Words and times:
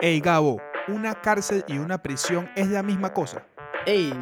Ey, 0.00 0.20
Gabo, 0.20 0.62
¿una 0.86 1.20
cárcel 1.20 1.64
y 1.66 1.76
una 1.78 2.00
prisión 2.00 2.48
es 2.54 2.68
la 2.68 2.84
misma 2.84 3.12
cosa? 3.12 3.44
Ey, 3.84 4.14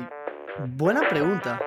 buena 0.68 1.06
pregunta. 1.06 1.60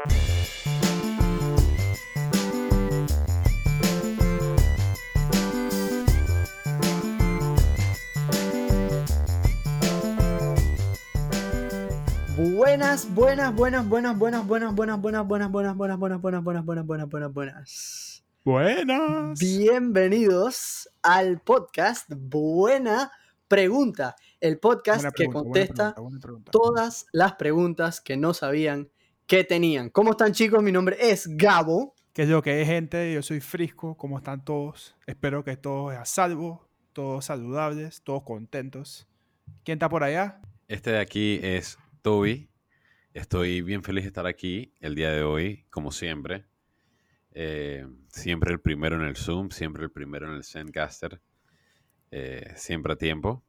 Buenas, 12.35 13.13
buenas, 13.13 13.53
buenas, 13.53 13.87
buenas, 13.87 14.17
buenas, 14.17 14.47
buenas, 14.47 14.73
buenas, 14.73 14.97
buenas, 14.97 15.27
buenas, 15.27 15.51
buenas, 15.51 15.51
buenas, 15.51 15.77
buenas, 15.77 15.99
buenas, 15.99 16.41
buenas, 16.41 16.65
buenas, 16.65 16.85
buenas, 16.85 17.09
buenas, 17.09 17.33
buenas. 17.33 18.23
Buenas. 18.43 19.39
Bienvenidos 19.39 20.89
al 21.03 21.39
podcast 21.41 22.09
Buena 22.09 23.11
Pregunta, 23.49 24.15
el 24.39 24.59
podcast 24.59 25.07
que 25.15 25.25
buena 25.25 25.41
contesta 25.41 25.95
pregunta, 25.95 26.01
buena 26.01 26.19
pregunta. 26.19 26.51
todas 26.51 27.07
las 27.11 27.33
preguntas 27.33 27.99
que 27.99 28.15
no 28.15 28.35
sabían 28.35 28.91
que 29.25 29.43
tenían. 29.43 29.89
¿Cómo 29.89 30.11
están 30.11 30.33
chicos? 30.33 30.61
Mi 30.61 30.71
nombre 30.71 30.95
es 30.99 31.27
Gabo. 31.35 31.95
¿Qué 32.13 32.21
es 32.23 32.29
lo 32.29 32.43
que 32.43 32.61
es, 32.61 32.67
gente? 32.67 33.11
Yo 33.11 33.23
soy 33.23 33.39
Frisco. 33.39 33.97
¿Cómo 33.97 34.19
están 34.19 34.45
todos? 34.45 34.95
Espero 35.07 35.43
que 35.43 35.57
todos 35.57 35.95
a 35.95 36.05
salvo, 36.05 36.69
todos 36.93 37.25
saludables, 37.25 38.03
todos 38.03 38.21
contentos. 38.21 39.07
¿Quién 39.63 39.77
está 39.77 39.89
por 39.89 40.03
allá? 40.03 40.41
Este 40.67 40.91
de 40.91 40.99
aquí 40.99 41.39
es 41.41 41.79
Toby. 42.03 42.51
Estoy 43.15 43.63
bien 43.63 43.81
feliz 43.81 44.03
de 44.03 44.09
estar 44.09 44.27
aquí 44.27 44.75
el 44.79 44.93
día 44.93 45.09
de 45.09 45.23
hoy, 45.23 45.65
como 45.71 45.91
siempre. 45.91 46.45
Eh, 47.31 47.83
siempre 48.09 48.53
el 48.53 48.61
primero 48.61 48.95
en 48.95 49.07
el 49.07 49.15
Zoom, 49.15 49.49
siempre 49.49 49.85
el 49.85 49.91
primero 49.91 50.27
en 50.27 50.35
el 50.35 50.43
Zencaster. 50.43 51.19
Eh, 52.11 52.53
siempre 52.55 52.93
a 52.93 52.95
tiempo. 52.95 53.43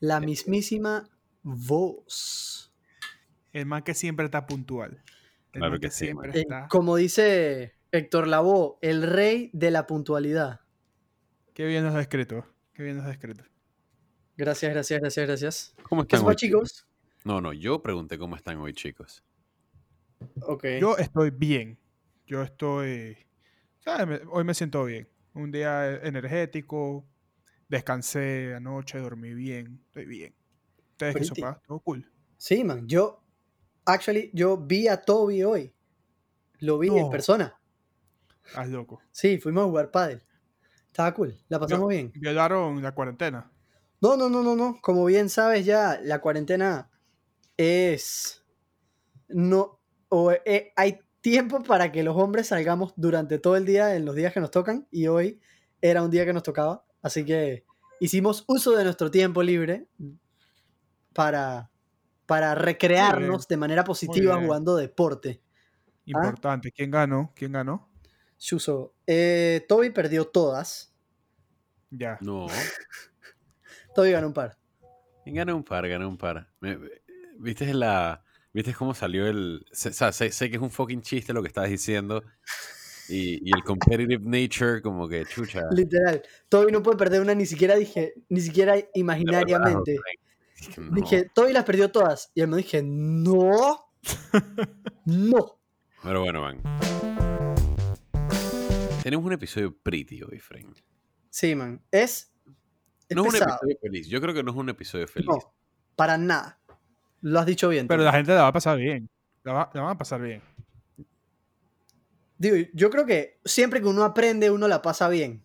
La 0.00 0.20
mismísima 0.20 1.08
voz. 1.42 2.72
El 3.52 3.66
man 3.66 3.82
que 3.82 3.94
siempre 3.94 4.24
está 4.24 4.46
puntual. 4.46 5.02
El 5.52 5.60
Claro 5.60 5.78
que 5.78 5.90
sí, 5.90 6.06
siempre. 6.06 6.30
Eh, 6.34 6.40
está. 6.42 6.66
como 6.68 6.96
dice 6.96 7.74
Héctor 7.92 8.26
Lavoe, 8.26 8.78
el 8.80 9.02
rey 9.02 9.50
de 9.52 9.70
la 9.70 9.86
puntualidad. 9.86 10.60
Qué 11.54 11.66
bien 11.66 11.84
nos 11.84 11.94
ha 11.94 11.98
descrito. 11.98 12.46
Qué 12.72 12.82
bien 12.82 12.96
nos 12.96 13.04
ha 13.04 13.08
descrito. 13.08 13.44
Gracias, 14.36 14.72
gracias, 14.72 15.00
gracias, 15.00 15.26
gracias. 15.26 15.74
¿Cómo 15.82 16.06
¿Qué 16.06 16.16
están 16.16 16.28
hoy, 16.28 16.36
chicos? 16.36 16.86
No, 17.24 17.40
no, 17.40 17.52
yo 17.52 17.82
pregunté 17.82 18.18
cómo 18.18 18.34
están 18.34 18.58
hoy, 18.58 18.72
chicos. 18.72 19.22
Ok. 20.40 20.64
Yo 20.80 20.96
estoy 20.96 21.30
bien. 21.30 21.78
Yo 22.26 22.42
estoy. 22.42 23.16
Hoy 24.30 24.44
me 24.44 24.54
siento 24.54 24.84
bien. 24.84 25.08
Un 25.34 25.52
día 25.52 25.96
energético. 26.02 27.06
Descansé 27.72 28.54
anoche, 28.54 28.98
dormí 28.98 29.32
bien. 29.32 29.80
Estoy 29.86 30.04
bien. 30.04 30.34
¿Ustedes 30.90 31.14
qué 31.14 31.20
Pretty. 31.20 31.40
sopa? 31.40 31.62
Todo 31.66 31.80
cool. 31.80 32.06
Sí, 32.36 32.64
man. 32.64 32.86
Yo, 32.86 33.24
actually, 33.86 34.30
yo 34.34 34.58
vi 34.58 34.88
a 34.88 35.00
Toby 35.00 35.42
hoy. 35.42 35.74
Lo 36.58 36.78
vi 36.78 36.88
en 36.88 36.96
No. 36.96 37.08
persona. 37.08 37.58
Haz 38.54 38.68
loco. 38.68 39.00
Sí, 39.10 39.38
fuimos 39.38 39.64
a 39.64 39.68
jugar 39.68 39.90
pádel. 39.90 40.22
Estaba 40.88 41.14
cool. 41.14 41.34
La 41.48 41.58
pasamos 41.58 41.88
bien. 41.88 42.12
Violaron 42.14 42.82
la 42.82 42.94
cuarentena. 42.94 43.50
No, 44.02 44.18
no, 44.18 44.28
no, 44.28 44.42
no, 44.42 44.54
no. 44.54 44.78
Como 44.82 45.06
bien 45.06 45.30
sabes 45.30 45.64
ya, 45.64 45.98
la 46.02 46.20
cuarentena 46.20 46.90
es... 47.56 48.44
No... 49.28 49.80
O 50.10 50.30
eh, 50.30 50.74
hay 50.76 50.98
tiempo 51.22 51.62
para 51.62 51.90
que 51.90 52.02
los 52.02 52.18
hombres 52.18 52.48
salgamos 52.48 52.92
durante 52.96 53.38
todo 53.38 53.56
el 53.56 53.64
día 53.64 53.96
en 53.96 54.04
los 54.04 54.14
días 54.14 54.34
que 54.34 54.40
nos 54.40 54.50
tocan 54.50 54.86
y 54.90 55.06
hoy 55.06 55.40
era 55.80 56.02
un 56.02 56.10
día 56.10 56.26
que 56.26 56.34
nos 56.34 56.42
tocaba. 56.42 56.84
Así 57.02 57.24
que 57.24 57.64
hicimos 58.00 58.44
uso 58.46 58.72
de 58.76 58.84
nuestro 58.84 59.10
tiempo 59.10 59.42
libre 59.42 59.86
para, 61.12 61.70
para 62.26 62.54
recrearnos 62.54 63.46
de 63.48 63.56
manera 63.56 63.84
positiva 63.84 64.34
jugando 64.46 64.76
deporte. 64.76 65.42
Importante. 66.06 66.72
¿Quién 66.72 66.90
ganó? 66.90 67.32
¿Quién 67.34 67.52
ganó? 67.52 67.88
Shuso, 68.38 68.94
eh, 69.06 69.64
Toby 69.68 69.90
perdió 69.90 70.24
todas. 70.26 70.92
Ya. 71.90 72.18
No. 72.20 72.46
Toby 73.94 74.10
ganó 74.12 74.26
un 74.28 74.32
par. 74.32 74.58
Gané 75.24 75.52
un 75.52 75.62
par, 75.62 75.86
gané 75.88 76.04
un 76.06 76.18
par. 76.18 76.48
¿Viste 77.38 77.72
la... 77.74 78.24
¿Viste 78.52 78.74
cómo 78.74 78.92
salió 78.94 79.26
el... 79.28 79.64
sé- 79.72 79.90
o 79.90 79.92
sea, 79.92 80.12
sé, 80.12 80.30
sé 80.32 80.50
que 80.50 80.56
es 80.56 80.62
un 80.62 80.70
fucking 80.70 81.00
chiste 81.02 81.32
lo 81.32 81.40
que 81.42 81.48
estás 81.48 81.68
diciendo. 81.70 82.22
Y, 83.08 83.40
y 83.48 83.52
el 83.54 83.62
competitive 83.64 84.20
nature, 84.24 84.80
como 84.80 85.08
que 85.08 85.24
chucha. 85.26 85.62
Literal. 85.72 86.22
Toby 86.48 86.70
no 86.72 86.82
puede 86.82 86.96
perder 86.96 87.20
una 87.20 87.34
ni 87.34 87.46
siquiera 87.46 87.74
dije, 87.76 88.14
ni 88.28 88.40
siquiera 88.40 88.76
imaginariamente. 88.94 89.98
Dije, 90.62 90.80
no. 90.80 90.90
Dije, 90.92 91.30
Toby 91.34 91.52
las 91.52 91.64
perdió 91.64 91.90
todas. 91.90 92.30
Y 92.34 92.40
él 92.40 92.46
me 92.48 92.56
dije, 92.58 92.82
no. 92.84 93.90
no. 95.06 95.58
Pero 96.04 96.20
bueno, 96.20 96.40
man. 96.42 96.62
Tenemos 99.02 99.26
un 99.26 99.32
episodio 99.32 99.76
pretty 99.76 100.22
hoy, 100.22 100.38
Frank. 100.38 100.78
Sí, 101.30 101.56
man. 101.56 101.82
Es. 101.90 102.32
es 103.08 103.16
No 103.16 103.24
es 103.26 103.30
un 103.30 103.36
episodio 103.42 103.76
feliz. 103.80 104.06
Yo 104.06 104.20
creo 104.20 104.32
que 104.34 104.42
no 104.44 104.52
es 104.52 104.56
un 104.56 104.68
episodio 104.68 105.08
feliz. 105.08 105.28
No, 105.28 105.38
para 105.96 106.16
nada. 106.16 106.60
Lo 107.22 107.40
has 107.40 107.46
dicho 107.46 107.68
bien. 107.68 107.88
Pero 107.88 108.04
la 108.04 108.12
gente 108.12 108.32
la 108.32 108.42
va 108.42 108.48
a 108.48 108.52
pasar 108.52 108.78
bien. 108.78 109.10
La, 109.42 109.52
va- 109.52 109.70
la 109.74 109.80
van 109.82 109.90
a 109.90 109.98
pasar 109.98 110.20
bien. 110.20 110.40
Digo, 112.42 112.68
yo 112.74 112.90
creo 112.90 113.06
que 113.06 113.38
siempre 113.44 113.80
que 113.80 113.86
uno 113.86 114.02
aprende, 114.02 114.50
uno 114.50 114.66
la 114.66 114.82
pasa 114.82 115.08
bien. 115.08 115.44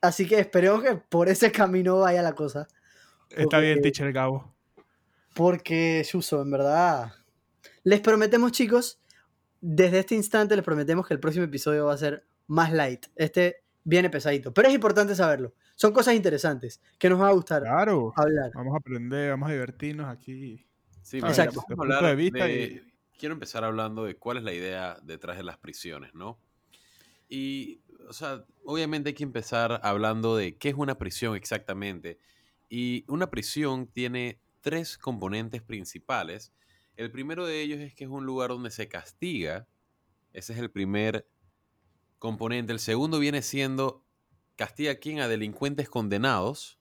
Así 0.00 0.26
que 0.26 0.38
esperemos 0.40 0.82
que 0.82 0.94
por 0.94 1.28
ese 1.28 1.52
camino 1.52 1.98
vaya 1.98 2.22
la 2.22 2.34
cosa. 2.34 2.66
Está 3.28 3.58
bien, 3.58 3.74
Porque- 3.74 3.90
teacher 3.90 4.10
Gabo. 4.12 4.54
Porque, 5.34 6.02
Suso, 6.04 6.40
en 6.40 6.50
verdad. 6.50 7.12
Les 7.84 8.00
prometemos, 8.00 8.52
chicos, 8.52 9.00
desde 9.60 9.98
este 9.98 10.14
instante 10.14 10.56
les 10.56 10.64
prometemos 10.64 11.06
que 11.06 11.12
el 11.12 11.20
próximo 11.20 11.44
episodio 11.44 11.84
va 11.84 11.92
a 11.92 11.98
ser 11.98 12.24
más 12.46 12.72
light. 12.72 13.06
Este 13.14 13.62
viene 13.84 14.08
pesadito. 14.08 14.54
Pero 14.54 14.68
es 14.68 14.74
importante 14.74 15.14
saberlo. 15.14 15.52
Son 15.74 15.92
cosas 15.92 16.14
interesantes 16.14 16.80
que 16.98 17.10
nos 17.10 17.20
va 17.20 17.28
a 17.28 17.32
gustar 17.32 17.62
Claro. 17.64 18.14
hablar. 18.16 18.50
Vamos 18.54 18.72
a 18.74 18.78
aprender, 18.78 19.28
vamos 19.30 19.50
a 19.50 19.52
divertirnos 19.52 20.08
aquí. 20.08 20.66
Sí, 21.02 21.20
vamos 21.20 21.38
a 21.38 21.48
hablar 21.78 22.04
de 22.06 22.14
vista 22.14 22.44
de- 22.46 22.62
y- 22.64 22.89
Quiero 23.20 23.34
empezar 23.34 23.64
hablando 23.64 24.04
de 24.04 24.16
cuál 24.16 24.38
es 24.38 24.44
la 24.44 24.54
idea 24.54 24.98
detrás 25.02 25.36
de 25.36 25.42
las 25.42 25.58
prisiones, 25.58 26.14
¿no? 26.14 26.40
Y, 27.28 27.82
o 28.08 28.14
sea, 28.14 28.46
obviamente 28.64 29.10
hay 29.10 29.14
que 29.14 29.24
empezar 29.24 29.78
hablando 29.82 30.36
de 30.36 30.56
qué 30.56 30.70
es 30.70 30.74
una 30.74 30.96
prisión 30.96 31.36
exactamente. 31.36 32.18
Y 32.70 33.04
una 33.08 33.28
prisión 33.28 33.88
tiene 33.88 34.40
tres 34.62 34.96
componentes 34.96 35.60
principales. 35.60 36.54
El 36.96 37.12
primero 37.12 37.44
de 37.44 37.60
ellos 37.60 37.80
es 37.80 37.94
que 37.94 38.04
es 38.04 38.10
un 38.10 38.24
lugar 38.24 38.48
donde 38.48 38.70
se 38.70 38.88
castiga. 38.88 39.68
Ese 40.32 40.54
es 40.54 40.58
el 40.58 40.70
primer 40.70 41.28
componente. 42.18 42.72
El 42.72 42.80
segundo 42.80 43.18
viene 43.18 43.42
siendo 43.42 44.02
castiga 44.56 44.92
a 44.92 44.94
quién? 44.94 45.20
A 45.20 45.28
delincuentes 45.28 45.90
condenados. 45.90 46.80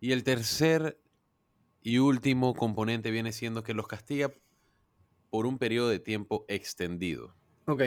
Y 0.00 0.12
el 0.12 0.22
tercer 0.22 1.00
y 1.80 1.96
último 1.96 2.52
componente 2.52 3.10
viene 3.10 3.32
siendo 3.32 3.62
que 3.62 3.72
los 3.72 3.88
castiga 3.88 4.34
por 5.32 5.46
un 5.46 5.56
periodo 5.58 5.88
de 5.88 5.98
tiempo 5.98 6.44
extendido. 6.46 7.34
Ok. 7.64 7.82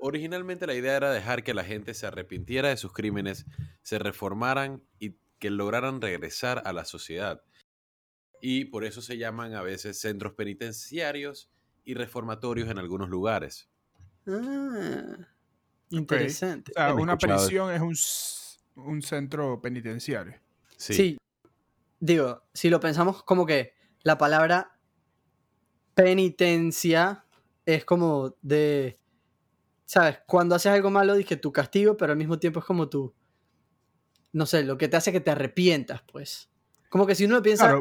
Originalmente 0.00 0.66
la 0.66 0.74
idea 0.74 0.96
era 0.96 1.12
dejar 1.12 1.44
que 1.44 1.54
la 1.54 1.62
gente 1.62 1.94
se 1.94 2.08
arrepintiera 2.08 2.70
de 2.70 2.76
sus 2.76 2.92
crímenes, 2.92 3.46
se 3.82 4.00
reformaran 4.00 4.82
y 4.98 5.14
que 5.38 5.50
lograran 5.50 6.00
regresar 6.00 6.60
a 6.66 6.72
la 6.72 6.84
sociedad. 6.84 7.40
Y 8.40 8.64
por 8.64 8.82
eso 8.84 9.00
se 9.00 9.16
llaman 9.16 9.54
a 9.54 9.62
veces 9.62 10.00
centros 10.00 10.32
penitenciarios 10.34 11.52
y 11.84 11.94
reformatorios 11.94 12.68
en 12.68 12.78
algunos 12.80 13.08
lugares. 13.08 13.68
Ah, 14.26 15.18
interesante. 15.90 16.72
O 16.72 16.74
sea, 16.80 16.94
una 16.94 17.12
escuchado- 17.12 17.38
prisión 17.46 17.72
es 17.72 18.74
un, 18.76 18.84
un 18.84 19.02
centro 19.02 19.60
penitenciario. 19.60 20.34
Sí. 20.76 20.94
Sí. 20.94 21.18
Digo, 22.00 22.42
si 22.52 22.70
lo 22.70 22.80
pensamos 22.80 23.22
como 23.22 23.46
que 23.46 23.74
la 24.02 24.18
palabra 24.18 24.77
penitencia 26.02 27.24
es 27.66 27.84
como 27.84 28.36
de, 28.40 28.98
¿sabes? 29.84 30.18
Cuando 30.26 30.54
haces 30.54 30.70
algo 30.72 30.90
malo, 30.90 31.14
dije 31.14 31.36
tu 31.36 31.52
castigo, 31.52 31.96
pero 31.96 32.12
al 32.12 32.18
mismo 32.18 32.38
tiempo 32.38 32.60
es 32.60 32.64
como 32.66 32.88
tu, 32.88 33.12
no 34.32 34.46
sé, 34.46 34.62
lo 34.62 34.78
que 34.78 34.86
te 34.88 34.96
hace 34.96 35.10
que 35.12 35.20
te 35.20 35.30
arrepientas, 35.32 36.02
pues. 36.10 36.50
Como 36.88 37.04
que 37.06 37.14
si 37.16 37.24
uno 37.24 37.42
piensa, 37.42 37.64
Claro. 37.64 37.80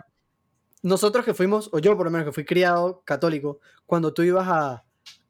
nosotros 0.82 1.24
que 1.26 1.34
fuimos, 1.36 1.70
o 1.72 1.80
yo 1.80 1.96
por 1.96 2.06
lo 2.08 2.12
menos 2.12 2.26
que 2.26 2.34
fui 2.34 2.44
criado 2.44 3.02
católico, 3.06 3.60
cuando 3.86 4.14
tú 4.14 4.24
ibas 4.24 4.48
a 4.50 4.84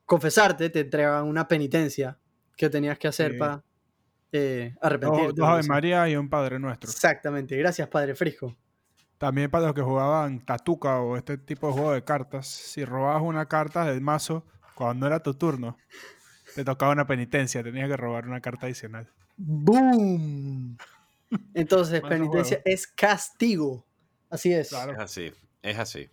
confesarte, 0.06 0.70
te 0.70 0.80
entregaban 0.80 1.26
una 1.26 1.48
penitencia 1.48 2.18
que 2.56 2.70
tenías 2.70 2.98
que 2.98 3.08
hacer 3.10 3.34
Sí. 3.34 3.38
para 3.38 3.64
eh, 4.32 4.76
arrepentirte. 4.82 5.34
dos 5.36 5.48
Ave. 5.48 5.64
María 5.68 6.08
y 6.10 6.16
un 6.16 6.30
Padre 6.30 6.58
Nuestro. 6.60 6.90
Exactamente, 6.90 7.56
gracias 7.58 7.88
Padre 7.90 8.16
Frisco. 8.16 8.56
También 9.18 9.50
para 9.50 9.66
los 9.66 9.74
que 9.74 9.82
jugaban 9.82 10.46
tatuca 10.46 11.00
o 11.00 11.18
este 11.18 11.38
tipo 11.38 11.68
de 11.68 11.74
juego 11.74 11.92
de 11.92 12.04
cartas, 12.04 12.48
si 12.48 12.86
robabas 12.86 13.24
una 13.24 13.48
carta 13.48 13.86
del 13.86 14.02
mazo 14.02 14.46
cuando 14.76 15.08
era 15.08 15.24
tu 15.24 15.34
turno, 15.34 15.78
te 16.54 16.64
tocaba 16.64 16.92
una 16.92 17.08
penitencia, 17.08 17.64
tenías 17.64 17.90
que 17.90 17.98
robar 17.98 18.28
una 18.28 18.42
carta 18.42 18.68
adicional. 18.68 19.12
¡Boom! 19.38 20.78
Entonces, 21.54 22.02
penitencia 22.02 22.58
juego. 22.58 22.76
es 22.76 22.88
castigo. 22.88 23.86
Así 24.30 24.54
es. 24.54 24.70
Claro. 24.70 24.94
Es 24.94 25.00
así, 25.00 25.32
es 25.62 25.80
así. 25.80 26.10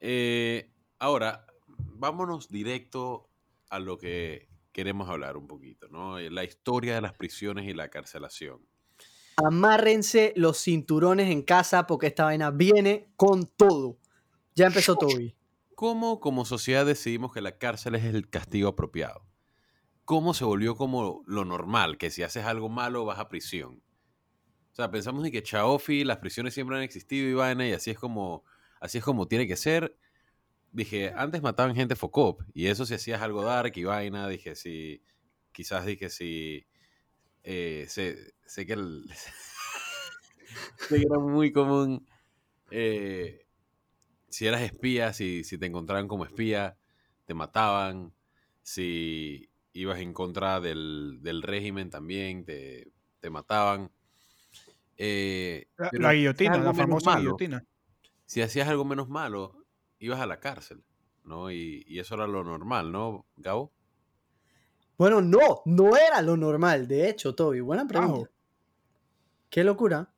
Eh, 0.00 0.70
ahora, 0.98 1.46
vámonos 1.76 2.48
directo 2.48 3.28
a 3.68 3.78
lo 3.78 3.98
que 3.98 4.48
queremos 4.72 5.08
hablar 5.08 5.36
un 5.36 5.46
poquito, 5.46 5.88
¿no? 5.88 6.18
La 6.18 6.44
historia 6.44 6.94
de 6.94 7.00
las 7.02 7.12
prisiones 7.12 7.66
y 7.66 7.74
la 7.74 7.88
carcelación. 7.88 8.66
Amárrense 9.46 10.32
los 10.36 10.58
cinturones 10.62 11.30
en 11.30 11.42
casa 11.42 11.86
porque 11.86 12.08
esta 12.08 12.24
vaina 12.24 12.50
viene 12.50 13.08
con 13.16 13.46
todo. 13.46 13.98
Ya 14.54 14.66
empezó 14.66 14.96
Toby. 14.96 15.34
¿Cómo 15.74 16.20
como 16.20 16.44
sociedad 16.44 16.86
decidimos 16.86 17.32
que 17.32 17.40
la 17.40 17.58
cárcel 17.58 17.94
es 17.94 18.04
el 18.04 18.28
castigo 18.28 18.68
apropiado? 18.68 19.26
¿Cómo 20.04 20.34
se 20.34 20.44
volvió 20.44 20.76
como 20.76 21.22
lo 21.26 21.44
normal, 21.44 21.96
que 21.96 22.10
si 22.10 22.22
haces 22.22 22.44
algo 22.44 22.68
malo 22.68 23.04
vas 23.04 23.18
a 23.18 23.28
prisión? 23.28 23.82
O 24.72 24.74
sea, 24.74 24.90
pensamos 24.90 25.24
en 25.24 25.32
que 25.32 25.42
Chaofi, 25.42 26.04
las 26.04 26.18
prisiones 26.18 26.54
siempre 26.54 26.76
han 26.76 26.82
existido 26.82 27.28
y 27.28 27.34
vaina, 27.34 27.66
y 27.68 27.72
así 27.72 27.90
es 27.90 27.98
como, 27.98 28.44
así 28.80 28.98
es 28.98 29.04
como 29.04 29.28
tiene 29.28 29.46
que 29.46 29.56
ser. 29.56 29.96
Dije, 30.72 31.12
antes 31.16 31.42
mataban 31.42 31.74
gente 31.74 31.94
Focop, 31.94 32.42
y 32.54 32.66
eso 32.66 32.86
si 32.86 32.94
hacías 32.94 33.20
algo 33.20 33.42
dark 33.42 33.72
y 33.76 33.84
vaina, 33.84 34.28
dije, 34.28 34.54
si, 34.54 35.02
quizás 35.52 35.84
dije, 35.84 36.08
si, 36.08 36.66
eh, 37.44 37.86
sé, 37.88 38.34
sé 38.46 38.66
que 38.66 38.74
el- 38.74 39.10
sé 40.78 40.96
que 40.96 41.06
era 41.06 41.18
muy 41.18 41.52
común, 41.52 42.06
eh, 42.70 43.46
si 44.28 44.46
eras 44.46 44.62
espía, 44.62 45.12
si, 45.12 45.44
si 45.44 45.58
te 45.58 45.66
encontraban 45.66 46.08
como 46.08 46.24
espía, 46.24 46.76
te 47.26 47.34
mataban, 47.34 48.14
si 48.62 49.50
ibas 49.72 50.00
en 50.00 50.12
contra 50.12 50.60
del, 50.60 51.18
del 51.22 51.42
régimen 51.42 51.90
también, 51.90 52.44
te, 52.44 52.92
te 53.20 53.30
mataban. 53.30 53.90
Eh, 54.96 55.66
La, 55.76 56.12
guillotina, 56.12 56.58
la 56.58 56.74
famosa 56.74 57.10
malo, 57.10 57.22
guillotina. 57.22 57.64
Si 58.26 58.40
hacías 58.42 58.68
algo 58.68 58.84
menos 58.84 59.08
malo, 59.08 59.64
ibas 59.98 60.20
a 60.20 60.26
la 60.26 60.40
cárcel, 60.40 60.84
¿no? 61.24 61.50
Y, 61.50 61.84
y 61.86 61.98
eso 61.98 62.14
era 62.14 62.26
lo 62.26 62.44
normal, 62.44 62.92
¿no, 62.92 63.26
Gabo? 63.36 63.72
Bueno, 64.98 65.20
no, 65.20 65.62
no 65.64 65.96
era 65.96 66.22
lo 66.22 66.36
normal. 66.36 66.86
De 66.86 67.08
hecho, 67.08 67.34
Toby, 67.34 67.60
buena 67.60 67.86
pregunta. 67.86 68.14
Wow. 68.14 68.28
Qué 69.50 69.64
locura. 69.64 70.12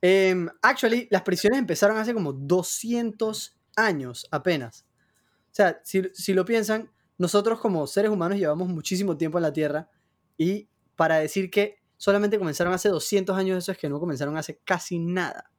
Em, 0.00 0.48
actually, 0.62 1.08
las 1.10 1.22
prisiones 1.22 1.58
empezaron 1.58 1.96
hace 1.96 2.14
como 2.14 2.32
200 2.32 3.56
años 3.76 4.26
apenas. 4.30 4.86
O 5.50 5.54
sea, 5.56 5.80
si, 5.84 6.02
si 6.12 6.34
lo 6.34 6.44
piensan, 6.44 6.90
nosotros 7.18 7.60
como 7.60 7.86
seres 7.86 8.10
humanos 8.10 8.38
llevamos 8.38 8.68
muchísimo 8.68 9.16
tiempo 9.16 9.38
en 9.38 9.42
la 9.42 9.52
Tierra 9.52 9.88
y 10.36 10.68
para 10.96 11.18
decir 11.18 11.50
que 11.50 11.78
solamente 11.96 12.38
comenzaron 12.38 12.72
hace 12.72 12.88
200 12.88 13.36
años, 13.36 13.58
eso 13.58 13.72
es 13.72 13.78
que 13.78 13.88
no 13.88 13.98
comenzaron 14.00 14.36
hace 14.36 14.60
casi 14.64 14.98
nada. 14.98 15.50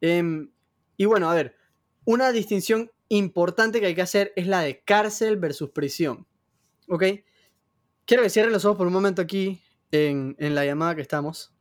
Em, 0.00 0.50
y 0.96 1.04
bueno, 1.06 1.30
a 1.30 1.34
ver, 1.34 1.56
una 2.04 2.32
distinción 2.32 2.90
importante 3.08 3.80
que 3.80 3.86
hay 3.86 3.94
que 3.94 4.02
hacer 4.02 4.32
es 4.36 4.46
la 4.46 4.60
de 4.60 4.82
cárcel 4.82 5.36
versus 5.36 5.70
prisión. 5.70 6.26
¿Ok? 6.88 7.04
Quiero 8.10 8.24
que 8.24 8.30
cierren 8.30 8.52
los 8.52 8.64
ojos 8.64 8.76
por 8.76 8.88
un 8.88 8.92
momento 8.92 9.22
aquí 9.22 9.62
en, 9.92 10.34
en 10.40 10.56
la 10.56 10.64
llamada 10.64 10.96
que 10.96 11.00
estamos. 11.00 11.54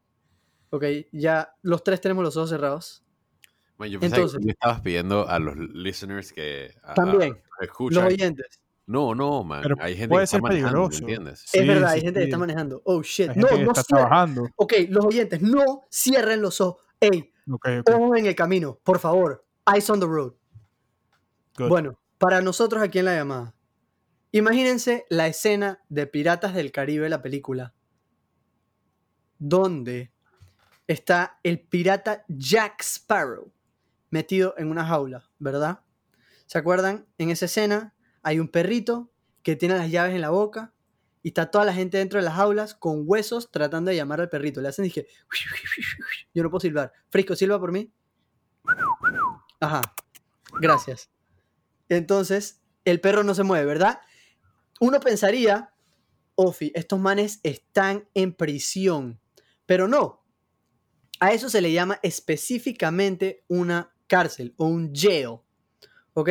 Ok, 0.72 0.84
ya 1.12 1.54
los 1.62 1.84
tres 1.84 2.01
tenemos 2.01 2.24
los 2.24 2.36
ojos 2.38 2.50
cerrados. 2.50 3.04
Bueno, 3.78 3.94
yo 3.94 4.00
pensaba 4.00 4.24
Entonces- 4.24 4.44
que 4.44 4.51
estabas 4.54 4.81
pidiendo 4.81 5.30
a 5.30 5.38
los 5.38 5.56
listeners 5.56 6.34
que 6.34 6.74
a- 6.81 6.94
a- 6.94 6.96
También, 6.96 7.34
los 7.34 7.62
escuchan. 7.62 8.04
oyentes. 8.07 8.60
No, 8.88 9.13
no, 9.13 9.44
man. 9.44 9.62
Pero 9.62 9.75
hay 9.80 9.94
gente 9.96 10.07
puede 10.10 10.22
que 10.22 10.24
está 10.24 10.38
ser 10.38 10.42
manejando, 10.42 10.66
¿me 10.81 10.88
peligroso. 10.90 11.00
entiendes? 11.04 11.44
es 11.44 11.50
Sí, 11.51 11.68
verdad, 11.68 11.90
sí, 11.90 11.94
hay 11.94 12.01
gente 12.01 12.19
que 12.19 12.24
está 12.25 12.38
sí. 12.38 12.40
manejando. 12.40 12.81
Oh, 12.84 13.04
shit. 13.04 13.30
Hay 13.30 13.36
No, 13.36 13.48
gente 13.48 13.63
no 13.66 13.72
está 13.72 13.84
cierren. 13.84 14.07
trabajando. 14.07 14.50
Ok, 14.56 14.74
los 14.90 15.06
oyentes, 15.06 15.42
no 15.44 15.84
cierren 15.92 16.42
los 16.42 16.60
ojos. 16.62 16.84
Ey, 17.00 17.31
Ok, 17.52 17.68
ok. 17.81 17.90
ojos 17.94 18.18
en 18.18 18.25
el 18.25 18.34
camino, 18.36 18.80
por 18.84 18.98
favor. 18.98 19.45
Eyes 19.72 19.88
on 19.92 20.00
the 20.00 20.07
road. 20.07 20.34
good. 21.60 21.68
Bueno, 21.69 22.00
para 22.18 22.42
nosotros 22.42 22.81
aquí 22.81 22.98
en 22.98 23.06
la 23.06 23.16
llamada, 23.18 23.54
imagínense 24.31 25.06
la 25.10 25.28
escena 25.28 25.84
de 25.90 26.08
Piratas 26.08 26.54
del 26.54 26.72
Caribe, 26.72 27.10
la 27.10 27.22
película, 27.22 27.74
donde 29.38 30.12
está 30.88 31.40
el 31.44 31.60
pirata 31.60 32.26
Jack 32.28 32.81
Sparrow 32.81 33.52
metido 34.10 34.56
en 34.58 34.72
una 34.72 34.86
jaula, 34.86 35.30
¿verdad? 35.38 35.81
¿Se 36.46 36.58
acuerdan? 36.58 37.06
En 37.18 37.30
esa 37.30 37.46
escena 37.46 37.94
hay 38.24 38.40
un 38.40 38.48
perrito 38.48 39.12
que 39.44 39.56
tiene 39.56 39.78
las 39.78 39.92
llaves 39.92 40.16
en 40.16 40.22
la 40.22 40.31
boca 40.31 40.74
y 41.22 41.30
está 41.30 41.52
toda 41.52 41.66
la 41.66 41.74
gente 41.74 41.98
dentro 41.98 42.20
de 42.20 42.26
las 42.26 42.36
jaulas 42.36 42.74
con 42.74 43.04
huesos 43.06 43.52
tratando 43.52 43.90
de 43.90 43.98
llamar 43.98 44.22
al 44.22 44.30
perrito. 44.30 44.62
Le 44.62 44.70
hacen, 44.70 44.84
dije, 44.84 45.08
yo 46.34 46.44
no 46.44 46.50
puedo 46.50 46.62
silbar. 46.62 46.92
Frisco, 47.10 47.36
silba 47.36 47.60
por 47.60 47.72
mí. 47.72 47.92
Ajá, 49.60 49.81
gracias. 50.60 51.10
Entonces, 51.90 52.62
el 52.86 53.02
perro 53.02 53.24
no 53.24 53.36
se 53.36 53.44
mueve, 53.44 53.66
¿verdad? 53.66 54.00
Uno 54.80 55.00
pensaría, 55.00 55.74
Ofi, 56.36 56.72
estos 56.74 57.00
manes 57.00 57.40
están 57.44 58.08
en 58.14 58.34
prisión. 58.34 59.20
Pero 59.66 59.88
no. 59.88 60.24
A 61.20 61.34
eso 61.34 61.50
se 61.50 61.62
le 61.62 61.74
llama 61.74 62.00
específicamente 62.02 63.44
una 63.50 63.94
cárcel 64.08 64.54
o 64.58 64.66
un 64.66 64.94
jail. 64.96 65.40
¿Ok? 66.14 66.30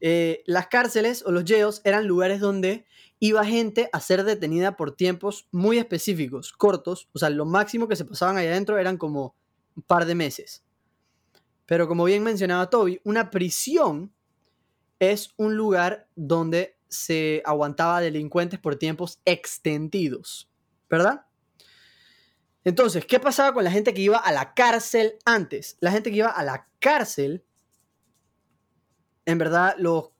Eh, 0.00 0.42
las 0.46 0.68
cárceles 0.68 1.22
o 1.26 1.32
los 1.32 1.44
jails 1.44 1.80
eran 1.84 2.06
lugares 2.06 2.40
donde 2.40 2.86
iba 3.18 3.44
gente 3.44 3.88
a 3.92 4.00
ser 4.00 4.24
detenida 4.24 4.76
por 4.76 4.94
tiempos 4.94 5.48
muy 5.52 5.78
específicos, 5.78 6.52
cortos. 6.52 7.08
O 7.12 7.18
sea, 7.18 7.30
lo 7.30 7.44
máximo 7.44 7.88
que 7.88 7.96
se 7.96 8.04
pasaban 8.04 8.36
allá 8.36 8.50
adentro 8.50 8.78
eran 8.78 8.96
como 8.96 9.34
un 9.74 9.82
par 9.82 10.06
de 10.06 10.14
meses. 10.14 10.64
Pero 11.66 11.88
como 11.88 12.04
bien 12.04 12.22
mencionaba 12.22 12.70
Toby, 12.70 13.00
una 13.04 13.30
prisión 13.30 14.12
es 14.98 15.34
un 15.36 15.56
lugar 15.56 16.08
donde 16.14 16.75
se 16.88 17.42
aguantaba 17.44 18.00
delincuentes 18.00 18.58
por 18.58 18.76
tiempos 18.76 19.20
extendidos, 19.24 20.50
¿verdad? 20.88 21.26
Entonces, 22.66 23.06
¿qué 23.06 23.20
pasaba 23.20 23.54
con 23.54 23.62
la 23.62 23.70
gente 23.70 23.94
que 23.94 24.02
iba 24.02 24.18
a 24.18 24.32
la 24.32 24.52
cárcel 24.52 25.18
antes? 25.24 25.76
La 25.80 25.92
gente 25.92 26.10
que 26.10 26.16
iba 26.16 26.30
a 26.30 26.42
la 26.42 26.68
cárcel, 26.80 27.44
en 29.24 29.38
verdad, 29.38 29.76
los, 29.78 30.10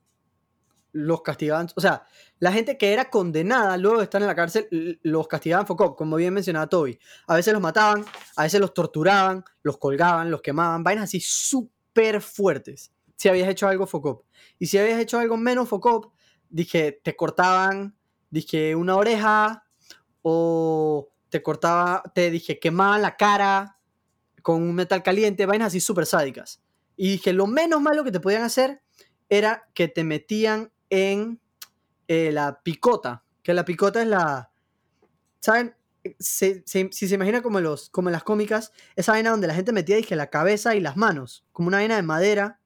castigaban, 1.25 1.67
o 1.75 1.81
sea, 1.81 2.07
la 2.39 2.53
gente 2.53 2.79
que 2.79 2.93
era 2.93 3.11
condenada 3.11 3.77
luego 3.77 3.99
de 3.99 4.05
estar 4.05 4.21
en 4.21 4.29
la 4.29 4.37
cárcel, 4.37 5.01
los 5.03 5.27
castigaban 5.27 5.67
FOCOP, 5.67 5.99
como 5.99 6.15
bien 6.15 6.33
mencionaba 6.33 6.69
Toby. 6.69 6.97
A 7.27 7.35
veces 7.35 7.53
los 7.53 7.61
mataban, 7.61 8.05
a 8.37 8.45
veces 8.45 8.61
los 8.61 8.73
torturaban, 8.73 9.45
los 9.65 9.79
colgaban, 9.79 10.31
los 10.31 10.41
quemaban, 10.41 10.85
vainas 10.85 11.05
así 11.07 11.19
súper 11.19 12.21
fuertes. 12.21 12.93
Si 13.17 13.29
habías 13.29 13.49
hecho 13.49 13.67
algo 13.67 13.89
FOCOP. 13.89 14.25
Y 14.61 14.67
si 14.67 14.79
habías 14.79 15.01
hecho 15.01 15.19
algo 15.19 15.37
menos 15.37 15.69
FOCOP, 15.69 16.13
dije, 16.57 17.01
te 17.03 17.15
cortaban, 17.15 17.97
dije, 18.31 18.75
una 18.75 18.97
oreja, 18.97 19.65
o 20.23 21.09
te 21.29 21.43
cortaba, 21.43 22.03
te 22.15 22.31
dije, 22.31 22.59
quemaban 22.59 23.03
la 23.03 23.17
cara 23.17 23.79
con 24.43 24.63
un 24.63 24.75
metal 24.75 25.03
caliente, 25.03 25.47
vainas 25.47 25.69
así 25.69 25.81
súper 25.81 26.07
sádicas. 26.07 26.63
Y 26.97 27.11
dije, 27.11 27.33
lo 27.33 27.47
menos 27.47 27.83
malo 27.83 28.05
que 28.05 28.13
te 28.13 28.21
podían 28.21 28.43
hacer 28.43 28.81
era 29.29 29.69
que 29.75 29.89
te 29.89 30.03
metían 30.03 30.73
en 30.89 31.41
eh, 32.09 32.33
la 32.33 32.63
picota, 32.63 33.23
que 33.43 33.53
la 33.53 33.65
picota 33.65 34.01
es 34.01 34.09
la, 34.09 34.51
¿saben? 35.41 35.77
Si 36.19 36.63
se 36.65 37.15
imagina 37.15 37.43
como, 37.43 37.61
los, 37.61 37.91
como 37.91 38.09
en 38.09 38.13
las 38.13 38.23
cómicas, 38.23 38.73
esa 38.95 39.13
vaina 39.13 39.31
donde 39.31 39.49
la 39.49 39.55
gente 39.55 39.73
metía, 39.73 39.97
dije, 39.97 40.17
la 40.17 40.31
cabeza 40.31 40.75
y 40.75 40.81
las 40.81 40.97
manos, 40.97 41.45
como 41.53 41.69
una 41.69 41.79
vaina 41.79 41.97
de 41.97 42.03
madera, 42.03 42.61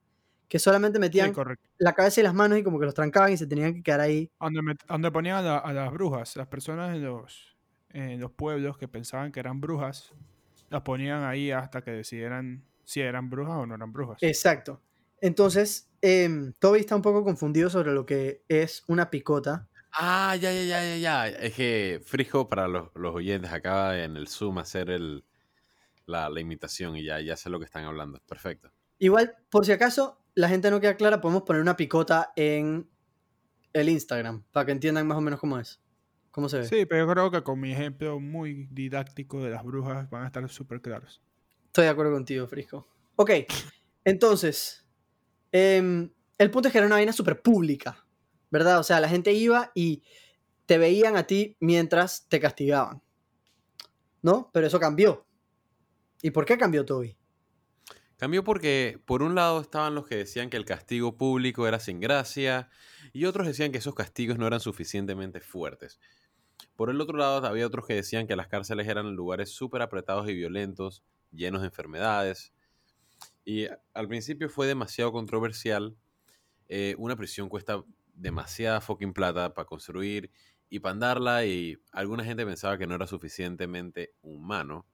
que 0.51 0.59
solamente 0.59 0.99
metían 0.99 1.33
la 1.79 1.93
cabeza 1.95 2.21
y 2.21 2.25
las 2.25 2.35
manos 2.35 2.59
y 2.59 2.65
como 2.65 2.81
que 2.81 2.85
los 2.85 2.95
trancaban 2.95 3.33
y 3.33 3.37
se 3.37 3.47
tenían 3.47 3.73
que 3.73 3.83
quedar 3.85 4.01
ahí. 4.01 4.29
Donde, 4.41 4.75
donde 4.89 5.11
ponían 5.13 5.37
a, 5.37 5.43
la- 5.43 5.59
a 5.59 5.73
las 5.73 5.93
brujas, 5.93 6.35
las 6.37 6.49
personas 6.49 6.95
en 6.95 7.05
los, 7.05 7.57
en 7.91 8.21
los 8.21 8.33
pueblos 8.33 8.77
que 8.77 8.89
pensaban 8.89 9.31
que 9.31 9.39
eran 9.39 9.61
brujas, 9.61 10.13
las 10.69 10.83
ponían 10.83 11.23
ahí 11.23 11.53
hasta 11.53 11.83
que 11.83 11.93
decidieran 11.93 12.65
si 12.85 13.01
eran 13.01 13.31
brujas 13.31 13.55
o 13.55 13.65
no 13.67 13.77
eran 13.77 13.93
brujas. 13.93 14.19
Exacto. 14.23 14.83
Entonces, 15.21 15.89
em, 16.03 16.53
Toby 16.59 16.81
está 16.81 16.97
un 16.97 17.03
poco 17.03 17.23
confundido 17.23 17.71
sobre 17.71 17.93
lo 17.93 18.05
que 18.05 18.43
es 18.49 18.83
una 18.89 19.09
picota. 19.09 19.69
Ah, 19.93 20.35
ya, 20.35 20.53
ya, 20.53 20.65
ya, 20.65 20.83
ya, 20.83 20.97
ya. 20.97 21.29
Es 21.29 21.55
que 21.55 22.01
Frijo, 22.05 22.49
para 22.49 22.67
los, 22.67 22.89
los 22.97 23.15
oyentes, 23.15 23.53
acaba 23.53 23.97
en 24.03 24.17
el 24.17 24.27
Zoom 24.27 24.59
hacer 24.59 24.91
el, 24.91 25.25
la, 26.07 26.29
la 26.29 26.41
imitación 26.41 26.97
y 26.97 27.05
ya, 27.05 27.21
ya 27.21 27.37
sé 27.37 27.51
lo 27.51 27.59
que 27.59 27.65
están 27.67 27.85
hablando. 27.85 28.21
Perfecto. 28.27 28.73
Igual, 28.99 29.35
por 29.51 29.65
si 29.65 29.73
acaso 29.73 30.20
la 30.35 30.49
gente 30.49 30.71
no 30.71 30.81
queda 30.81 30.97
clara, 30.97 31.21
podemos 31.21 31.43
poner 31.43 31.63
una 31.63 31.77
picota 31.77 32.33
en 32.37 32.89
el 33.73 33.89
Instagram 33.89 34.45
para 34.53 34.67
que 34.67 34.73
entiendan 34.73 35.07
más 35.07 35.19
o 35.19 35.21
menos 35.21 35.41
cómo 35.41 35.59
es. 35.59 35.81
¿Cómo 36.31 36.49
se 36.49 36.59
ve? 36.59 36.65
Sí, 36.67 36.87
pero 36.87 37.07
yo 37.07 37.13
creo 37.13 37.31
que 37.31 37.43
con 37.43 37.59
mi 37.59 37.73
ejemplo 37.73 38.21
muy 38.21 38.69
didáctico 38.71 39.43
de 39.43 39.51
las 39.51 39.65
brujas 39.65 40.09
van 40.11 40.23
a 40.23 40.27
estar 40.27 40.49
súper 40.49 40.81
claros. 40.81 41.21
Estoy 41.67 41.85
de 41.85 41.91
acuerdo 41.91 42.13
contigo, 42.13 42.47
Frisco. 42.47 42.87
Ok, 43.17 43.31
entonces, 44.05 44.87
em, 45.53 46.11
el 46.39 46.51
punto 46.51 46.69
es 46.69 46.73
que 46.73 46.79
era 46.79 46.87
una 46.87 46.97
vaina 46.97 47.13
súper 47.13 47.43
pública, 47.43 48.07
¿verdad? 48.51 48.79
O 48.79 48.83
sea, 48.83 49.01
la 49.01 49.09
gente 49.09 49.33
iba 49.33 49.73
y 49.75 50.03
te 50.67 50.79
veían 50.79 51.17
a 51.17 51.27
ti 51.27 51.57
mientras 51.61 52.27
te 52.29 52.41
castigaban. 52.41 53.03
¿no? 54.23 54.51
Pero 54.53 54.67
eso 54.67 54.81
cambió. 54.81 55.27
¿Y 56.23 56.31
por 56.31 56.45
qué 56.45 56.59
cambió 56.59 56.85
Toby? 56.85 57.17
Cambió 58.21 58.45
porque, 58.45 59.01
por 59.07 59.23
un 59.23 59.35
lado, 59.35 59.63
estaban 59.63 59.95
los 59.95 60.07
que 60.07 60.15
decían 60.15 60.51
que 60.51 60.59
el 60.59 60.67
castigo 60.67 61.17
público 61.17 61.67
era 61.67 61.81
sin 61.81 62.01
gracia, 62.01 62.69
y 63.15 63.25
otros 63.25 63.47
decían 63.47 63.73
que 63.73 63.79
esos 63.79 63.95
castigos 63.95 64.37
no 64.37 64.47
eran 64.47 64.61
suficientemente 64.61 65.41
fuertes. 65.41 65.99
Por 66.77 66.91
el 66.91 67.01
otro 67.01 67.17
lado, 67.17 67.47
había 67.47 67.67
otros 67.67 67.87
que 67.87 67.95
decían 67.95 68.27
que 68.27 68.37
las 68.37 68.47
cárceles 68.47 68.89
eran 68.89 69.17
lugares 69.17 69.49
súper 69.53 69.81
apretados 69.81 70.29
y 70.29 70.35
violentos, 70.35 71.03
llenos 71.33 71.63
de 71.63 71.69
enfermedades. 71.69 72.53
Y 73.47 73.69
al 73.95 74.07
principio 74.07 74.51
fue 74.51 74.67
demasiado 74.67 75.13
controversial. 75.13 75.97
Eh, 76.69 76.95
una 76.99 77.17
prisión 77.17 77.49
cuesta 77.49 77.83
demasiada 78.13 78.83
fucking 78.83 79.15
plata 79.15 79.55
para 79.55 79.65
construir 79.65 80.31
y 80.69 80.81
para 80.81 80.93
andarla, 80.93 81.47
y 81.47 81.79
alguna 81.91 82.23
gente 82.23 82.45
pensaba 82.45 82.77
que 82.77 82.87
no 82.87 82.97
era 82.97 83.07
suficientemente 83.07 84.13
humano. 84.21 84.85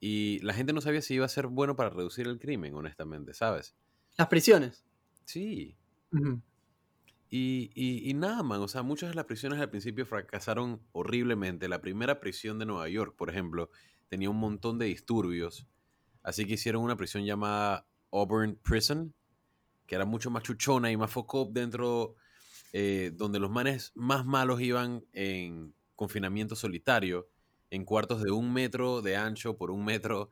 Y 0.00 0.40
la 0.40 0.52
gente 0.52 0.72
no 0.72 0.80
sabía 0.80 1.02
si 1.02 1.14
iba 1.14 1.24
a 1.24 1.28
ser 1.28 1.46
bueno 1.46 1.76
para 1.76 1.90
reducir 1.90 2.26
el 2.26 2.38
crimen, 2.38 2.74
honestamente, 2.74 3.34
¿sabes? 3.34 3.74
Las 4.16 4.28
prisiones. 4.28 4.84
Sí. 5.24 5.76
Y, 7.28 7.70
y 7.74 8.14
nada, 8.14 8.42
man, 8.42 8.60
o 8.60 8.68
sea, 8.68 8.82
muchas 8.82 9.10
de 9.10 9.14
las 9.14 9.24
prisiones 9.24 9.60
al 9.60 9.70
principio 9.70 10.06
fracasaron 10.06 10.80
horriblemente. 10.92 11.68
La 11.68 11.80
primera 11.80 12.20
prisión 12.20 12.58
de 12.58 12.66
Nueva 12.66 12.88
York, 12.88 13.14
por 13.16 13.30
ejemplo, 13.30 13.70
tenía 14.08 14.30
un 14.30 14.38
montón 14.38 14.78
de 14.78 14.86
disturbios. 14.86 15.66
Así 16.22 16.46
que 16.46 16.54
hicieron 16.54 16.82
una 16.82 16.96
prisión 16.96 17.24
llamada 17.24 17.86
Auburn 18.12 18.58
Prison, 18.62 19.14
que 19.86 19.94
era 19.94 20.04
mucho 20.04 20.30
más 20.30 20.42
chuchona 20.42 20.90
y 20.90 20.96
más 20.96 21.10
foco 21.10 21.48
dentro, 21.50 22.16
eh, 22.72 23.12
donde 23.14 23.38
los 23.38 23.50
manes 23.50 23.92
más 23.94 24.26
malos 24.26 24.60
iban 24.60 25.04
en 25.12 25.74
confinamiento 25.94 26.56
solitario, 26.56 27.28
en 27.70 27.84
cuartos 27.84 28.22
de 28.22 28.30
un 28.30 28.52
metro 28.52 29.02
de 29.02 29.16
ancho 29.16 29.56
por 29.56 29.70
un 29.70 29.84
metro. 29.84 30.30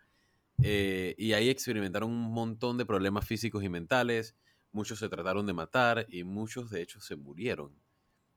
eh, 0.63 1.15
y 1.19 1.33
ahí 1.35 1.51
experimentaron 1.51 2.11
un 2.11 2.33
montón 2.33 2.79
de 2.79 2.87
problemas 2.87 3.27
físicos 3.27 3.65
y 3.65 3.69
mentales. 3.69 4.37
Muchos 4.73 4.99
se 5.01 5.09
trataron 5.09 5.47
de 5.47 5.53
matar 5.55 6.07
y 6.09 6.25
muchos 6.25 6.71
de 6.71 6.83
hecho 6.83 7.01
se 7.01 7.17
murieron 7.17 7.81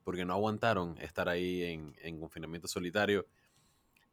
porque 0.04 0.26
no 0.26 0.34
aguantaron 0.34 0.98
estar 1.00 1.30
ahí 1.30 1.64
en, 1.64 1.96
en 2.02 2.20
confinamiento 2.20 2.68
solitario. 2.68 3.28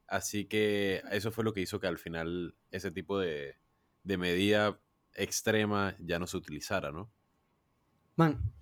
Así 0.06 0.46
que 0.46 1.02
eso 1.10 1.30
fue 1.32 1.44
lo 1.44 1.52
que 1.52 1.60
hizo 1.62 1.80
que 1.80 1.86
al 1.86 1.98
final 1.98 2.54
ese 2.70 2.90
tipo 2.90 3.18
de, 3.18 3.58
de 4.02 4.18
medida 4.18 4.80
extrema 5.14 5.96
ya 6.00 6.18
no 6.18 6.26
se 6.26 6.36
utilizara, 6.36 6.92
¿no? 6.92 7.10
Man, 8.16 8.52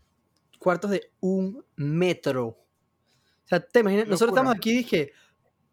cuartos 0.59 0.91
de 0.91 1.12
un 1.21 1.64
metro. 1.76 2.47
O 2.49 3.49
sea, 3.49 3.61
te 3.61 3.81
imaginas, 3.81 4.09
nosotros 4.09 4.35
estamos 4.37 4.55
aquí, 4.55 4.73
dije, 4.76 5.12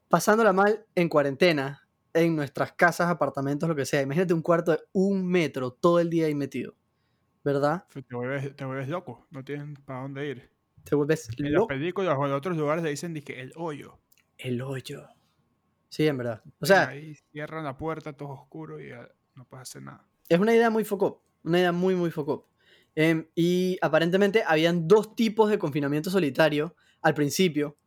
pasándola 0.09 0.53
mal 0.53 0.85
en 0.95 1.09
cuarentena, 1.09 1.87
en 2.13 2.35
nuestras 2.35 2.73
casas, 2.73 3.09
apartamentos, 3.09 3.69
lo 3.69 3.75
que 3.75 3.85
sea. 3.85 4.01
Imagínate 4.01 4.33
un 4.33 4.41
cuarto 4.41 4.71
de 4.73 4.79
un 4.93 5.25
metro 5.27 5.71
todo 5.71 5.99
el 5.99 6.09
día 6.09 6.25
ahí 6.27 6.35
metido. 6.35 6.75
¿Verdad? 7.43 7.85
Te 8.07 8.15
vuelves, 8.15 8.55
te 8.55 8.65
vuelves 8.65 8.89
loco, 8.89 9.27
no 9.31 9.43
tienes 9.43 9.79
para 9.81 10.01
dónde 10.01 10.27
ir. 10.27 10.51
Te 10.83 10.95
vuelves 10.95 11.29
En 11.37 11.53
las 11.53 11.53
loco. 11.53 11.67
películas 11.67 12.15
o 12.17 12.25
en 12.25 12.33
otros 12.33 12.57
lugares 12.57 12.83
le 12.83 12.89
dicen 12.89 13.13
que 13.21 13.41
el 13.41 13.53
hoyo. 13.55 13.99
El 14.37 14.61
hoyo. 14.61 15.07
Sí, 15.89 16.07
en 16.07 16.17
verdad. 16.17 16.43
O 16.59 16.65
sea, 16.65 16.89
ahí 16.89 17.15
cierran 17.31 17.63
la 17.63 17.77
puerta, 17.77 18.13
todo 18.13 18.29
oscuro 18.29 18.79
y 18.79 18.89
ya 18.89 19.09
no 19.35 19.45
puedes 19.45 19.69
hacer 19.69 19.81
nada. 19.83 20.07
es 20.29 20.39
una 20.39 20.53
idea 20.53 20.69
muy 20.69 20.83
focop. 20.85 21.23
Una 21.43 21.59
idea 21.59 21.71
muy, 21.71 21.95
muy 21.95 22.11
focop. 22.11 22.47
Em, 22.95 23.27
y 23.35 23.77
aparentemente 23.81 24.43
habían 24.45 24.87
dos 24.87 25.15
tipos 25.15 25.49
de 25.49 25.57
confinamiento 25.57 26.09
solitario 26.09 26.75
al 27.01 27.13
principio. 27.13 27.77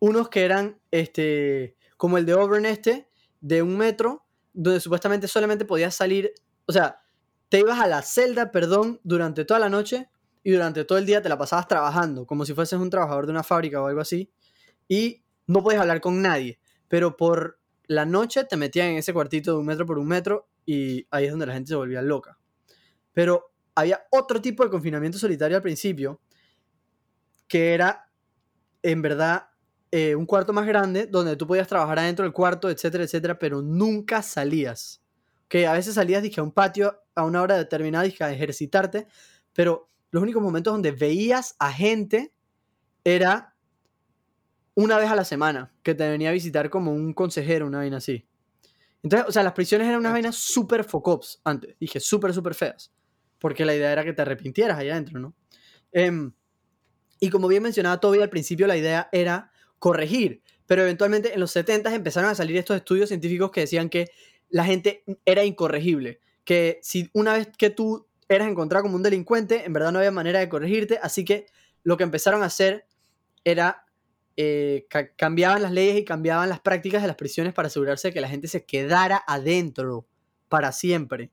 Unos 0.00 0.28
que 0.28 0.44
eran 0.44 0.80
este, 0.90 1.76
como 1.96 2.18
el 2.18 2.26
de 2.26 2.32
Auburn 2.32 2.66
este, 2.66 3.08
de 3.40 3.62
un 3.62 3.76
metro, 3.76 4.26
donde 4.52 4.80
supuestamente 4.80 5.28
solamente 5.28 5.64
podías 5.64 5.94
salir, 5.94 6.32
o 6.66 6.72
sea, 6.72 7.02
te 7.48 7.60
ibas 7.60 7.78
a 7.78 7.86
la 7.86 8.02
celda, 8.02 8.50
perdón, 8.50 9.00
durante 9.04 9.44
toda 9.44 9.60
la 9.60 9.68
noche 9.68 10.08
y 10.42 10.50
durante 10.50 10.84
todo 10.84 10.98
el 10.98 11.06
día 11.06 11.22
te 11.22 11.28
la 11.28 11.38
pasabas 11.38 11.68
trabajando, 11.68 12.26
como 12.26 12.44
si 12.44 12.54
fueses 12.54 12.78
un 12.78 12.90
trabajador 12.90 13.26
de 13.26 13.32
una 13.32 13.42
fábrica 13.42 13.80
o 13.82 13.86
algo 13.86 14.00
así, 14.00 14.30
y 14.88 15.22
no 15.46 15.62
podías 15.62 15.82
hablar 15.82 16.00
con 16.00 16.22
nadie, 16.22 16.58
pero 16.88 17.16
por 17.16 17.60
la 17.86 18.06
noche 18.06 18.44
te 18.44 18.56
metían 18.56 18.88
en 18.88 18.98
ese 18.98 19.12
cuartito 19.12 19.52
de 19.52 19.58
un 19.58 19.66
metro 19.66 19.84
por 19.84 19.98
un 19.98 20.06
metro 20.06 20.48
y 20.64 21.06
ahí 21.10 21.24
es 21.24 21.30
donde 21.32 21.46
la 21.46 21.54
gente 21.54 21.68
se 21.68 21.74
volvía 21.74 22.02
loca. 22.02 22.38
Pero 23.12 23.52
había 23.74 24.04
otro 24.10 24.40
tipo 24.40 24.62
de 24.62 24.70
confinamiento 24.70 25.18
solitario 25.18 25.56
al 25.56 25.62
principio, 25.62 26.20
que 27.48 27.74
era 27.74 28.08
en 28.82 29.02
verdad 29.02 29.49
eh, 29.92 30.14
un 30.14 30.26
cuarto 30.26 30.52
más 30.52 30.66
grande 30.66 31.06
donde 31.06 31.36
tú 31.36 31.46
podías 31.46 31.66
trabajar 31.66 31.98
adentro 31.98 32.24
del 32.24 32.32
cuarto, 32.32 32.70
etcétera, 32.70 33.04
etcétera, 33.04 33.38
pero 33.38 33.60
nunca 33.62 34.22
salías. 34.22 35.02
Que 35.48 35.66
a 35.66 35.72
veces 35.72 35.94
salías 35.94 36.22
dije, 36.22 36.40
a 36.40 36.44
un 36.44 36.52
patio 36.52 37.02
a 37.14 37.24
una 37.24 37.42
hora 37.42 37.56
determinada 37.56 38.04
dije, 38.04 38.22
a 38.22 38.32
ejercitarte, 38.32 39.06
pero 39.52 39.90
los 40.10 40.22
únicos 40.22 40.42
momentos 40.42 40.72
donde 40.72 40.92
veías 40.92 41.56
a 41.58 41.72
gente 41.72 42.32
era 43.04 43.54
una 44.74 44.96
vez 44.96 45.10
a 45.10 45.16
la 45.16 45.24
semana, 45.24 45.72
que 45.82 45.94
te 45.94 46.08
venía 46.08 46.30
a 46.30 46.32
visitar 46.32 46.70
como 46.70 46.92
un 46.92 47.12
consejero, 47.12 47.66
una 47.66 47.78
vaina 47.78 47.98
así. 47.98 48.26
Entonces, 49.02 49.28
o 49.28 49.32
sea, 49.32 49.42
las 49.42 49.52
prisiones 49.52 49.88
eran 49.88 50.00
unas 50.00 50.12
vainas 50.12 50.36
súper 50.36 50.84
focops 50.84 51.40
antes, 51.44 51.76
dije, 51.78 52.00
súper, 52.00 52.32
súper 52.32 52.54
feas, 52.54 52.92
porque 53.38 53.64
la 53.64 53.74
idea 53.74 53.92
era 53.92 54.04
que 54.04 54.12
te 54.12 54.22
arrepintieras 54.22 54.78
allá 54.78 54.92
adentro, 54.92 55.18
¿no? 55.18 55.34
Em, 55.92 56.32
y 57.18 57.30
como 57.30 57.48
bien 57.48 57.62
mencionaba 57.62 57.98
Toby, 57.98 58.20
al 58.20 58.30
principio 58.30 58.66
la 58.66 58.76
idea 58.76 59.08
era 59.12 59.49
corregir, 59.80 60.42
pero 60.66 60.82
eventualmente 60.82 61.34
en 61.34 61.40
los 61.40 61.50
70 61.52 61.92
empezaron 61.94 62.30
a 62.30 62.36
salir 62.36 62.56
estos 62.58 62.76
estudios 62.76 63.08
científicos 63.10 63.50
que 63.50 63.62
decían 63.62 63.90
que 63.90 64.10
la 64.50 64.64
gente 64.64 65.04
era 65.26 65.44
incorregible, 65.44 66.20
que 66.44 66.78
si 66.82 67.10
una 67.14 67.34
vez 67.34 67.48
que 67.58 67.70
tú 67.70 68.06
eras 68.28 68.48
encontrado 68.48 68.84
como 68.84 68.96
un 68.96 69.02
delincuente, 69.02 69.64
en 69.66 69.72
verdad 69.72 69.92
no 69.92 69.98
había 70.00 70.12
manera 70.12 70.40
de 70.40 70.48
corregirte, 70.48 71.00
así 71.02 71.24
que 71.24 71.46
lo 71.82 71.96
que 71.96 72.04
empezaron 72.04 72.44
a 72.44 72.46
hacer 72.46 72.86
era 73.44 73.84
eh, 74.36 74.86
ca- 74.90 75.14
cambiaban 75.16 75.62
las 75.62 75.72
leyes 75.72 75.98
y 75.98 76.04
cambiaban 76.04 76.48
las 76.48 76.60
prácticas 76.60 77.02
de 77.02 77.08
las 77.08 77.16
prisiones 77.16 77.54
para 77.54 77.68
asegurarse 77.68 78.08
de 78.08 78.14
que 78.14 78.22
la 78.22 78.28
gente 78.28 78.48
se 78.48 78.64
quedara 78.66 79.22
adentro 79.26 80.06
para 80.48 80.72
siempre. 80.72 81.32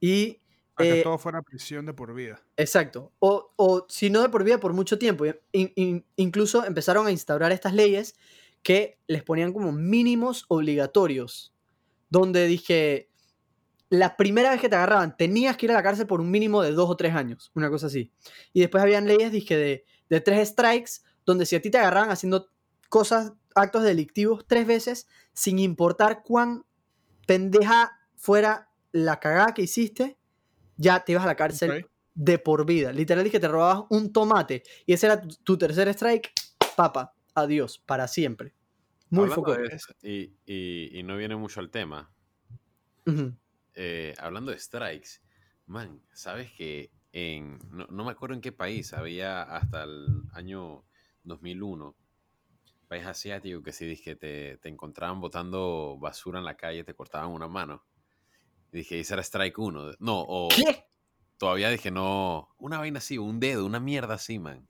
Y 0.00 0.40
Para 0.78 0.90
que 0.94 1.00
eh, 1.00 1.02
todo 1.02 1.18
fuera 1.18 1.42
prisión 1.42 1.84
de 1.86 1.92
por 1.92 2.14
vida. 2.14 2.40
Exacto. 2.56 3.12
O, 3.18 3.52
o 3.56 3.84
si 3.88 4.10
no 4.10 4.22
de 4.22 4.28
por 4.28 4.44
vida, 4.44 4.58
por 4.58 4.72
mucho 4.72 4.98
tiempo. 4.98 5.24
In- 5.52 5.72
in- 5.74 6.06
incluso 6.16 6.64
empezaron 6.64 7.06
a 7.06 7.10
instaurar 7.10 7.52
estas 7.52 7.74
leyes 7.74 8.14
que 8.62 8.98
les 9.06 9.22
ponían 9.22 9.52
como 9.52 9.72
mínimos 9.72 10.44
obligatorios. 10.48 11.52
Donde 12.10 12.46
dije, 12.46 13.10
la 13.90 14.16
primera 14.16 14.50
vez 14.50 14.60
que 14.60 14.68
te 14.68 14.76
agarraban 14.76 15.16
tenías 15.16 15.56
que 15.56 15.66
ir 15.66 15.72
a 15.72 15.74
la 15.74 15.82
cárcel 15.82 16.06
por 16.06 16.20
un 16.20 16.30
mínimo 16.30 16.62
de 16.62 16.72
dos 16.72 16.88
o 16.88 16.96
tres 16.96 17.14
años. 17.14 17.50
Una 17.54 17.70
cosa 17.70 17.88
así. 17.88 18.12
Y 18.52 18.60
después 18.60 18.82
habían 18.82 19.06
leyes, 19.06 19.32
dije, 19.32 19.56
de, 19.56 19.84
de 20.08 20.20
tres 20.20 20.48
strikes, 20.48 20.92
donde 21.26 21.44
si 21.44 21.56
a 21.56 21.60
ti 21.62 21.70
te 21.70 21.78
agarraban 21.78 22.10
haciendo 22.10 22.48
cosas, 22.88 23.32
actos 23.54 23.82
delictivos 23.82 24.44
tres 24.46 24.66
veces, 24.66 25.06
sin 25.32 25.58
importar 25.58 26.22
cuán 26.22 26.64
pendeja 27.26 27.92
fuera 28.16 28.70
la 28.92 29.20
cagada 29.20 29.52
que 29.54 29.62
hiciste, 29.62 30.17
ya 30.78 31.04
te 31.04 31.12
ibas 31.12 31.24
a 31.24 31.28
la 31.28 31.36
cárcel 31.36 31.86
de 32.14 32.38
por 32.38 32.64
vida. 32.64 32.92
Literal 32.92 33.30
que 33.30 33.38
te 33.38 33.48
robabas 33.48 33.84
un 33.90 34.12
tomate 34.12 34.62
y 34.86 34.94
ese 34.94 35.06
era 35.06 35.20
tu, 35.20 35.28
tu 35.44 35.58
tercer 35.58 35.88
strike, 35.88 36.32
papa, 36.76 37.12
adiós, 37.34 37.78
para 37.78 38.08
siempre. 38.08 38.54
Muy 39.10 39.28
foco. 39.28 39.54
de 39.54 39.66
eso, 39.66 39.92
y, 40.02 40.32
y- 40.46 40.98
y 40.98 41.02
no 41.02 41.16
viene 41.16 41.36
mucho 41.36 41.60
al 41.60 41.70
tema. 41.70 42.10
Eh, 43.74 44.14
hablando 44.18 44.50
de 44.50 44.58
strikes, 44.58 45.20
man, 45.66 46.02
sabes 46.12 46.50
que 46.52 46.90
en, 47.12 47.58
no, 47.70 47.86
no 47.86 48.04
me 48.04 48.10
acuerdo 48.10 48.34
en 48.34 48.40
qué 48.40 48.52
país, 48.52 48.92
había 48.92 49.42
hasta 49.42 49.84
el 49.84 50.24
año 50.32 50.84
2001, 51.24 51.96
país 52.88 53.06
asiático 53.06 53.62
que 53.62 53.72
si 53.72 53.86
dije 53.86 54.16
te, 54.16 54.58
te 54.58 54.68
encontraban 54.68 55.20
botando 55.20 55.96
basura 55.98 56.38
en 56.38 56.44
la 56.44 56.56
calle, 56.56 56.84
te 56.84 56.94
cortaban 56.94 57.30
una 57.30 57.48
mano. 57.48 57.84
Y 58.72 58.78
dije, 58.78 59.00
ese 59.00 59.14
era 59.14 59.22
strike 59.22 59.58
1. 59.58 59.92
No, 59.98 60.24
o 60.28 60.48
¿Qué? 60.48 60.84
todavía 61.38 61.70
dije, 61.70 61.90
no, 61.90 62.54
una 62.58 62.78
vaina 62.78 62.98
así, 62.98 63.18
un 63.18 63.40
dedo, 63.40 63.64
una 63.66 63.80
mierda 63.80 64.14
así, 64.14 64.38
man. 64.38 64.68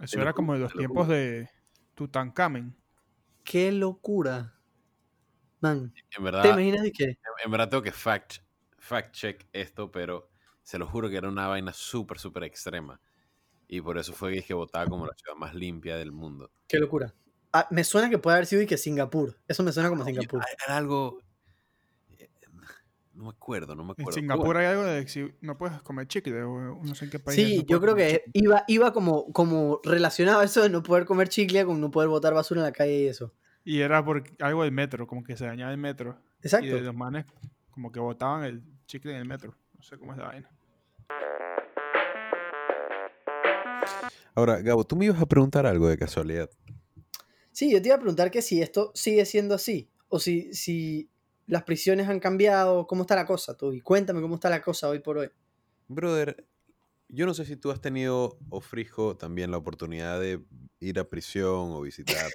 Eso 0.00 0.20
era 0.20 0.32
como 0.32 0.54
de 0.54 0.60
los 0.60 0.70
te 0.70 0.76
lo 0.76 0.80
tiempos 0.80 1.08
de 1.08 1.48
Tutankamen. 1.94 2.76
Qué 3.44 3.72
locura. 3.72 4.54
Man, 5.60 5.92
En 5.94 6.10
¿te 6.10 6.22
verdad, 6.22 6.44
imaginas 6.44 6.82
de 6.82 6.92
qué? 6.92 7.18
en 7.44 7.50
verdad 7.50 7.68
tengo 7.68 7.82
que 7.82 7.92
fact, 7.92 8.38
fact 8.78 9.14
check 9.14 9.46
esto, 9.52 9.90
pero 9.90 10.30
se 10.62 10.78
lo 10.78 10.86
juro 10.86 11.10
que 11.10 11.16
era 11.16 11.28
una 11.28 11.48
vaina 11.48 11.72
súper, 11.72 12.18
súper 12.18 12.44
extrema. 12.44 13.00
Y 13.68 13.80
por 13.80 13.98
eso 13.98 14.12
fue 14.12 14.30
que 14.30 14.36
dije 14.36 14.54
votaba 14.54 14.86
como 14.86 15.06
la 15.06 15.12
ciudad 15.14 15.36
más 15.36 15.54
limpia 15.54 15.96
del 15.96 16.12
mundo. 16.12 16.50
Qué 16.66 16.78
locura. 16.78 17.14
Ah, 17.52 17.68
me 17.70 17.84
suena 17.84 18.08
que 18.08 18.18
puede 18.18 18.36
haber 18.36 18.46
sido 18.46 18.62
y 18.62 18.66
que 18.66 18.78
Singapur. 18.78 19.36
Eso 19.48 19.62
me 19.62 19.72
suena 19.72 19.88
como 19.88 20.04
Singapur. 20.04 20.42
Era 20.66 20.76
algo. 20.76 21.18
No 23.12 23.24
me 23.24 23.30
acuerdo, 23.30 23.74
no 23.74 23.82
me 23.84 23.88
En 23.88 23.92
acuerdo. 23.92 24.10
Pero 24.10 24.12
Singapur 24.12 24.56
hay 24.56 24.66
algo 24.66 24.84
de 24.84 25.02
que 25.02 25.08
si 25.10 25.28
no 25.40 25.58
puedes 25.58 25.80
comer 25.82 26.06
chicle 26.06 26.42
o 26.42 26.80
no 26.82 26.94
sé 26.94 27.06
en 27.06 27.10
qué 27.10 27.18
país. 27.18 27.36
Sí, 27.36 27.58
no 27.58 27.64
yo 27.64 27.80
creo 27.80 27.94
que 27.94 28.22
chicle. 28.24 28.30
iba, 28.34 28.64
iba 28.68 28.92
como, 28.92 29.32
como 29.32 29.80
relacionado 29.84 30.40
a 30.40 30.44
eso 30.44 30.62
de 30.62 30.70
no 30.70 30.82
poder 30.82 31.04
comer 31.04 31.28
chicle 31.28 31.64
con 31.64 31.80
no 31.80 31.90
poder 31.90 32.08
botar 32.08 32.34
basura 32.34 32.60
en 32.60 32.66
la 32.66 32.72
calle 32.72 33.00
y 33.00 33.06
eso. 33.08 33.34
Y 33.64 33.80
era 33.80 34.04
por 34.04 34.22
algo 34.38 34.62
del 34.62 34.72
metro, 34.72 35.06
como 35.06 35.22
que 35.22 35.36
se 35.36 35.44
dañaba 35.44 35.70
el 35.72 35.78
metro. 35.78 36.18
Y 36.42 36.46
Exacto. 36.46 36.74
de 36.74 36.80
los 36.80 36.94
manes 36.94 37.26
como 37.70 37.92
que 37.92 38.00
botaban 38.00 38.44
el 38.44 38.62
chicle 38.86 39.12
en 39.12 39.18
el 39.18 39.28
metro. 39.28 39.54
No 39.76 39.82
sé 39.82 39.98
cómo 39.98 40.12
es 40.12 40.18
la 40.18 40.26
vaina. 40.26 40.50
Ahora, 44.34 44.60
Gabo, 44.60 44.84
tú 44.84 44.96
me 44.96 45.06
ibas 45.06 45.20
a 45.20 45.26
preguntar 45.26 45.66
algo 45.66 45.88
de 45.88 45.98
casualidad. 45.98 46.48
Sí, 47.52 47.70
yo 47.70 47.82
te 47.82 47.88
iba 47.88 47.96
a 47.96 48.00
preguntar 48.00 48.30
que 48.30 48.42
si 48.42 48.62
esto 48.62 48.92
sigue 48.94 49.24
siendo 49.26 49.54
así, 49.54 49.90
o 50.08 50.18
si, 50.18 50.52
si 50.54 51.09
las 51.50 51.64
prisiones 51.64 52.08
han 52.08 52.20
cambiado, 52.20 52.86
¿cómo 52.86 53.02
está 53.02 53.16
la 53.16 53.26
cosa, 53.26 53.56
Toby? 53.56 53.80
Cuéntame 53.80 54.20
cómo 54.20 54.36
está 54.36 54.48
la 54.48 54.62
cosa 54.62 54.88
hoy 54.88 55.00
por 55.00 55.18
hoy. 55.18 55.30
Brother, 55.88 56.46
yo 57.08 57.26
no 57.26 57.34
sé 57.34 57.44
si 57.44 57.56
tú 57.56 57.72
has 57.72 57.80
tenido, 57.80 58.38
o 58.48 58.60
Frijo, 58.60 59.16
también 59.16 59.50
la 59.50 59.56
oportunidad 59.56 60.20
de 60.20 60.40
ir 60.78 60.98
a 61.00 61.04
prisión 61.08 61.72
o 61.72 61.80
visitar. 61.80 62.30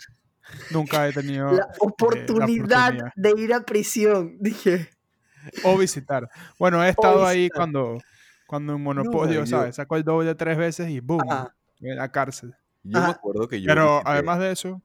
Nunca 0.70 1.06
he 1.06 1.12
tenido... 1.12 1.52
La 1.52 1.64
eh, 1.64 1.76
oportunidad 1.80 2.48
oportunidad. 2.48 3.12
de 3.14 3.34
ir 3.36 3.52
a 3.52 3.60
prisión, 3.64 4.38
dije. 4.40 4.88
O 5.62 5.76
visitar. 5.76 6.30
Bueno, 6.58 6.82
he 6.82 6.88
estado 6.88 7.26
ahí 7.26 7.50
cuando, 7.50 7.98
cuando 8.46 8.74
en 8.74 8.82
Monopolio, 8.82 9.40
yo- 9.40 9.46
¿sabes? 9.46 9.76
Sacó 9.76 9.96
el 9.96 10.02
doble 10.04 10.34
tres 10.34 10.56
veces 10.56 10.88
y 10.88 11.00
¡boom! 11.00 11.20
Ajá. 11.30 11.54
En 11.80 11.96
la 11.96 12.10
cárcel. 12.10 12.54
Yo 12.82 13.00
me 13.00 13.06
acuerdo 13.06 13.46
que 13.48 13.60
yo. 13.60 13.66
Pero 13.66 13.98
visité- 13.98 14.02
además 14.06 14.38
de 14.38 14.52
eso, 14.52 14.82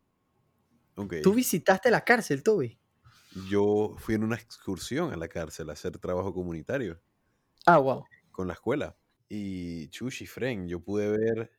Tú 1.23 1.33
visitaste 1.33 1.89
la 1.89 2.01
cárcel, 2.01 2.43
Toby. 2.43 2.77
Yo 3.33 3.95
fui 3.97 4.15
en 4.15 4.23
una 4.23 4.35
excursión 4.35 5.13
a 5.13 5.17
la 5.17 5.27
cárcel 5.27 5.69
a 5.69 5.73
hacer 5.73 5.97
trabajo 5.99 6.33
comunitario 6.33 7.01
Ah, 7.65 7.77
wow. 7.77 8.03
con 8.31 8.47
la 8.47 8.53
escuela. 8.53 8.97
Y 9.29 9.87
Chushi 9.89 10.25
Fren, 10.27 10.67
yo 10.67 10.81
pude 10.83 11.09
ver 11.17 11.51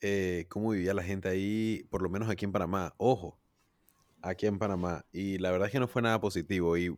eh, 0.00 0.46
cómo 0.48 0.70
vivía 0.70 0.94
la 0.94 1.02
gente 1.02 1.28
ahí, 1.28 1.86
por 1.90 2.02
lo 2.02 2.08
menos 2.08 2.28
aquí 2.30 2.44
en 2.44 2.52
Panamá. 2.52 2.94
Ojo, 2.98 3.40
aquí 4.22 4.46
en 4.46 4.58
Panamá. 4.58 5.06
Y 5.12 5.38
la 5.38 5.50
verdad 5.50 5.66
es 5.66 5.72
que 5.72 5.80
no 5.80 5.88
fue 5.88 6.02
nada 6.02 6.20
positivo. 6.20 6.76
Y 6.78 6.96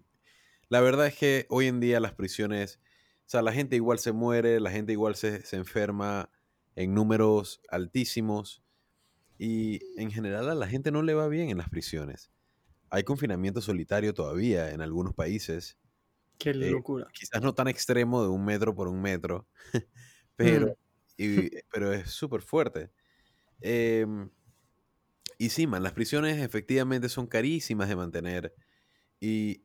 la 0.69 0.81
verdad 0.81 1.07
es 1.07 1.17
que 1.17 1.47
hoy 1.49 1.67
en 1.67 1.81
día 1.81 2.01
las 2.01 2.13
prisiones, 2.15 2.79
o 3.27 3.31
sea, 3.33 3.43
la 3.43 3.53
gente 3.53 3.77
igual 3.77 3.99
se 3.99 4.13
muere, 4.13 4.61
la 4.61 4.71
gente 4.71 4.93
igual 4.93 5.15
se, 5.17 5.43
se 5.45 5.57
enferma 5.57 6.31
en 6.77 6.95
números 6.95 7.61
altísimos. 7.71 8.63
Y 9.39 9.81
en 10.01 10.11
general 10.11 10.51
a 10.51 10.55
la 10.55 10.69
gente 10.69 10.91
no 10.93 11.03
le 11.03 11.15
va 11.15 11.29
bien 11.29 11.51
en 11.51 11.59
las 11.59 11.69
prisiones. 11.71 12.31
Hay 12.93 13.05
confinamiento 13.05 13.63
solitario 13.63 14.15
todavía 14.15 14.73
en 14.73 14.83
algunos 14.83 15.15
países 15.15 15.79
Qué 16.39 16.53
Eh, 16.61 16.75
locura. 16.75 17.15
quizás 17.15 17.43
no 17.43 17.55
tan 17.55 17.69
extremo 17.69 18.23
de 18.23 18.29
un 18.31 18.45
metro 18.45 18.75
por 18.77 18.89
un 18.89 19.03
metro, 19.03 19.49
pero, 20.37 20.67
Mm. 20.67 20.73
y- 21.19 21.51
pero 21.73 21.93
es 21.93 22.11
súper 22.13 22.43
fuerte. 22.43 22.93
Em, 23.61 24.31
y 25.39 25.51
sí, 25.51 25.67
man, 25.67 25.83
las 25.83 25.93
prisiones 25.93 26.39
efectivamente 26.39 27.09
son 27.09 27.27
carísimas 27.27 27.89
de 27.89 27.97
mantener 27.97 28.55
y 29.21 29.65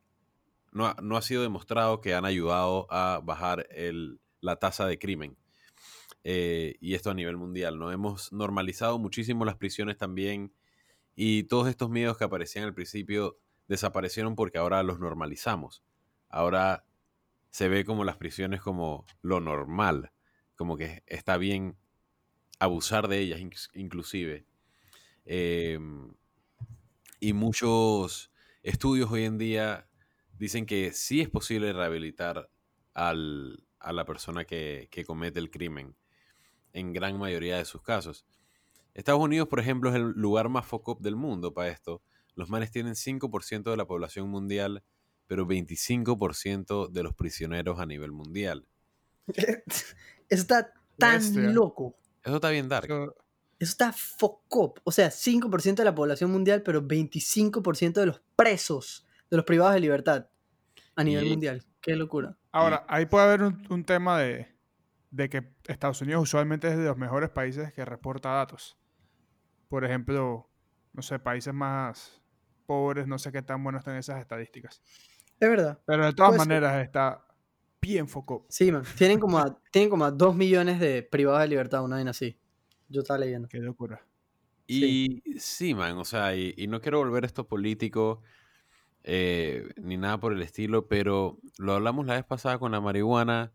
no 0.72 0.86
ha, 0.88 0.96
no 1.02 1.16
ha 1.16 1.22
sido 1.22 1.42
demostrado 1.42 2.00
que 2.02 2.14
han 2.14 2.24
ayudado 2.26 2.86
a 2.90 3.20
bajar 3.24 3.66
el- 3.72 4.20
la 4.40 4.58
tasa 4.58 4.86
de 4.86 4.98
crimen. 4.98 5.38
Eh, 6.24 6.76
y 6.80 6.94
esto 6.94 7.10
a 7.10 7.14
nivel 7.14 7.36
mundial, 7.38 7.78
¿no? 7.78 7.92
Hemos 7.92 8.32
normalizado 8.32 8.98
muchísimo 8.98 9.44
las 9.46 9.56
prisiones 9.56 9.98
también 9.98 10.54
y 11.20 11.42
todos 11.42 11.66
estos 11.66 11.90
miedos 11.90 12.16
que 12.16 12.22
aparecían 12.22 12.64
al 12.64 12.74
principio 12.74 13.40
desaparecieron 13.66 14.36
porque 14.36 14.58
ahora 14.58 14.84
los 14.84 15.00
normalizamos. 15.00 15.82
Ahora 16.28 16.86
se 17.50 17.68
ve 17.68 17.84
como 17.84 18.04
las 18.04 18.16
prisiones 18.18 18.60
como 18.60 19.04
lo 19.20 19.40
normal, 19.40 20.12
como 20.54 20.76
que 20.76 21.02
está 21.08 21.36
bien 21.36 21.76
abusar 22.60 23.08
de 23.08 23.18
ellas 23.18 23.40
inc- 23.40 23.70
inclusive. 23.74 24.46
Em, 25.24 26.14
y 27.20 27.32
muchos 27.32 28.32
estudios 28.62 29.10
hoy 29.10 29.24
en 29.24 29.38
día 29.38 29.88
dicen 30.38 30.66
que 30.66 30.92
sí 30.92 31.20
es 31.20 31.28
posible 31.28 31.72
rehabilitar 31.72 32.50
al- 32.94 33.64
a 33.80 33.92
la 33.92 34.04
persona 34.04 34.44
que, 34.44 34.88
que 34.90 35.04
comete 35.04 35.38
el 35.40 35.50
crimen 35.50 35.96
en 36.72 36.92
gran 36.92 37.18
mayoría 37.18 37.56
de 37.58 37.64
sus 37.64 37.82
casos. 37.82 38.26
Estados 38.98 39.20
Unidos, 39.20 39.48
por 39.48 39.60
ejemplo, 39.60 39.90
es 39.90 39.96
el 39.96 40.10
lugar 40.16 40.48
más 40.48 40.66
foco 40.66 40.96
del 41.00 41.14
mundo 41.16 41.54
para 41.54 41.68
esto. 41.68 42.02
Los 42.34 42.50
manes 42.50 42.70
tienen 42.70 42.94
5% 42.94 43.70
de 43.70 43.76
la 43.76 43.84
población 43.86 44.28
mundial, 44.28 44.82
pero 45.26 45.46
25% 45.46 46.88
de 46.90 47.02
los 47.02 47.14
prisioneros 47.14 47.78
a 47.80 47.86
nivel 47.86 48.12
mundial. 48.12 48.66
Eso 49.28 49.52
está 50.28 50.72
tan 50.96 51.18
Bestia. 51.20 51.42
loco. 51.50 51.96
Eso 52.24 52.36
está 52.36 52.50
bien 52.50 52.68
dark. 52.68 52.86
eso- 52.90 53.14
está 53.58 53.92
focop. 53.92 54.78
O 54.84 54.92
sea, 54.92 55.10
5% 55.10 55.76
de 55.76 55.84
la 55.84 55.94
población 55.94 56.30
mundial, 56.30 56.62
pero 56.62 56.82
25% 56.82 57.92
de 58.00 58.06
los 58.06 58.20
presos, 58.36 59.06
de 59.30 59.36
los 59.36 59.44
privados 59.46 59.74
de 59.74 59.80
libertad 59.80 60.26
a 60.96 61.04
nivel 61.04 61.26
Y- 61.26 61.30
mundial. 61.30 61.64
Qué 61.80 61.94
locura. 61.96 62.36
Ahora, 62.50 62.84
ahí 62.88 63.06
puede 63.06 63.24
haber 63.24 63.42
un, 63.42 63.64
un 63.70 63.84
tema 63.84 64.18
de, 64.18 64.48
de 65.10 65.28
que 65.28 65.52
Estados 65.66 66.00
Unidos 66.02 66.22
usualmente 66.22 66.68
es 66.68 66.76
de 66.76 66.84
los 66.84 66.96
mejores 66.96 67.30
países 67.30 67.72
que 67.72 67.84
reporta 67.84 68.30
datos. 68.30 68.76
Por 69.68 69.84
ejemplo, 69.84 70.48
no 70.92 71.02
sé, 71.02 71.18
países 71.18 71.52
más 71.54 72.22
pobres, 72.66 73.06
no 73.06 73.18
sé 73.18 73.32
qué 73.32 73.42
tan 73.42 73.62
buenos 73.62 73.80
están 73.80 73.96
esas 73.96 74.20
estadísticas. 74.20 74.82
Es 75.40 75.48
verdad. 75.48 75.78
Pero 75.86 76.06
de 76.06 76.12
todas 76.12 76.36
maneras 76.36 76.82
está 76.82 77.24
bien 77.80 78.08
foco. 78.08 78.46
Sí, 78.48 78.72
man. 78.72 78.82
Tienen 78.96 79.18
como 79.20 79.38
a, 79.38 79.60
tienen 79.72 79.88
como 79.90 80.04
a 80.04 80.10
2 80.10 80.34
millones 80.34 80.80
de 80.80 81.02
privados 81.02 81.42
de 81.42 81.48
libertad, 81.48 81.84
una 81.84 81.96
vez 81.96 82.06
así. 82.06 82.38
Yo 82.88 83.02
estaba 83.02 83.18
leyendo. 83.18 83.48
Qué 83.48 83.58
locura. 83.58 84.04
Y 84.66 85.22
sí, 85.38 85.74
man, 85.74 85.96
o 85.96 86.04
sea, 86.04 86.34
y, 86.36 86.52
y 86.56 86.66
no 86.66 86.80
quiero 86.82 86.98
volver 86.98 87.24
esto 87.24 87.48
político 87.48 88.22
eh, 89.02 89.66
ni 89.76 89.96
nada 89.96 90.20
por 90.20 90.32
el 90.34 90.42
estilo, 90.42 90.88
pero 90.88 91.38
lo 91.58 91.72
hablamos 91.72 92.04
la 92.06 92.14
vez 92.14 92.24
pasada 92.24 92.58
con 92.58 92.72
la 92.72 92.80
marihuana. 92.80 93.52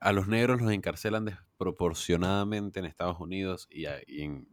A 0.00 0.12
los 0.12 0.28
negros 0.28 0.60
los 0.60 0.70
encarcelan 0.70 1.24
desproporcionadamente 1.24 2.78
en 2.78 2.84
Estados 2.84 3.18
Unidos 3.18 3.66
y, 3.70 3.86
a- 3.86 4.00
y 4.06 4.22
en 4.22 4.48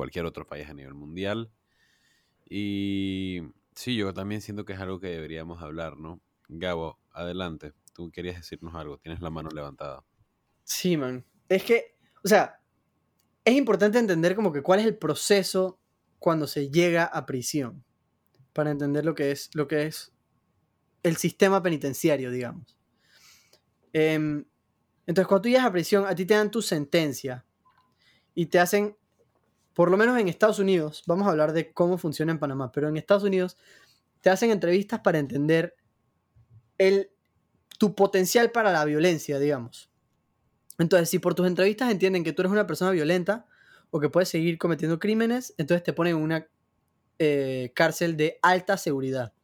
cualquier 0.00 0.24
otro 0.24 0.46
país 0.46 0.66
a 0.66 0.72
nivel 0.72 0.94
mundial. 0.94 1.50
Y 2.48 3.42
sí, 3.74 3.94
yo 3.94 4.14
también 4.14 4.40
siento 4.40 4.64
que 4.64 4.72
es 4.72 4.80
algo 4.80 4.98
que 4.98 5.08
deberíamos 5.08 5.62
hablar, 5.62 5.98
¿no? 5.98 6.22
Gabo, 6.48 6.98
adelante. 7.12 7.74
Tú 7.92 8.10
querías 8.10 8.36
decirnos 8.36 8.74
algo, 8.74 8.96
tienes 8.96 9.20
la 9.20 9.28
mano 9.28 9.50
levantada. 9.50 10.02
Sí, 10.64 10.96
man. 10.96 11.22
Es 11.50 11.64
que, 11.64 11.96
o 12.24 12.28
sea, 12.28 12.62
es 13.44 13.54
importante 13.54 13.98
entender 13.98 14.34
como 14.34 14.54
que 14.54 14.62
cuál 14.62 14.80
es 14.80 14.86
el 14.86 14.96
proceso 14.96 15.78
cuando 16.18 16.46
se 16.46 16.70
llega 16.70 17.04
a 17.04 17.26
prisión. 17.26 17.84
Para 18.54 18.70
entender 18.70 19.04
lo 19.04 19.14
que 19.14 19.32
es, 19.32 19.50
lo 19.52 19.68
que 19.68 19.84
es 19.84 20.14
el 21.02 21.18
sistema 21.18 21.62
penitenciario, 21.62 22.30
digamos. 22.30 22.74
Em, 23.92 24.46
entonces, 25.06 25.28
cuando 25.28 25.42
tú 25.42 25.48
llegas 25.50 25.66
a 25.66 25.72
prisión, 25.72 26.06
a 26.06 26.14
ti 26.14 26.24
te 26.24 26.32
dan 26.32 26.50
tu 26.50 26.62
sentencia 26.62 27.44
y 28.34 28.46
te 28.46 28.58
hacen, 28.58 28.96
por 29.74 29.90
lo 29.90 29.96
menos 29.96 30.18
en 30.18 30.28
Estados 30.28 30.58
Unidos, 30.58 31.02
vamos 31.06 31.26
a 31.26 31.30
hablar 31.30 31.52
de 31.52 31.72
cómo 31.72 31.98
funciona 31.98 32.32
en 32.32 32.38
Panamá, 32.38 32.72
pero 32.72 32.88
en 32.88 32.96
Estados 32.96 33.22
Unidos 33.22 33.56
te 34.20 34.30
hacen 34.30 34.50
entrevistas 34.50 35.00
para 35.00 35.18
entender 35.18 35.74
el, 36.78 37.10
tu 37.78 37.94
potencial 37.94 38.50
para 38.50 38.72
la 38.72 38.84
violencia, 38.84 39.38
digamos. 39.38 39.90
Entonces, 40.78 41.10
si 41.10 41.18
por 41.18 41.34
tus 41.34 41.46
entrevistas 41.46 41.90
entienden 41.90 42.24
que 42.24 42.32
tú 42.32 42.42
eres 42.42 42.52
una 42.52 42.66
persona 42.66 42.90
violenta 42.90 43.46
o 43.90 44.00
que 44.00 44.08
puedes 44.08 44.28
seguir 44.28 44.58
cometiendo 44.58 44.98
crímenes, 44.98 45.54
entonces 45.58 45.82
te 45.82 45.92
ponen 45.92 46.16
en 46.16 46.22
una 46.22 46.46
eh, 47.18 47.72
cárcel 47.74 48.16
de 48.16 48.38
alta 48.42 48.76
seguridad. 48.76 49.34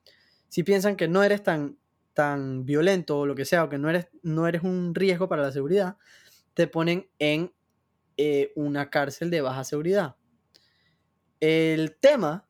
Si 0.48 0.62
piensan 0.62 0.96
que 0.96 1.08
no 1.08 1.22
eres 1.22 1.42
tan, 1.42 1.78
tan 2.14 2.64
violento 2.64 3.18
o 3.18 3.26
lo 3.26 3.34
que 3.34 3.44
sea, 3.44 3.64
o 3.64 3.68
que 3.68 3.78
no 3.78 3.90
eres, 3.90 4.08
no 4.22 4.48
eres 4.48 4.62
un 4.62 4.94
riesgo 4.94 5.28
para 5.28 5.42
la 5.42 5.52
seguridad, 5.52 5.98
te 6.54 6.66
ponen 6.66 7.10
en 7.18 7.52
eh, 8.16 8.52
una 8.57 8.90
cárcel 8.90 9.31
de 9.31 9.40
baja 9.40 9.64
seguridad. 9.64 10.16
El 11.40 11.96
tema 11.96 12.48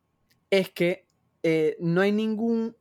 es 0.50 0.70
que 0.70 1.06
eh, 1.42 1.76
no, 1.80 2.00
hay 2.00 2.12
ningún, 2.12 2.76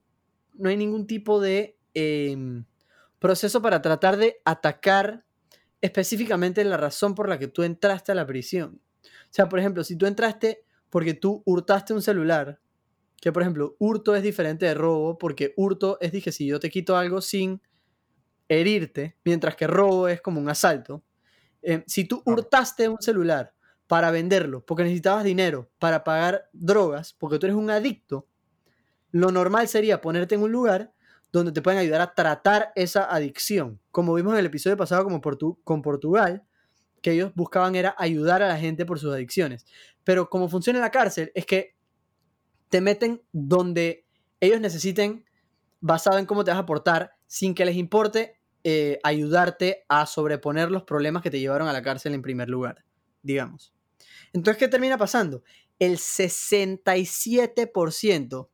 no 0.53 0.69
hay 0.69 0.77
ningún 0.77 1.07
tipo 1.07 1.41
de 1.41 1.77
em, 1.93 2.65
proceso 3.19 3.61
para 3.61 3.81
tratar 3.81 4.17
de 4.17 4.41
atacar 4.45 5.25
específicamente 5.81 6.63
la 6.63 6.77
razón 6.77 7.15
por 7.15 7.29
la 7.29 7.37
que 7.39 7.47
tú 7.47 7.63
entraste 7.63 8.11
a 8.11 8.15
la 8.15 8.25
prisión. 8.25 8.81
O 9.03 9.33
sea, 9.35 9.49
por 9.49 9.59
ejemplo, 9.59 9.83
si 9.83 9.95
tú 9.95 10.05
entraste 10.05 10.65
porque 10.89 11.13
tú 11.13 11.43
hurtaste 11.45 11.93
un 11.93 12.01
celular, 12.01 12.59
que 13.21 13.31
por 13.31 13.41
ejemplo, 13.41 13.75
hurto 13.79 14.15
es 14.15 14.23
diferente 14.23 14.65
de 14.65 14.73
robo, 14.73 15.17
porque 15.17 15.53
hurto 15.57 15.97
es, 16.01 16.11
dije, 16.11 16.31
si 16.31 16.45
yo 16.45 16.59
te 16.59 16.69
quito 16.69 16.97
algo 16.97 17.21
sin 17.21 17.61
herirte, 18.47 19.17
mientras 19.23 19.55
que 19.55 19.67
robo 19.67 20.07
es 20.07 20.21
como 20.21 20.39
un 20.39 20.49
asalto. 20.49 21.03
Eh, 21.67 21.83
si 21.87 22.05
tú 22.05 22.21
hurtaste 22.25 22.87
un 22.87 23.01
celular 23.01 23.53
para 23.87 24.11
venderlo, 24.11 24.63
porque 24.65 24.83
necesitabas 24.83 25.23
dinero 25.23 25.69
para 25.79 26.03
pagar 26.03 26.49
drogas, 26.53 27.13
porque 27.13 27.39
tú 27.39 27.47
eres 27.47 27.57
un 27.57 27.69
adicto, 27.69 28.27
lo 29.11 29.31
normal 29.31 29.67
sería 29.67 30.01
ponerte 30.01 30.35
en 30.35 30.43
un 30.43 30.51
lugar 30.51 30.93
donde 31.31 31.51
te 31.51 31.61
pueden 31.61 31.79
ayudar 31.79 32.01
a 32.01 32.13
tratar 32.13 32.71
esa 32.75 33.11
adicción. 33.13 33.79
Como 33.91 34.13
vimos 34.13 34.33
en 34.33 34.39
el 34.39 34.45
episodio 34.45 34.77
pasado 34.77 35.03
como 35.03 35.21
Portu- 35.21 35.57
con 35.63 35.81
Portugal, 35.81 36.45
que 37.01 37.11
ellos 37.11 37.31
buscaban 37.35 37.75
era 37.75 37.95
ayudar 37.97 38.41
a 38.41 38.47
la 38.47 38.57
gente 38.57 38.85
por 38.85 38.99
sus 38.99 39.13
adicciones. 39.13 39.65
Pero 40.03 40.29
como 40.29 40.49
funciona 40.49 40.79
en 40.79 40.83
la 40.83 40.91
cárcel 40.91 41.31
es 41.35 41.45
que 41.45 41.75
te 42.69 42.81
meten 42.81 43.21
donde 43.31 44.05
ellos 44.39 44.59
necesiten, 44.61 45.25
basado 45.81 46.17
en 46.19 46.25
cómo 46.25 46.43
te 46.43 46.51
vas 46.51 46.59
a 46.59 46.65
portar, 46.65 47.15
sin 47.27 47.53
que 47.53 47.65
les 47.65 47.75
importe 47.75 48.34
eh, 48.67 48.99
ayudarte 49.03 49.85
a 49.89 50.07
sobreponer 50.07 50.71
los 50.71 50.81
problemas 50.81 51.21
que 51.21 51.29
te 51.29 51.39
llevaron 51.39 51.67
a 51.67 51.73
la 51.73 51.83
cárcel 51.83 52.15
en 52.15 52.23
primer 52.23 52.49
lugar, 52.49 52.83
digamos. 53.21 53.75
Entonces, 54.33 54.57
¿qué 54.57 54.67
termina 54.67 54.97
pasando? 54.97 55.43
El 55.77 55.99
67% 55.99 58.49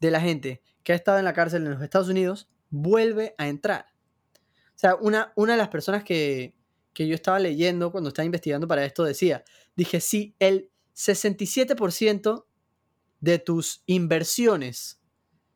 de 0.00 0.10
la 0.10 0.20
gente 0.20 0.60
que 0.82 0.92
ha 0.92 0.96
estado 0.96 1.18
en 1.18 1.24
la 1.24 1.32
cárcel 1.32 1.64
en 1.64 1.70
los 1.70 1.82
Estados 1.82 2.10
Unidos 2.10 2.50
vuelve 2.68 3.34
a 3.38 3.48
entrar. 3.48 3.86
O 4.34 4.78
sea, 4.78 4.96
una, 4.96 5.32
una 5.34 5.52
de 5.52 5.58
las 5.58 5.68
personas 5.68 6.04
que, 6.04 6.54
que 6.92 7.08
yo 7.08 7.14
estaba 7.14 7.38
leyendo 7.38 7.90
cuando 7.90 8.08
estaba 8.08 8.26
investigando 8.26 8.68
para 8.68 8.84
esto 8.84 9.02
decía, 9.02 9.44
dije, 9.74 10.02
si 10.02 10.36
el 10.40 10.70
67% 10.94 12.44
de 13.20 13.38
tus 13.38 13.82
inversiones 13.86 15.00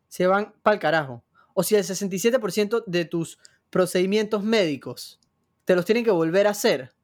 se 0.09 0.27
van 0.27 0.55
para 0.63 0.73
el 0.73 0.81
carajo, 0.81 1.27
o 1.53 1.63
si 1.63 1.75
el 1.75 1.85
67% 1.85 2.85
de 2.87 3.05
tus 3.05 3.39
procedimientos 3.73 4.45
médicos 4.45 5.19
te 5.65 5.75
los 5.75 5.87
tienen 5.87 6.05
que 6.05 6.11
volver 6.11 6.47
a 6.47 6.51
hacer, 6.51 6.95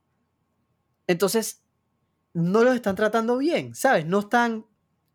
entonces 1.07 1.65
no 2.35 2.63
los 2.63 2.75
están 2.75 2.95
tratando 2.95 3.39
bien, 3.39 3.75
¿sabes? 3.75 4.05
No 4.05 4.21
están 4.21 4.67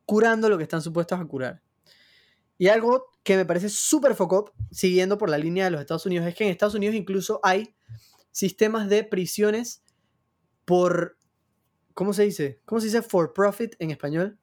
curando 0.05 0.49
lo 0.49 0.57
que 0.57 0.63
están 0.63 0.81
supuestos 0.81 1.19
a 1.19 1.25
curar. 1.25 1.61
Y 2.57 2.69
algo 2.69 3.11
que 3.23 3.37
me 3.37 3.45
parece 3.45 3.69
súper 3.69 4.15
foco, 4.15 4.51
siguiendo 4.71 5.19
por 5.19 5.29
la 5.29 5.37
línea 5.37 5.65
de 5.65 5.71
los 5.71 5.81
Estados 5.81 6.07
Unidos, 6.07 6.25
es 6.25 6.33
que 6.33 6.43
en 6.43 6.49
Estados 6.49 6.73
Unidos 6.73 6.95
incluso 6.95 7.39
hay 7.43 7.75
sistemas 8.31 8.89
de 8.89 9.03
prisiones 9.03 9.83
por, 10.65 11.17
¿cómo 11.93 12.13
se 12.13 12.23
dice? 12.23 12.61
¿Cómo 12.65 12.81
se 12.81 12.87
dice 12.87 13.03
for 13.03 13.31
profit 13.31 13.75
en 13.77 13.91
español? 13.91 14.39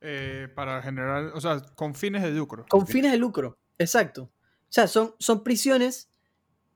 Eh, 0.00 0.48
para 0.56 0.82
generar, 0.82 1.26
o 1.34 1.40
sea, 1.40 1.60
con 1.76 1.94
fines 1.94 2.24
de 2.24 2.32
lucro. 2.32 2.66
Con 2.68 2.84
fines 2.84 3.12
de 3.12 3.18
lucro, 3.18 3.60
exacto. 3.78 4.32
O 4.68 4.72
sea, 4.72 4.86
son, 4.86 5.14
son 5.18 5.42
prisiones 5.42 6.10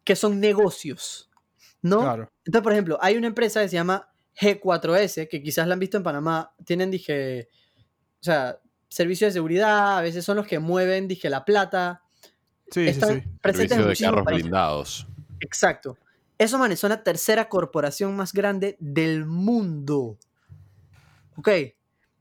que 0.05 0.17
son 0.17 0.41
negocios, 0.41 1.31
¿no? 1.83 2.01
Claro. 2.01 2.33
Entonces, 2.45 2.63
por 2.63 2.73
ejemplo, 2.73 2.99
hay 3.01 3.17
una 3.17 3.27
empresa 3.29 3.61
que 3.63 3.69
se 3.69 3.75
llama 3.75 4.09
G4S, 4.41 5.29
que 5.29 5.43
quizás 5.43 5.67
la 5.69 5.75
han 5.75 5.81
visto 5.81 5.97
en 5.99 6.03
Panamá, 6.03 6.55
tienen, 6.65 6.91
dije, 6.91 7.49
o 8.21 8.25
sea, 8.25 8.59
servicios 8.89 9.29
de 9.29 9.33
seguridad, 9.33 9.99
a 9.99 10.01
veces 10.03 10.25
son 10.25 10.37
los 10.37 10.47
que 10.47 10.59
mueven, 10.59 11.07
dije, 11.09 11.29
la 11.31 11.45
plata. 11.45 12.03
Sí, 12.71 12.89
Están 12.89 13.15
sí, 13.15 13.21
sí. 13.21 13.29
presentes 13.43 13.77
en 13.77 13.83
Servicio 13.85 14.07
de 14.07 14.11
carros 14.13 14.25
países. 14.25 14.43
blindados. 14.45 15.07
Exacto. 15.41 15.99
Eso, 16.39 16.59
man, 16.59 16.73
es 16.73 16.83
la 16.83 17.03
tercera 17.05 17.49
corporación 17.49 18.17
más 18.17 18.33
grande 18.33 18.77
del 18.81 19.27
mundo. 19.27 20.19
¿Ok? 21.37 21.49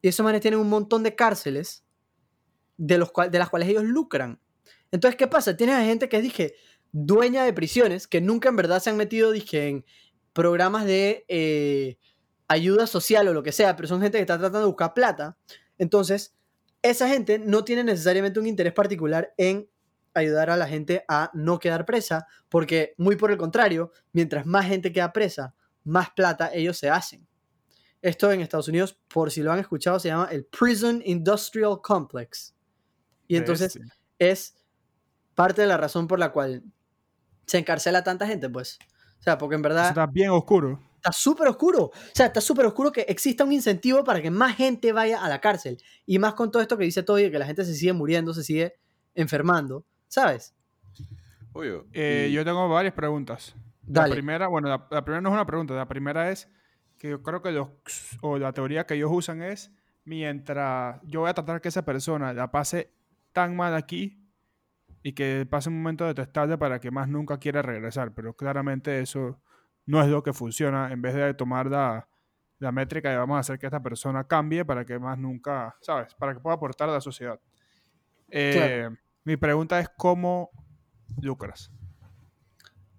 Y 0.02 0.08
esos 0.08 0.24
manes 0.24 0.42
tienen 0.42 0.60
un 0.60 0.70
montón 0.70 1.02
de 1.04 1.16
cárceles 1.16 1.84
de, 2.78 2.98
los 2.98 3.12
cual- 3.12 3.32
de 3.32 3.40
las 3.40 3.50
cuales 3.50 3.70
ellos 3.70 3.84
lucran. 3.84 4.40
Entonces, 4.92 5.18
¿qué 5.18 5.28
pasa? 5.28 5.56
Tienes 5.56 5.76
a 5.76 5.84
gente 5.84 6.10
que 6.10 6.18
es, 6.18 6.24
dije, 6.24 6.56
dueña 6.92 7.44
de 7.44 7.54
prisiones, 7.54 8.08
que 8.08 8.22
nunca 8.22 8.50
en 8.50 8.56
verdad 8.56 8.82
se 8.82 8.90
han 8.90 8.98
metido, 8.98 9.32
dije, 9.32 9.68
en 9.68 9.86
programas 10.34 10.86
de 10.86 11.26
eh, 11.28 11.98
ayuda 12.48 12.88
social 12.88 13.28
o 13.28 13.34
lo 13.34 13.44
que 13.44 13.52
sea, 13.52 13.76
pero 13.76 13.88
son 13.88 14.02
gente 14.02 14.18
que 14.18 14.22
está 14.22 14.38
tratando 14.38 14.60
de 14.60 14.66
buscar 14.66 14.94
plata. 14.94 15.38
Entonces, 15.78 16.36
esa 16.82 17.08
gente 17.08 17.40
no 17.40 17.64
tiene 17.64 17.84
necesariamente 17.84 18.40
un 18.40 18.48
interés 18.48 18.74
particular 18.74 19.34
en 19.38 19.70
ayudar 20.14 20.50
a 20.50 20.58
la 20.58 20.68
gente 20.68 21.06
a 21.08 21.32
no 21.34 21.60
quedar 21.60 21.86
presa, 21.86 22.28
porque 22.50 22.94
muy 22.98 23.16
por 23.16 23.32
el 23.32 23.38
contrario, 23.38 23.92
mientras 24.12 24.46
más 24.46 24.66
gente 24.66 24.92
queda 24.92 25.14
presa, 25.14 25.56
más 25.84 26.10
plata 26.12 26.52
ellos 26.54 26.78
se 26.78 26.90
hacen. 26.90 27.26
Esto 28.02 28.32
en 28.32 28.42
Estados 28.42 28.68
Unidos, 28.68 29.00
por 29.08 29.32
si 29.32 29.42
lo 29.42 29.52
han 29.52 29.60
escuchado, 29.60 30.00
se 30.00 30.10
llama 30.10 30.28
el 30.32 30.46
Prison 30.46 31.02
Industrial 31.06 31.80
Complex. 31.82 32.56
Y 33.28 33.38
entonces 33.38 33.80
es 34.18 34.56
parte 35.36 35.62
de 35.62 35.68
la 35.68 35.78
razón 35.78 36.08
por 36.08 36.20
la 36.20 36.32
cual 36.32 36.64
se 37.46 37.58
encarcela 37.58 38.00
a 38.00 38.04
tanta 38.04 38.28
gente, 38.28 38.50
pues. 38.50 38.78
O 39.20 39.24
sea, 39.24 39.38
porque 39.38 39.56
en 39.56 39.62
verdad 39.62 39.90
está 39.90 40.08
bien 40.08 40.30
oscuro. 40.32 40.80
está 40.96 41.12
súper 41.12 41.48
oscuro. 41.48 41.86
O 41.86 41.92
sea, 42.14 42.28
está 42.28 42.42
súper 42.42 42.66
oscuro 42.66 42.92
que 42.92 43.02
exista 43.02 43.44
un 43.44 43.52
incentivo 43.52 44.04
para 44.04 44.22
que 44.22 44.32
más 44.32 44.56
gente 44.56 44.92
vaya 44.94 45.24
a 45.24 45.30
la 45.30 45.40
cárcel. 45.42 45.78
Y 46.06 46.18
más 46.20 46.34
con 46.34 46.52
todo 46.52 46.62
esto 46.62 46.78
que 46.78 46.86
dice 46.86 47.04
todo 47.04 47.20
y 47.20 47.30
que 47.30 47.38
la 47.40 47.46
gente 47.46 47.64
se 47.66 47.76
sigue 47.76 47.94
muriendo, 47.94 48.34
se 48.34 48.44
sigue 48.44 48.74
enfermando. 49.16 49.86
¿Sabes? 50.08 50.54
Oye, 51.54 51.82
Eh, 51.94 52.28
y- 52.30 52.34
yo 52.34 52.44
tengo 52.46 52.68
varias 52.70 52.94
preguntas. 52.94 53.54
La 53.88 54.02
Dale. 54.02 54.14
primera, 54.16 54.48
bueno, 54.48 54.70
la, 54.70 54.88
la 54.90 55.04
primera 55.04 55.22
no 55.22 55.30
es 55.30 55.34
una 55.34 55.46
pregunta, 55.46 55.74
la 55.74 55.88
primera 55.88 56.32
es 56.32 56.48
que 56.98 57.10
yo 57.10 57.22
creo 57.24 57.42
que 57.42 57.52
los, 57.52 57.68
o 58.22 58.38
la 58.38 58.54
teoría 58.54 58.86
que 58.86 58.94
ellos 58.94 59.10
usan 59.12 59.42
es, 59.42 59.72
mientras 60.06 61.00
yo 61.04 61.22
voy 61.22 61.30
a 61.30 61.34
tratar 61.34 61.60
que 61.62 61.68
esa 61.70 61.84
persona 61.84 62.32
la 62.34 62.52
pase 62.52 62.92
tan 63.34 63.56
mal 63.56 63.74
aquí 63.76 64.21
y 65.04 65.14
que 65.14 65.48
pase 65.50 65.70
un 65.70 65.78
momento 65.82 66.06
detestable 66.06 66.58
para 66.58 66.80
que 66.80 66.92
más 66.92 67.08
nunca 67.08 67.38
quiera 67.38 67.62
regresar, 67.62 68.14
pero 68.14 68.36
claramente 68.36 69.00
eso 69.00 69.40
no 69.86 70.02
es 70.02 70.10
lo 70.10 70.24
que 70.24 70.34
funciona, 70.34 70.92
en 70.92 71.02
vez 71.02 71.16
de 71.16 71.34
tomar 71.34 71.68
la, 71.68 72.08
la 72.60 72.72
métrica 72.72 73.10
de 73.10 73.18
vamos 73.18 73.38
a 73.38 73.40
hacer 73.40 73.58
que 73.58 73.66
esta 73.66 73.82
persona 73.82 74.26
cambie 74.26 74.64
para 74.64 74.86
que 74.86 75.00
más 75.00 75.18
nunca, 75.18 75.76
¿sabes? 75.82 76.14
Para 76.14 76.34
que 76.34 76.40
pueda 76.40 76.56
aportar 76.56 76.90
a 76.90 76.94
la 76.94 77.02
sociedad. 77.02 77.40
Eh, 78.30 78.88
Mi 79.24 79.36
pregunta 79.38 79.80
es, 79.80 79.90
¿cómo 79.98 80.52
lucras? 81.22 81.72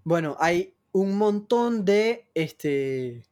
Bueno, 0.05 0.37
hay 0.41 0.75
un 0.91 1.17
montón 1.17 1.85
de 1.85 2.29
este 2.35 3.25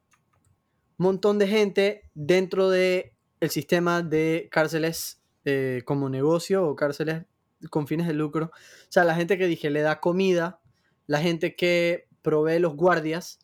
montón 0.96 1.38
de 1.38 1.48
gente 1.48 2.10
dentro 2.14 2.70
de 2.70 3.14
el 3.40 3.50
sistema 3.50 4.02
de 4.02 4.48
cárceles 4.52 5.22
eh, 5.44 5.82
como 5.84 6.08
negocio 6.08 6.66
o 6.66 6.76
cárceles 6.76 7.24
con 7.68 7.86
fines 7.86 8.06
de 8.06 8.14
lucro. 8.14 8.46
O 8.46 8.86
sea, 8.92 9.04
la 9.04 9.14
gente 9.14 9.36
que 9.36 9.46
dije 9.46 9.68
le 9.70 9.80
da 9.82 10.00
comida, 10.00 10.60
la 11.06 11.20
gente 11.20 11.54
que 11.56 12.08
provee 12.22 12.58
los 12.58 12.74
guardias, 12.76 13.38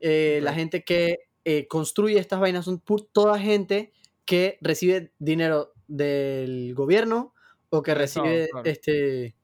eh, 0.00 0.40
la 0.42 0.54
gente 0.54 0.84
que 0.84 1.16
eh, 1.44 1.66
construye 1.68 2.18
estas 2.18 2.40
vainas, 2.40 2.64
son 2.64 2.82
toda 3.12 3.38
gente 3.38 3.92
que 4.24 4.58
recibe 4.60 5.12
dinero 5.18 5.72
del 5.86 6.74
gobierno 6.74 7.34
o 7.70 7.82
que 7.82 7.94
recibe 7.94 8.48
claro. 8.50 8.68
este 8.68 9.34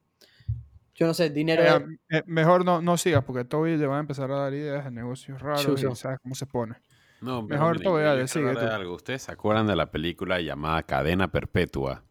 yo 0.96 1.06
no 1.08 1.14
sé, 1.14 1.30
dinero 1.30 1.62
Eh, 1.62 1.80
de- 2.08 2.18
eh, 2.18 2.22
mejor 2.26 2.64
no, 2.64 2.80
no 2.80 2.96
sigas 2.96 3.24
porque 3.24 3.44
Toby 3.44 3.76
le 3.76 3.86
va 3.86 3.96
a 3.96 4.00
empezar 4.00 4.30
a 4.30 4.36
dar 4.36 4.54
ideas 4.54 4.84
de 4.84 4.90
negocios 4.92 5.40
raros 5.42 5.64
Chuzo. 5.64 5.90
y 5.90 5.96
sabes 5.96 6.18
cómo 6.22 6.34
se 6.36 6.46
pone. 6.46 6.76
No, 7.20 7.42
Mejor 7.42 7.78
de 7.78 7.84
tú. 7.84 7.96
algo. 7.96 8.94
¿Ustedes 8.94 9.22
se 9.22 9.32
acuerdan 9.32 9.66
de 9.66 9.74
la 9.74 9.90
película 9.90 10.40
llamada 10.40 10.82
Cadena 10.84 11.32
Perpetua? 11.32 12.04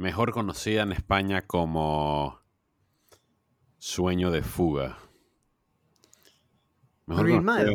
Mejor 0.00 0.32
conocida 0.32 0.80
en 0.80 0.92
España 0.92 1.42
como 1.42 2.40
Sueño 3.76 4.30
de 4.30 4.40
Fuga. 4.40 4.96
Mejor 7.04 7.28
conocida 7.28 7.70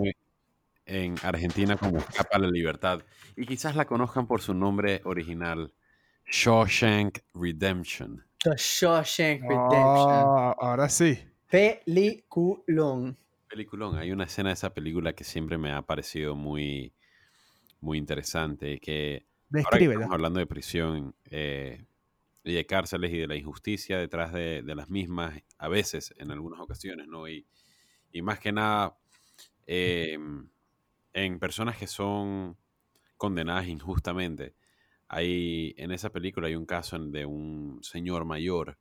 en 0.88 1.16
Argentina 1.22 1.78
como 1.78 2.00
Escapa 2.00 2.38
a 2.38 2.40
la 2.40 2.48
Libertad. 2.48 3.04
Y 3.36 3.46
quizás 3.46 3.76
la 3.76 3.86
conozcan 3.86 4.26
por 4.26 4.42
su 4.42 4.56
nombre 4.56 5.02
original, 5.04 5.72
Shawshank 6.26 7.20
Redemption. 7.36 8.26
The 8.44 8.56
Shawshank 8.58 9.42
Redemption. 9.44 10.10
Ah, 10.10 10.56
ahora 10.58 10.90
sí. 10.90 11.20
Peliculón. 11.48 13.16
Peliculón. 13.48 14.00
Hay 14.00 14.12
una 14.12 14.24
escena 14.24 14.50
de 14.50 14.54
esa 14.54 14.74
película 14.74 15.14
que 15.14 15.24
siempre 15.24 15.60
me 15.60 15.72
ha 15.72 15.84
parecido 15.84 16.36
muy, 16.36 16.92
muy 17.82 18.00
interesante. 18.00 18.80
Que 18.80 19.28
ahora 19.54 19.78
que 19.78 19.86
estamos 19.86 20.12
hablando 20.12 20.40
de 20.40 20.48
prisión 20.48 21.14
eh, 21.26 21.86
de 22.54 22.66
cárceles 22.66 23.12
y 23.12 23.18
de 23.18 23.28
la 23.28 23.36
injusticia 23.36 23.98
detrás 23.98 24.32
de, 24.32 24.62
de 24.62 24.76
las 24.76 24.90
mismas, 24.90 25.42
a 25.58 25.68
veces, 25.68 26.14
en 26.18 26.32
algunas 26.32 26.60
ocasiones, 26.60 27.08
¿no? 27.08 27.28
Y, 27.28 27.46
y 28.12 28.22
más 28.22 28.40
que 28.40 28.52
nada, 28.52 28.98
eh, 29.68 30.18
en 31.14 31.40
personas 31.40 31.78
que 31.78 31.88
son 31.88 32.58
condenadas 33.18 33.68
injustamente. 33.68 34.54
Hay, 35.08 35.74
en 35.78 35.92
esa 35.92 36.12
película 36.12 36.48
hay 36.48 36.56
un 36.56 36.66
caso 36.66 36.98
de 37.00 37.26
un 37.26 37.80
señor 37.84 38.26
mayor 38.26 38.78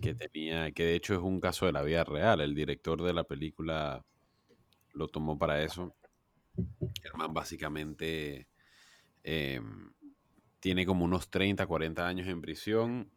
que 0.00 0.14
tenía, 0.14 0.70
que 0.72 0.84
de 0.84 0.94
hecho 0.94 1.14
es 1.14 1.20
un 1.20 1.40
caso 1.40 1.66
de 1.66 1.72
la 1.72 1.82
vida 1.82 2.04
real. 2.04 2.40
El 2.40 2.54
director 2.54 3.02
de 3.02 3.12
la 3.12 3.24
película 3.24 4.04
lo 4.92 5.08
tomó 5.08 5.38
para 5.38 5.62
eso. 5.62 5.94
El 6.56 7.12
man 7.16 7.34
básicamente 7.34 8.48
eh, 9.24 9.60
tiene 10.60 10.86
como 10.86 11.04
unos 11.04 11.30
30, 11.30 11.66
40 11.66 12.06
años 12.06 12.28
en 12.28 12.40
prisión 12.40 13.12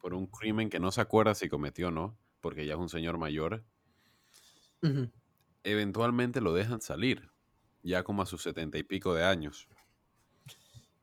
por 0.00 0.14
un 0.14 0.26
crimen 0.26 0.70
que 0.70 0.80
no 0.80 0.92
se 0.92 1.00
acuerda 1.00 1.34
si 1.34 1.48
cometió 1.48 1.88
o 1.88 1.90
no, 1.90 2.18
porque 2.40 2.66
ya 2.66 2.74
es 2.74 2.80
un 2.80 2.88
señor 2.88 3.18
mayor. 3.18 3.64
Eventualmente 5.62 6.40
lo 6.40 6.52
dejan 6.52 6.80
salir, 6.80 7.30
ya 7.82 8.02
como 8.02 8.22
a 8.22 8.26
sus 8.26 8.42
setenta 8.42 8.76
y 8.78 8.82
pico 8.82 9.14
de 9.14 9.24
años. 9.24 9.68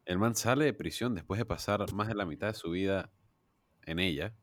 El 0.06 0.18
man 0.18 0.36
sale 0.36 0.66
de 0.66 0.74
prisión 0.74 1.14
después 1.16 1.38
de 1.38 1.46
pasar 1.46 1.92
más 1.94 2.08
de 2.08 2.16
la 2.16 2.26
mitad 2.26 2.48
de 2.48 2.54
su 2.56 2.72
vida 2.72 3.12
en 3.84 4.00
ella. 4.00 4.36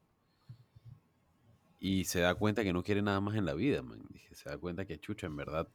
Y 1.79 2.05
se 2.05 2.21
da 2.21 2.35
cuenta 2.35 2.65
que 2.65 2.73
no 2.73 2.83
quiere 2.83 3.03
nada 3.03 3.21
más 3.21 3.35
en 3.37 3.45
la 3.45 3.53
vida, 3.55 3.83
man. 3.83 4.07
Dije, 4.11 4.35
se 4.35 4.49
da 4.49 4.57
cuenta 4.59 4.87
que 4.87 4.99
Chucha 5.01 5.27
en 5.27 5.37
verdad 5.37 5.69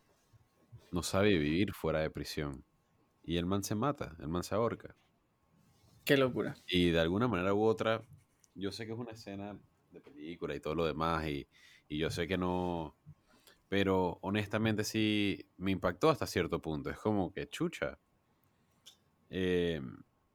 no 0.92 1.04
sabe 1.04 1.38
vivir 1.38 1.74
fuera 1.74 2.00
de 2.02 2.10
prisión. 2.10 2.66
y 3.24 3.38
el 3.38 3.46
man 3.46 3.64
se 3.64 3.76
mata, 3.76 4.16
el 4.20 4.30
man 4.30 4.44
se 4.44 4.56
ahorca. 4.56 4.96
Qué 6.08 6.16
locura. 6.16 6.56
Y 6.68 6.92
de 6.92 7.02
alguna 7.02 7.28
manera 7.28 7.54
u 7.54 7.64
otra, 7.64 8.02
yo 8.56 8.72
sé 8.72 8.86
que 8.86 8.94
es 8.94 8.98
una 8.98 9.12
escena 9.12 9.60
de 9.92 10.00
película 10.00 10.56
y 10.56 10.62
todo 10.62 10.74
lo 10.74 10.86
demás, 10.86 11.28
y, 11.28 11.48
y 11.90 11.98
yo 11.98 12.10
sé 12.10 12.30
que 12.30 12.38
no, 12.38 12.96
pero 13.68 14.18
honestamente 14.22 14.86
sí 14.86 15.50
me 15.58 15.72
impactó 15.72 16.10
hasta 16.10 16.26
cierto 16.26 16.62
punto. 16.62 16.90
Es 16.90 16.98
como 16.98 17.34
que 17.34 17.50
chucha. 17.50 18.00
Eh, 19.30 19.82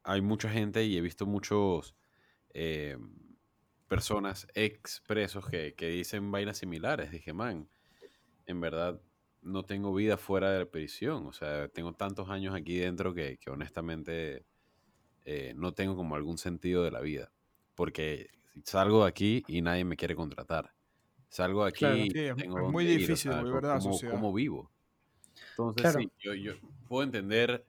hay 0.03 0.21
mucha 0.21 0.51
gente 0.51 0.85
y 0.85 0.99
he 0.99 1.01
visto 1.01 1.25
muchos 1.25 1.95
eh, 2.53 2.99
personas 3.89 4.47
expresos 4.55 5.47
que, 5.49 5.75
que 5.75 5.89
dicen 5.89 6.31
vainas 6.31 6.59
similares. 6.59 7.11
Dije, 7.11 7.33
man, 7.33 7.71
en 8.45 8.61
verdad 8.61 9.01
no 9.41 9.65
tengo 9.65 9.95
vida 9.95 10.19
fuera 10.19 10.51
de 10.51 10.59
la 10.61 10.71
prisión. 10.71 11.27
O 11.27 11.33
sea, 11.33 11.69
tengo 11.69 11.95
tantos 11.95 12.29
años 12.29 12.55
aquí 12.55 12.77
dentro 12.77 13.15
que, 13.15 13.39
que 13.39 13.51
honestamente 13.51 14.45
eh, 15.25 15.53
no 15.57 15.73
tengo 15.73 15.97
como 15.97 16.15
algún 16.17 16.39
sentido 16.39 16.83
de 16.85 16.91
la 16.91 17.01
vida. 17.01 17.31
Porque 17.75 18.31
salgo 18.65 19.03
de 19.05 19.09
aquí 19.09 19.43
y 19.47 19.63
nadie 19.63 19.85
me 19.85 19.97
quiere 19.97 20.15
contratar. 20.15 20.73
Salgo 21.29 21.63
de 21.65 21.71
aquí 21.71 21.79
Claro, 21.79 21.97
y 21.97 22.11
sí, 22.11 22.19
es- 22.19 22.37
tengo 22.37 22.57
es 22.59 22.63
dónde 22.63 22.73
muy 22.73 22.85
ir, 22.85 22.97
o 22.97 22.99
difícil 23.01 23.33
sea, 23.33 23.41
volver 23.41 23.65
a 23.67 23.75
la 23.75 23.81
¿cómo- 24.11 24.33
vivo? 24.35 24.71
Entonces, 25.51 25.83
Claro. 25.83 26.01
sí, 26.01 26.11
yo, 26.19 26.35
yo 26.35 26.53
puedo 26.89 27.05
entender 27.05 27.65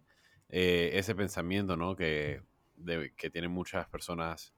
eh, 0.50 0.92
ese 1.00 1.16
pensamiento, 1.16 1.76
¿no? 1.78 1.96
Que, 1.96 2.42
de- 2.76 3.14
que 3.16 3.30
tienen 3.30 3.50
muchas 3.52 3.88
personas 3.88 4.54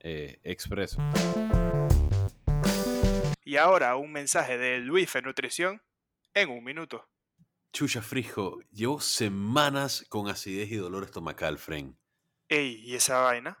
eh, 0.00 0.40
expreso. 0.42 1.00
Y 3.44 3.56
ahora 3.56 3.96
un 3.96 4.12
mensaje 4.12 4.58
de 4.58 4.78
Luis 4.80 5.12
Nutrición 5.22 5.80
en 6.34 6.50
un 6.50 6.64
minuto. 6.64 7.06
Chucha 7.72 8.02
Frijo, 8.02 8.58
llevo 8.72 9.00
semanas 9.00 10.04
con 10.08 10.28
acidez 10.28 10.70
y 10.70 10.76
dolor 10.76 11.04
estomacal, 11.04 11.56
Fren. 11.58 11.96
Ey, 12.52 12.82
¿y 12.84 12.96
esa 12.96 13.18
vaina? 13.18 13.56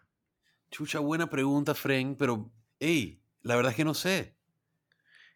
Chucha, 0.70 0.98
buena 0.98 1.30
pregunta, 1.30 1.74
Fren, 1.74 2.14
pero, 2.14 2.52
hey, 2.78 3.24
la 3.40 3.56
verdad 3.56 3.70
es 3.70 3.76
que 3.76 3.86
no 3.86 3.94
sé. 3.94 4.36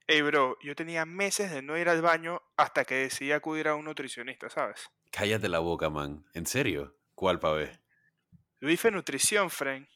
Ey, 0.07 0.21
bro, 0.21 0.59
yo 0.63 0.77
tenía 0.77 1.07
meses 1.07 1.51
de 1.51 1.63
no 1.63 1.79
ir 1.79 1.89
al 1.89 2.03
baño 2.03 2.43
hasta 2.59 2.85
que 2.85 2.97
decidí 2.97 3.33
acudir 3.33 3.69
a 3.69 3.75
un 3.75 3.87
nutricionista, 3.87 4.51
¿sabes? 4.51 4.91
Cállate 5.11 5.49
la 5.49 5.61
boca, 5.61 5.89
man. 5.89 6.27
¿En 6.35 6.45
serio? 6.45 6.99
¿Cuál, 7.15 7.41
pavé? 7.41 7.81
Luis 8.61 8.85
Nutrición, 8.93 9.49
friend. 9.49 9.89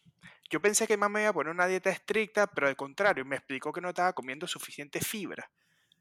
Yo 0.49 0.63
pensé 0.63 0.87
que 0.87 0.97
más 0.97 1.11
me 1.11 1.21
iba 1.21 1.29
a 1.29 1.35
poner 1.35 1.53
una 1.53 1.67
dieta 1.67 1.91
estricta, 1.91 2.47
pero 2.47 2.67
al 2.67 2.77
contrario, 2.77 3.27
me 3.27 3.37
explicó 3.37 3.75
que 3.75 3.83
no 3.83 3.91
estaba 3.91 4.15
comiendo 4.15 4.47
suficiente 4.47 5.01
fibra. 5.01 5.51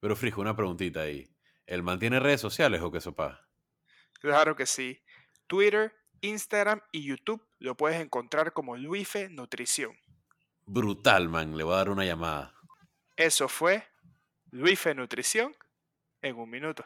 Pero 0.00 0.16
Frijo, 0.16 0.40
una 0.40 0.54
preguntita 0.54 1.00
ahí. 1.02 1.28
¿El 1.66 1.82
man 1.82 1.98
tiene 1.98 2.20
redes 2.20 2.40
sociales 2.40 2.82
o 2.82 2.90
qué 2.90 3.00
sopa? 3.00 3.48
Claro 4.20 4.54
que 4.54 4.66
sí. 4.66 5.02
Twitter, 5.46 5.94
Instagram 6.20 6.82
y 6.92 7.06
YouTube 7.06 7.42
lo 7.58 7.76
puedes 7.76 8.00
encontrar 8.00 8.52
como 8.52 8.76
Luife 8.76 9.28
Nutrición. 9.30 9.96
Brutal, 10.66 11.28
man. 11.28 11.56
Le 11.56 11.64
voy 11.64 11.74
a 11.74 11.78
dar 11.78 11.90
una 11.90 12.04
llamada. 12.04 12.54
Eso 13.16 13.48
fue 13.48 13.86
Luife 14.50 14.94
Nutrición 14.94 15.54
en 16.22 16.36
un 16.36 16.50
minuto. 16.50 16.84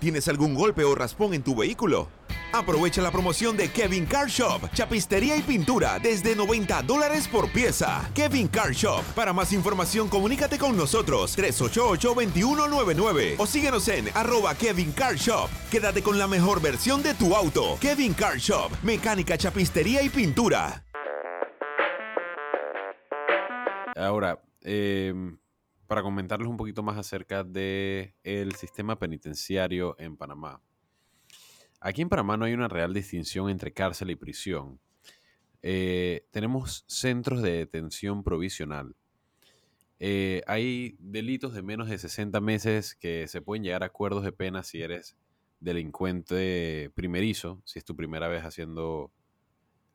¿Tienes 0.00 0.28
algún 0.28 0.54
golpe 0.54 0.84
o 0.84 0.94
raspón 0.94 1.34
en 1.34 1.42
tu 1.42 1.56
vehículo? 1.56 2.08
Aprovecha 2.54 3.02
la 3.02 3.10
promoción 3.10 3.56
de 3.56 3.68
Kevin 3.68 4.06
Car 4.06 4.28
Shop, 4.28 4.70
chapistería 4.72 5.36
y 5.36 5.42
pintura 5.42 5.98
desde 5.98 6.36
90 6.36 6.82
dólares 6.82 7.26
por 7.26 7.50
pieza. 7.50 8.08
Kevin 8.14 8.46
Car 8.46 8.70
Shop. 8.70 9.02
Para 9.16 9.32
más 9.32 9.52
información, 9.52 10.08
comunícate 10.08 10.56
con 10.56 10.76
nosotros 10.76 11.36
388-2199 11.36 13.34
o 13.38 13.46
síguenos 13.46 13.88
en 13.88 14.06
arroba 14.14 14.54
Kevin 14.54 14.92
Car 14.92 15.16
Shop. 15.16 15.50
Quédate 15.68 16.00
con 16.00 16.16
la 16.16 16.28
mejor 16.28 16.62
versión 16.62 17.02
de 17.02 17.14
tu 17.14 17.34
auto. 17.34 17.76
Kevin 17.80 18.14
Car 18.14 18.36
Shop, 18.36 18.70
mecánica, 18.84 19.36
chapistería 19.36 20.00
y 20.04 20.08
pintura. 20.08 20.84
Ahora, 23.96 24.40
em, 24.60 25.36
para 25.88 26.02
comentarles 26.02 26.46
un 26.46 26.56
poquito 26.56 26.84
más 26.84 26.96
acerca 26.98 27.42
del 27.42 28.54
sistema 28.54 28.96
penitenciario 28.96 29.96
en 29.98 30.16
Panamá. 30.16 30.60
Aquí 31.84 32.00
en 32.00 32.08
Panamá 32.08 32.38
no 32.38 32.46
hay 32.46 32.54
una 32.54 32.66
real 32.66 32.94
distinción 32.94 33.50
entre 33.50 33.74
cárcel 33.74 34.10
y 34.10 34.16
prisión. 34.16 34.80
Eh, 35.60 36.26
tenemos 36.30 36.82
centros 36.88 37.42
de 37.42 37.58
detención 37.58 38.24
provisional. 38.24 38.96
Eh, 39.98 40.40
hay 40.46 40.96
delitos 40.98 41.52
de 41.52 41.60
menos 41.60 41.90
de 41.90 41.98
60 41.98 42.40
meses 42.40 42.94
que 42.94 43.28
se 43.28 43.42
pueden 43.42 43.64
llegar 43.64 43.82
a 43.82 43.86
acuerdos 43.86 44.24
de 44.24 44.32
pena 44.32 44.62
si 44.62 44.80
eres 44.80 45.14
delincuente 45.60 46.90
primerizo, 46.94 47.60
si 47.66 47.80
es 47.80 47.84
tu 47.84 47.94
primera 47.94 48.28
vez 48.28 48.44
haciendo, 48.44 49.12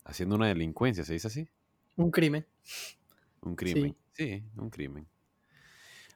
haciendo 0.04 0.36
una 0.36 0.46
delincuencia, 0.46 1.04
¿se 1.04 1.14
dice 1.14 1.26
así? 1.26 1.50
Un 1.96 2.12
crimen. 2.12 2.46
Un 3.42 3.56
crimen. 3.56 3.96
Sí, 4.12 4.44
un 4.58 4.70
crimen. 4.70 5.08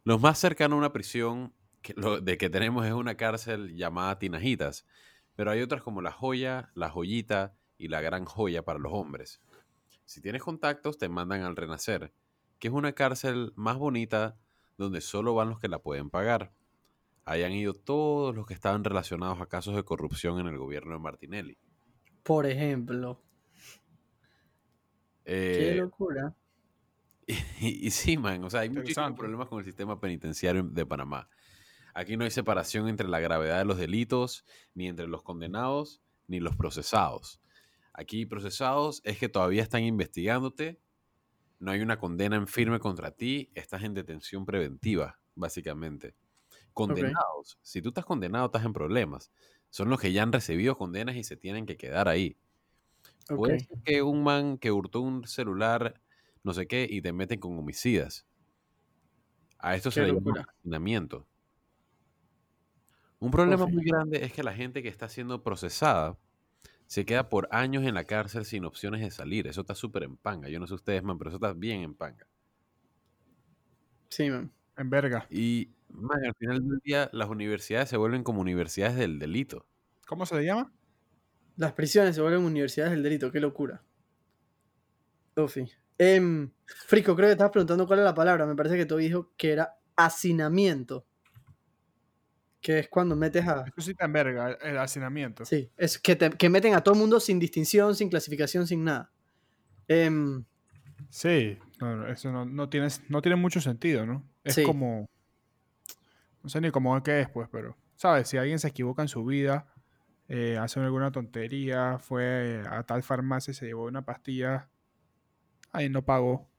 Los 0.04 0.22
más 0.22 0.38
cercanos 0.38 0.76
a 0.76 0.78
una 0.78 0.94
prisión 0.94 1.52
que 1.82 1.96
lo, 1.98 2.22
de 2.22 2.38
que 2.38 2.52
tenemos 2.52 2.86
es 2.86 2.94
una 2.94 3.18
cárcel 3.18 3.76
llamada 3.76 4.20
Tinajitas, 4.20 4.86
pero 5.36 5.52
hay 5.52 5.62
otras 5.62 5.82
como 5.82 6.02
La 6.02 6.12
Joya, 6.12 6.72
La 6.76 6.90
Joyita 6.90 7.56
y 7.78 7.88
La 7.88 8.02
Gran 8.02 8.26
Joya 8.26 8.64
para 8.64 8.80
los 8.80 8.94
hombres. 8.94 9.42
Si 10.06 10.22
tienes 10.22 10.44
contactos, 10.44 10.98
te 10.98 11.10
mandan 11.10 11.42
al 11.44 11.56
Renacer, 11.56 12.14
que 12.60 12.68
es 12.68 12.74
una 12.74 12.94
cárcel 12.94 13.54
más 13.56 13.78
bonita 13.78 14.38
donde 14.78 15.02
solo 15.02 15.34
van 15.36 15.50
los 15.50 15.60
que 15.60 15.68
la 15.68 15.80
pueden 15.80 16.10
pagar. 16.10 16.54
Ahí 17.26 17.44
han 17.44 17.54
ido 17.54 17.74
todos 17.74 18.36
los 18.36 18.46
que 18.46 18.54
estaban 18.54 18.84
relacionados 18.84 19.40
a 19.42 19.48
casos 19.48 19.76
de 19.76 19.84
corrupción 19.84 20.40
en 20.40 20.48
el 20.48 20.58
gobierno 20.58 20.94
de 20.94 21.00
Martinelli. 21.00 21.58
Por 22.24 22.46
ejemplo. 22.46 23.24
Qué 25.52 25.72
Eh, 25.72 25.76
locura. 25.76 26.36
Y, 27.60 27.88
y 27.88 27.92
sí, 27.92 28.18
man, 28.18 28.44
o 28.44 28.50
sea, 28.50 28.62
hay 28.62 28.70
muchísimos 28.70 29.14
problemas 29.14 29.48
con 29.48 29.60
el 29.60 29.66
sistema 29.66 30.00
penitenciario 30.00 30.64
de 30.64 30.86
Panamá. 30.86 31.30
Aquí 31.94 32.18
no 32.18 32.24
hay 32.24 32.32
separación 32.32 32.88
entre 32.88 33.08
la 33.08 33.20
gravedad 33.20 33.60
de 33.60 33.66
los 33.66 33.78
delitos, 33.78 34.46
ni 34.74 34.88
entre 34.88 35.08
los 35.08 35.22
condenados, 35.24 36.02
ni 36.28 36.40
los 36.40 36.56
procesados. 36.56 37.42
Aquí 37.94 38.26
procesados 38.26 39.02
es 39.04 39.20
que 39.20 39.30
todavía 39.30 39.62
están 39.62 39.84
investigándote, 39.84 40.80
no 41.60 41.72
hay 41.72 41.82
una 41.82 42.00
condena 42.00 42.36
en 42.36 42.48
firme 42.48 42.80
contra 42.80 43.12
ti, 43.12 43.52
estás 43.54 43.84
en 43.84 43.94
detención 43.94 44.46
preventiva, 44.46 45.20
básicamente. 45.36 46.16
Condenados, 46.74 47.60
si 47.62 47.82
tú 47.82 47.90
estás 47.90 48.06
condenado, 48.06 48.48
estás 48.48 48.66
en 48.66 48.74
problemas. 48.74 49.32
Son 49.70 49.90
los 49.90 50.00
que 50.00 50.12
ya 50.12 50.24
han 50.24 50.34
recibido 50.34 50.78
condenas 50.78 51.16
y 51.16 51.24
se 51.24 51.38
tienen 51.38 51.66
que 51.66 51.78
quedar 51.78 52.10
ahí. 52.10 52.38
Ok. 53.30 53.38
Puede 53.38 53.60
ser 53.60 53.78
que 53.86 54.02
un 54.02 54.24
man 54.24 54.58
que 54.58 54.72
hurtó 54.72 55.02
un 55.02 55.28
celular, 55.28 56.02
no 56.44 56.54
sé 56.54 56.68
qué, 56.68 56.88
y 56.90 57.02
te 57.02 57.14
meten 57.14 57.40
con 57.40 57.58
homicidas. 57.58 58.26
A 59.60 59.76
esto 59.76 59.92
se 59.92 60.02
le 60.02 60.14
llama 60.14 60.46
hacinamiento. 60.60 61.28
Un 63.24 63.32
problema 63.32 63.66
muy 63.66 63.86
grande 63.86 64.26
es 64.26 64.34
que 64.34 64.44
la 64.44 64.52
gente 64.52 64.84
que 64.84 64.90
está 64.90 65.08
siendo 65.08 65.44
procesada 65.44 66.18
se 66.88 67.06
queda 67.06 67.30
por 67.30 67.48
años 67.52 67.86
en 67.86 67.94
la 67.94 68.04
cárcel 68.04 68.44
sin 68.44 68.66
opciones 68.66 69.00
de 69.00 69.12
salir. 69.12 69.48
Eso 69.48 69.62
está 69.62 69.76
súper 69.76 70.04
en 70.04 70.18
panga. 70.18 70.50
Yo 70.50 70.60
no 70.60 70.68
sé 70.68 70.74
ustedes, 70.74 71.04
man, 71.04 71.18
pero 71.18 71.30
eso 71.30 71.38
está 71.38 71.54
bien 71.54 71.84
en 71.84 71.94
panga. 71.96 72.28
Sí, 74.10 74.30
man. 74.30 74.52
En 74.76 74.90
verga. 74.90 75.26
Y, 75.30 75.70
man, 75.88 76.20
al 76.26 76.36
final 76.36 76.68
del 76.68 76.80
día, 76.84 77.10
las 77.14 77.30
universidades 77.30 77.88
se 77.88 77.96
vuelven 77.96 78.26
como 78.26 78.42
universidades 78.42 78.98
del 78.98 79.20
delito. 79.20 79.66
¿Cómo 80.06 80.26
se 80.26 80.36
le 80.36 80.44
llama? 80.44 80.74
Las 81.56 81.72
prisiones 81.72 82.16
se 82.16 82.22
vuelven 82.22 82.44
universidades 82.44 82.92
del 82.92 83.04
delito, 83.04 83.32
qué 83.32 83.40
locura. 83.40 83.82
Ufi. 85.38 85.72
Em, 85.98 86.52
Frico, 86.66 87.16
creo 87.16 87.30
que 87.30 87.32
estabas 87.32 87.54
preguntando 87.54 87.88
cuál 87.88 88.00
es 88.00 88.06
la 88.06 88.16
palabra. 88.16 88.46
Me 88.46 88.56
parece 88.58 88.76
que 88.76 88.86
tú 88.86 88.98
dijo 88.98 89.32
que 89.38 89.54
era 89.54 89.78
hacinamiento. 89.96 91.06
Que 92.64 92.80
es 92.80 92.88
cuando 92.90 93.16
metes 93.16 93.48
a... 93.48 93.66
Eso 93.68 93.82
sí 93.82 93.94
te 93.94 94.04
enverga, 94.06 94.54
el 94.54 94.78
hacinamiento. 94.80 95.46
Sí, 95.46 95.70
es 95.78 96.00
que, 96.00 96.16
te- 96.16 96.32
que 96.32 96.50
meten 96.50 96.74
a 96.74 96.82
todo 96.82 96.96
el 96.96 97.00
mundo 97.00 97.20
sin 97.20 97.38
distinción, 97.38 97.94
sin 97.94 98.10
clasificación, 98.10 98.66
sin 98.66 98.84
nada. 98.84 99.12
Em, 99.88 100.44
Sí, 101.10 101.60
no, 101.80 102.08
eso 102.08 102.32
no, 102.32 102.46
no, 102.46 102.70
tiene, 102.70 102.88
no 103.10 103.22
tiene 103.22 103.36
mucho 103.36 103.62
sentido, 103.62 104.06
¿no? 104.06 104.28
Es 104.44 104.56
Sí. 104.56 104.64
como... 104.64 105.06
No 106.42 106.50
sé 106.50 106.60
ni 106.62 106.72
cómo 106.72 107.02
qué 107.04 107.22
es, 107.22 107.30
pues, 107.30 107.48
pero... 107.52 107.78
¿Sabes? 107.96 108.28
Si 108.28 108.38
alguien 108.38 108.58
se 108.60 108.70
equivoca 108.70 109.02
en 109.04 109.08
su 109.08 109.24
vida, 109.24 109.68
eh, 110.28 110.58
hace 110.58 110.80
alguna 110.80 111.12
tontería, 111.12 112.00
fue 112.00 112.64
a 112.68 112.84
tal 112.84 113.04
farmacia 113.04 113.52
y 113.52 113.54
se 113.54 113.66
llevó 113.68 113.86
una 113.86 114.04
pastilla, 114.04 114.70
ahí 115.72 115.90
no 115.90 116.04
pagó. 116.04 116.50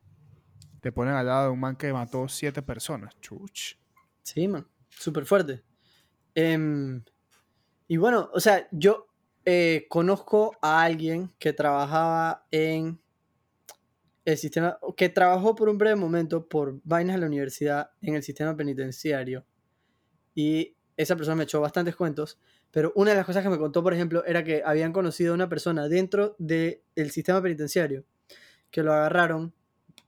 Te 0.81 0.93
ponen 0.93 1.15
al 1.15 1.27
lado 1.27 1.45
de 1.47 1.51
un 1.51 1.61
man 1.61 1.77
que 1.77 1.93
mató 1.93 2.29
siete 2.29 2.63
personas. 2.63 3.19
Chuch. 3.21 3.77
Sí, 4.23 4.47
man. 4.47 4.67
Súper 4.91 5.25
fuerte. 5.27 5.63
Em, 6.35 7.03
y 7.89 7.97
bueno, 7.97 8.31
o 8.33 8.41
sea, 8.41 8.69
yo 8.73 9.07
eh, 9.45 9.87
conozco 9.89 10.57
a 10.63 10.83
alguien 10.83 11.33
que 11.39 11.53
trabajaba 11.53 12.47
en 12.51 13.01
el 14.25 14.39
sistema, 14.39 14.79
que 14.97 15.09
trabajó 15.09 15.55
por 15.55 15.69
un 15.69 15.79
breve 15.79 15.97
momento 15.97 16.49
por 16.49 16.81
vainas 16.85 17.17
de 17.17 17.21
la 17.21 17.27
universidad 17.27 17.91
en 18.01 18.15
el 18.15 18.23
sistema 18.23 18.57
penitenciario. 18.57 19.45
Y 20.35 20.77
esa 20.97 21.17
persona 21.17 21.37
me 21.37 21.45
echó 21.45 21.61
bastantes 21.61 21.97
cuentos. 21.97 22.39
Pero 22.71 22.93
una 22.97 23.11
de 23.11 23.17
las 23.17 23.27
cosas 23.27 23.43
que 23.43 23.51
me 23.51 23.59
contó, 23.59 23.83
por 23.83 23.95
ejemplo, 23.95 24.25
era 24.25 24.43
que 24.43 24.63
habían 24.65 24.93
conocido 24.93 25.33
a 25.33 25.35
una 25.35 25.49
persona 25.49 25.89
dentro 25.89 26.35
del 26.39 26.83
sistema 27.11 27.41
penitenciario 27.41 28.05
que 28.71 28.83
lo 28.83 28.93
agarraron, 28.93 29.55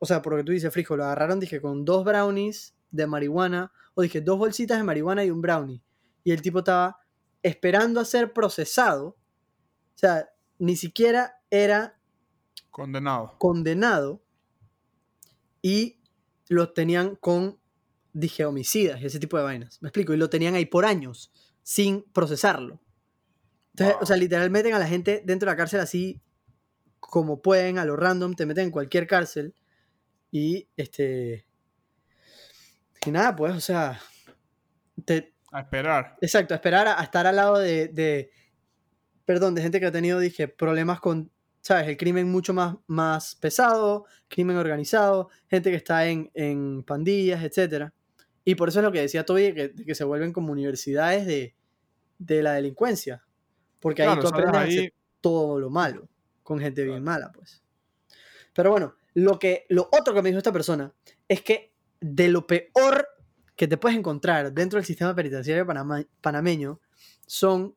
o 0.00 0.06
sea, 0.06 0.22
por 0.22 0.32
lo 0.32 0.38
que 0.38 0.44
tú 0.44 0.50
dices, 0.50 0.72
Frijo, 0.72 0.96
lo 0.96 1.04
agarraron, 1.04 1.38
dije, 1.38 1.60
con 1.60 1.84
dos 1.84 2.04
brownies 2.04 2.74
de 2.90 3.06
marihuana, 3.06 3.70
o 3.94 4.02
dije, 4.02 4.20
dos 4.20 4.36
bolsitas 4.38 4.78
de 4.78 4.82
marihuana 4.82 5.24
y 5.24 5.30
un 5.30 5.40
brownie. 5.40 5.80
Y 6.26 6.32
el 6.32 6.42
tipo 6.42 6.58
estaba 6.58 6.98
esperando 7.40 8.00
a 8.00 8.04
ser 8.04 8.32
procesado. 8.32 9.10
O 9.10 9.16
sea, 9.94 10.28
ni 10.58 10.74
siquiera 10.74 11.40
era 11.50 12.00
Condenado. 12.72 13.36
condenado 13.38 14.24
y 15.62 16.00
lo 16.48 16.72
tenían 16.72 17.14
con, 17.14 17.60
dije, 18.12 18.44
homicidas 18.44 19.00
y 19.00 19.06
ese 19.06 19.20
tipo 19.20 19.36
de 19.36 19.44
vainas. 19.44 19.80
Me 19.80 19.88
explico, 19.88 20.14
y 20.14 20.16
lo 20.16 20.28
tenían 20.28 20.56
ahí 20.56 20.66
por 20.66 20.84
años 20.84 21.32
sin 21.62 22.02
procesarlo. 22.12 22.82
Entonces, 23.70 23.96
o 24.00 24.04
sea, 24.04 24.16
literal 24.16 24.50
meten 24.50 24.74
a 24.74 24.80
la 24.80 24.88
gente 24.88 25.22
dentro 25.24 25.46
de 25.46 25.52
la 25.52 25.56
cárcel 25.56 25.78
así 25.78 26.20
como 26.98 27.40
pueden, 27.40 27.78
a 27.78 27.84
lo 27.84 27.94
random, 27.94 28.34
te 28.34 28.46
meten 28.46 28.64
en 28.64 28.70
cualquier 28.72 29.06
cárcel 29.06 29.54
y 30.32 30.66
este... 30.76 31.46
Y 33.06 33.12
nada, 33.12 33.36
pues, 33.36 33.54
o 33.54 33.60
sea, 33.60 34.00
te, 35.04 35.35
A 35.56 35.60
esperar. 35.60 36.16
Exacto, 36.20 36.52
esperar 36.54 36.86
a, 36.86 37.00
a 37.00 37.02
estar 37.02 37.26
al 37.26 37.36
lado 37.36 37.58
de, 37.58 37.88
de- 37.88 38.30
Perdón, 39.24 39.54
de 39.54 39.62
gente 39.62 39.80
que 39.80 39.86
ha 39.86 39.90
tenido, 39.90 40.20
dije, 40.20 40.48
problemas 40.48 41.00
con. 41.00 41.32
¿Sabes? 41.62 41.88
El 41.88 41.96
crimen 41.96 42.30
mucho 42.30 42.52
más, 42.52 42.76
más 42.86 43.34
pesado, 43.36 44.04
crimen 44.28 44.58
organizado, 44.58 45.30
gente 45.48 45.70
que 45.70 45.76
está 45.76 46.06
en, 46.06 46.30
en 46.34 46.82
pandillas, 46.84 47.42
etc. 47.42 47.90
Y 48.44 48.54
por 48.54 48.68
eso 48.68 48.80
es 48.80 48.84
lo 48.84 48.92
que 48.92 49.00
decía 49.00 49.24
Toby, 49.24 49.54
que, 49.54 49.94
se 49.94 50.04
vuelven 50.04 50.34
como 50.34 50.52
universidades 50.52 51.26
de, 51.26 51.56
de 52.18 52.42
la 52.42 52.52
delincuencia. 52.52 53.24
Porque 53.80 54.02
ahí 54.02 54.20
tú 54.20 54.28
aprendes 54.28 54.54
a 54.54 54.60
hacer 54.62 54.94
todo 55.22 55.58
lo 55.58 55.70
malo, 55.70 56.08
con 56.42 56.60
gente 56.60 56.84
bien 56.84 57.02
mala, 57.02 57.32
pues. 57.32 57.64
Pero 58.52 58.70
bueno, 58.70 58.94
lo, 59.14 59.38
que, 59.38 59.64
lo 59.70 59.88
otro 59.90 60.12
que 60.12 60.20
me 60.20 60.28
dijo 60.28 60.38
esta 60.38 60.52
persona 60.52 60.92
es 61.26 61.40
que 61.40 61.72
de 62.00 62.28
lo 62.28 62.46
peor 62.46 63.08
que 63.56 63.66
te 63.66 63.76
puedes 63.76 63.98
encontrar 63.98 64.52
dentro 64.52 64.76
del 64.78 64.86
sistema 64.86 65.14
penitenciario 65.14 65.66
panama- 65.66 66.06
panameño 66.20 66.80
son 67.26 67.74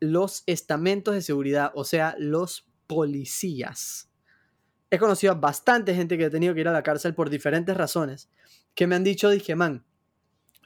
los 0.00 0.42
estamentos 0.46 1.14
de 1.14 1.22
seguridad, 1.22 1.72
o 1.74 1.84
sea, 1.84 2.14
los 2.18 2.66
policías. 2.86 4.10
He 4.90 4.98
conocido 4.98 5.32
a 5.32 5.36
bastante 5.36 5.94
gente 5.94 6.18
que 6.18 6.26
ha 6.26 6.30
tenido 6.30 6.54
que 6.54 6.60
ir 6.60 6.68
a 6.68 6.72
la 6.72 6.82
cárcel 6.82 7.14
por 7.14 7.30
diferentes 7.30 7.76
razones, 7.76 8.28
que 8.74 8.86
me 8.86 8.94
han 8.94 9.04
dicho, 9.04 9.30
dije, 9.30 9.54
man, 9.54 9.84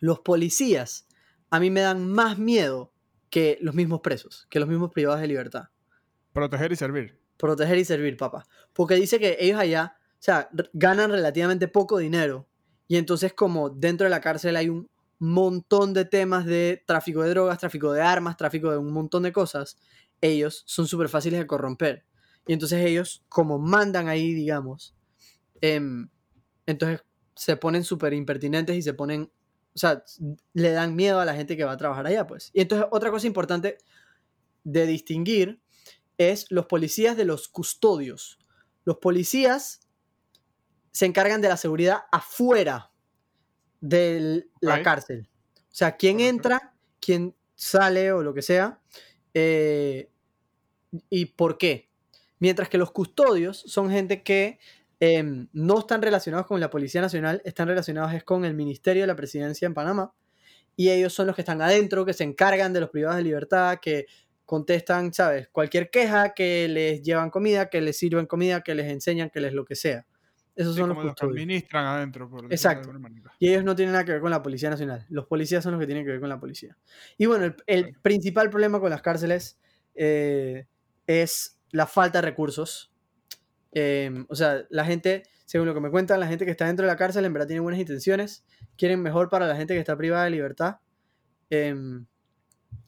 los 0.01 0.21
policías 0.21 1.07
a 1.51 1.61
mí 1.61 1.71
me 1.71 1.81
dan 1.83 2.11
más 2.11 2.39
miedo 2.39 2.93
que 3.31 3.59
los 3.61 3.75
mismos 3.75 4.01
presos, 4.01 4.47
que 4.51 4.59
los 4.59 4.69
mismos 4.69 4.91
privados 4.93 5.21
de 5.21 5.27
libertad 5.29 5.65
Proteger 6.33 6.73
y 6.73 6.77
servir. 6.77 7.19
proteger 7.37 7.79
y 7.79 7.85
servir, 7.85 8.17
papá. 8.17 8.47
Porque 8.73 8.95
dice 8.95 9.19
que 9.19 9.37
ellos 9.41 9.59
allá, 9.61 9.97
o 10.13 10.17
sea, 10.19 10.49
ganan 10.73 11.11
relativamente 11.11 11.69
poco 11.69 11.99
dinero. 11.99 12.47
Y 12.89 12.97
entonces 12.97 13.33
como 13.33 13.71
dentro 13.71 14.05
de 14.05 14.11
la 14.11 14.21
cárcel 14.21 14.57
hay 14.57 14.69
un 14.69 14.89
montón 15.19 15.95
de 15.95 16.05
temas 16.05 16.45
de 16.45 16.83
tráfico 16.87 17.23
de 17.23 17.31
drogas, 17.31 17.59
tráfico 17.59 17.93
de 17.93 18.03
armas, 18.03 18.37
tráfico 18.37 18.71
de 18.71 18.79
un 18.79 18.93
montón 18.93 19.23
de 19.23 19.33
cosas, 19.33 19.77
ellos 20.21 20.63
son 20.67 20.87
súper 20.87 21.09
fáciles 21.09 21.41
de 21.41 21.47
corromper. 21.47 22.05
Y 22.47 22.53
entonces 22.53 22.85
ellos, 22.85 23.25
como 23.29 23.59
mandan 23.59 24.09
ahí, 24.09 24.33
digamos, 24.33 24.95
em, 25.61 26.09
entonces 26.67 27.03
se 27.35 27.57
ponen 27.57 27.85
súper 27.85 28.13
impertinentes 28.15 28.77
y 28.77 28.83
se 28.83 28.95
ponen, 28.95 29.31
o 29.75 29.79
sea, 29.79 30.05
le 30.55 30.71
dan 30.71 30.95
miedo 30.95 31.21
a 31.21 31.25
la 31.25 31.35
gente 31.35 31.57
que 31.57 31.65
va 31.65 31.73
a 31.73 31.77
trabajar 31.77 32.07
allá, 32.07 32.27
pues. 32.27 32.51
Y 32.55 32.61
entonces 32.61 32.87
otra 32.91 33.11
cosa 33.11 33.27
importante 33.27 33.79
de 34.65 34.87
distinguir 34.87 35.61
es 36.19 36.47
los 36.51 36.67
policías 36.67 37.17
de 37.17 37.25
los 37.25 37.49
custodios. 37.49 38.39
Los 38.85 38.99
policías 38.99 39.81
se 40.97 41.05
encargan 41.05 41.43
de 41.43 41.49
la 41.51 41.59
seguridad 41.59 42.05
afuera 42.11 42.91
de 43.83 44.47
la 44.63 44.83
cárcel. 44.83 45.29
O 45.55 45.75
sea, 45.75 45.95
quién 45.95 46.21
entra, 46.21 46.73
quién 47.01 47.35
sale 47.55 48.13
o 48.13 48.23
lo 48.23 48.33
que 48.33 48.41
sea, 48.41 48.81
eh, 49.35 50.09
y 51.11 51.27
por 51.27 51.59
qué. 51.59 51.91
Mientras 52.39 52.71
que 52.71 52.79
los 52.79 52.93
custodios 52.93 53.59
son 53.59 53.91
gente 53.91 54.23
que 54.23 54.59
em, 54.99 55.49
no 55.53 55.81
están 55.81 56.01
relacionados 56.01 56.47
con 56.47 56.61
la 56.61 56.71
Policía 56.71 57.03
Nacional, 57.03 57.43
están 57.45 57.69
relacionados 57.69 58.15
es 58.15 58.25
con 58.25 58.47
el 58.47 58.55
Ministerio 58.55 59.03
de 59.03 59.09
la 59.09 59.17
Presidencia 59.17 59.67
en 59.67 59.75
Panamá, 59.75 60.15
y 60.77 60.89
ellos 60.89 61.13
son 61.13 61.27
los 61.27 61.37
que 61.37 61.43
están 61.43 61.61
adentro, 61.61 62.07
que 62.07 62.15
se 62.15 62.25
encargan 62.25 62.73
de 62.73 62.81
los 62.81 62.89
privados 62.89 63.19
de 63.19 63.25
libertad, 63.25 63.81
que 63.83 64.07
contestan, 64.47 65.13
¿sabes? 65.13 65.49
Cualquier 65.49 65.91
queja, 65.91 66.33
que 66.33 66.69
les 66.69 67.03
llevan 67.03 67.29
comida, 67.29 67.69
que 67.69 67.83
les 67.83 67.99
sirven 67.99 68.25
comida, 68.25 68.63
que 68.63 68.75
les 68.75 68.91
enseñan, 68.91 69.29
que 69.29 69.43
les 69.43 69.53
lo 69.53 69.67
que 69.67 69.75
sea. 69.75 70.07
Esos 70.57 70.75
Sí, 70.75 70.81
son 70.81 70.89
los 70.89 71.05
los 71.05 71.15
que 71.15 71.27
administran 71.27 71.85
adentro, 71.85 72.31
por 72.31 72.47
Exacto. 72.47 72.91
Y 73.39 73.51
ellos 73.51 73.63
no 73.63 73.77
tienen 73.77 73.93
nada 73.93 74.07
que 74.07 74.13
ver 74.13 74.23
con 74.23 74.31
la 74.31 74.43
Policía 74.43 74.71
Nacional. 74.71 75.05
Los 75.11 75.27
policías 75.27 75.63
son 75.63 75.73
los 75.73 75.81
que 75.81 75.87
tienen 75.87 76.05
que 76.05 76.13
ver 76.13 76.21
con 76.21 76.31
la 76.31 76.41
policía. 76.41 76.77
Y 77.19 77.27
bueno, 77.27 77.55
el, 77.67 77.95
principal 78.01 78.49
problema 78.49 78.81
con 78.81 78.89
las 78.89 79.03
cárceles 79.03 79.59
eh, 79.95 80.67
es 81.07 81.61
la 81.73 81.87
falta 81.87 82.23
de 82.23 82.27
recursos. 82.27 82.91
Eh, 83.73 84.25
o 84.29 84.35
sea, 84.35 84.65
la 84.71 84.87
gente, 84.87 85.25
según 85.45 85.67
lo 85.67 85.75
que 85.75 85.81
me 85.81 85.91
cuentan, 85.91 86.21
la 86.21 86.27
gente 86.27 86.47
que 86.47 86.51
está 86.53 86.67
dentro 86.67 86.87
de 86.87 86.93
la 86.93 86.97
cárcel 86.97 87.27
en 87.27 87.35
verdad 87.35 87.49
tiene 87.49 87.61
buenas 87.61 87.79
intenciones, 87.79 88.43
quieren 88.79 89.03
mejor 89.03 89.29
para 89.29 89.47
la 89.47 89.57
gente 89.57 89.75
que 89.75 89.81
está 89.81 89.95
privada 89.95 90.25
de 90.25 90.31
libertad, 90.31 90.77
em, 91.51 92.07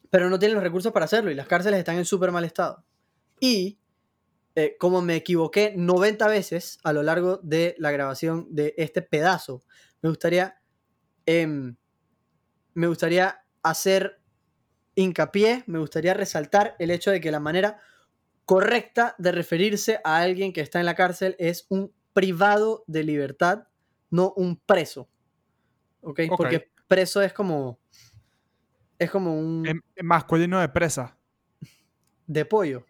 pero 0.09 0.31
no 0.31 0.39
tienen 0.39 0.55
los 0.55 0.65
recursos 0.65 0.91
para 0.91 1.05
hacerlo 1.05 1.31
y 1.31 1.35
las 1.35 1.47
cárceles 1.47 1.79
están 1.79 1.99
en 1.99 2.07
súper 2.07 2.33
mal 2.33 2.45
estado. 2.45 2.83
Y 3.41 3.78
eh, 4.59 4.77
como 4.77 5.03
me 5.03 5.15
equivoqué 5.15 5.73
90 5.77 6.27
veces 6.27 6.81
a 6.83 6.93
lo 6.93 7.05
largo 7.05 7.37
de 7.45 7.77
la 7.79 7.93
grabación 7.93 8.49
de 8.51 8.75
este 8.77 9.03
pedazo, 9.03 9.63
me 10.03 10.09
gustaría, 10.09 10.61
em, 11.27 11.77
me 12.75 12.89
gustaría 12.89 13.45
hacer 13.63 14.21
hincapié, 14.97 15.63
me 15.69 15.79
gustaría 15.79 16.13
resaltar 16.13 16.75
el 16.81 16.91
hecho 16.91 17.13
de 17.13 17.21
que 17.21 17.31
la 17.31 17.39
manera 17.39 17.79
correcta 18.47 19.15
de 19.19 19.31
referirse 19.31 20.01
a 20.03 20.19
alguien 20.19 20.53
que 20.53 20.61
está 20.61 20.81
en 20.81 20.87
la 20.87 20.97
cárcel 20.97 21.37
es 21.39 21.67
un 21.69 21.95
privado 22.13 22.83
de 22.89 23.05
libertad, 23.05 23.69
no 24.11 24.33
un 24.37 24.57
preso. 24.57 25.09
¿Ok? 26.01 26.23
Porque 26.37 26.69
preso 26.89 27.23
es 27.23 27.33
como. 27.33 27.79
Es 28.99 29.09
como 29.09 29.39
un. 29.39 29.65
Es, 29.65 29.75
es 29.95 30.05
masculino 30.05 30.59
de 30.59 30.69
presa. 30.69 31.17
de 32.27 32.45
pollo. 32.45 32.85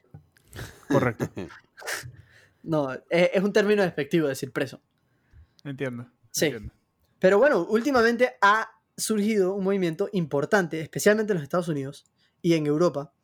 Correcto. 0.89 1.29
No, 2.65 2.93
es, 2.93 3.31
es 3.33 3.43
un 3.43 3.53
término 3.53 3.83
despectivo 3.83 4.29
decir 4.29 4.53
preso. 4.53 4.83
Entiendo. 5.65 6.11
Sí. 6.33 6.47
entiendo. 6.47 6.75
Pero 7.19 7.39
bueno, 7.39 7.65
últimamente 7.65 8.35
ha 8.43 8.69
surgido 8.97 9.55
un 9.55 9.65
movimiento 9.65 10.11
importante, 10.13 10.81
especialmente 10.81 11.33
en 11.33 11.37
los 11.39 11.45
Estados 11.45 11.69
Unidos 11.69 12.05
y 12.43 12.55
en 12.55 12.67
Europa, 12.67 13.15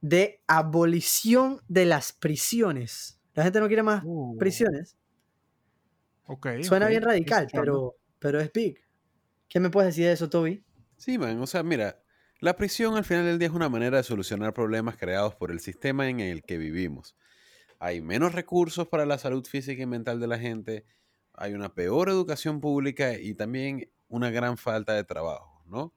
de 0.00 0.40
abolición 0.46 1.60
de 1.68 1.84
las 1.86 2.12
prisiones. 2.12 3.20
La 3.34 3.42
gente 3.42 3.60
no 3.60 3.66
quiere 3.66 3.82
más 3.82 4.02
Uh, 4.06 4.38
prisiones. 4.38 4.96
ok, 6.26 6.46
Suena 6.62 6.86
bien 6.88 7.02
radical, 7.02 7.48
pero, 7.52 7.96
pero 8.18 8.40
es 8.40 8.50
big. 8.52 8.78
¿Qué 9.48 9.60
me 9.60 9.70
puedes 9.70 9.88
decir 9.94 10.06
de 10.06 10.12
eso, 10.12 10.30
Toby? 10.30 10.64
Sí, 10.96 11.18
man, 11.18 11.38
o 11.42 11.46
sea, 11.46 11.62
mira, 11.62 12.00
la 12.40 12.56
prisión 12.56 12.96
al 12.96 13.04
final 13.04 13.24
del 13.24 13.38
día 13.38 13.48
es 13.48 13.54
una 13.54 13.68
manera 13.68 13.96
de 13.96 14.02
solucionar 14.02 14.52
problemas 14.52 14.96
creados 14.96 15.34
por 15.34 15.50
el 15.50 15.60
sistema 15.60 16.08
en 16.08 16.20
el 16.20 16.42
que 16.42 16.58
vivimos. 16.58 17.16
Hay 17.78 18.00
menos 18.02 18.34
recursos 18.34 18.88
para 18.88 19.06
la 19.06 19.18
salud 19.18 19.44
física 19.46 19.82
y 19.82 19.86
mental 19.86 20.20
de 20.20 20.26
la 20.26 20.38
gente, 20.38 20.84
hay 21.34 21.54
una 21.54 21.74
peor 21.74 22.08
educación 22.08 22.60
pública 22.60 23.18
y 23.18 23.34
también 23.34 23.90
una 24.08 24.30
gran 24.30 24.56
falta 24.56 24.94
de 24.94 25.04
trabajo, 25.04 25.62
¿no? 25.66 25.94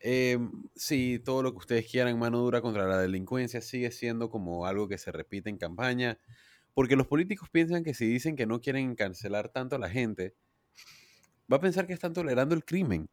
Eh, 0.00 0.38
sí, 0.76 1.20
todo 1.24 1.42
lo 1.42 1.52
que 1.52 1.58
ustedes 1.58 1.86
quieran, 1.90 2.18
mano 2.18 2.38
dura 2.38 2.60
contra 2.60 2.86
la 2.86 2.98
delincuencia 2.98 3.60
sigue 3.60 3.90
siendo 3.90 4.30
como 4.30 4.66
algo 4.66 4.86
que 4.86 4.98
se 4.98 5.10
repite 5.10 5.50
en 5.50 5.58
campaña, 5.58 6.18
porque 6.72 6.94
los 6.94 7.08
políticos 7.08 7.48
piensan 7.50 7.82
que 7.82 7.94
si 7.94 8.06
dicen 8.06 8.36
que 8.36 8.46
no 8.46 8.60
quieren 8.60 8.94
cancelar 8.94 9.48
tanto 9.48 9.76
a 9.76 9.78
la 9.80 9.90
gente, 9.90 10.34
va 11.52 11.56
a 11.56 11.60
pensar 11.60 11.86
que 11.86 11.92
están 11.92 12.12
tolerando 12.12 12.54
el 12.54 12.64
crimen. 12.64 13.08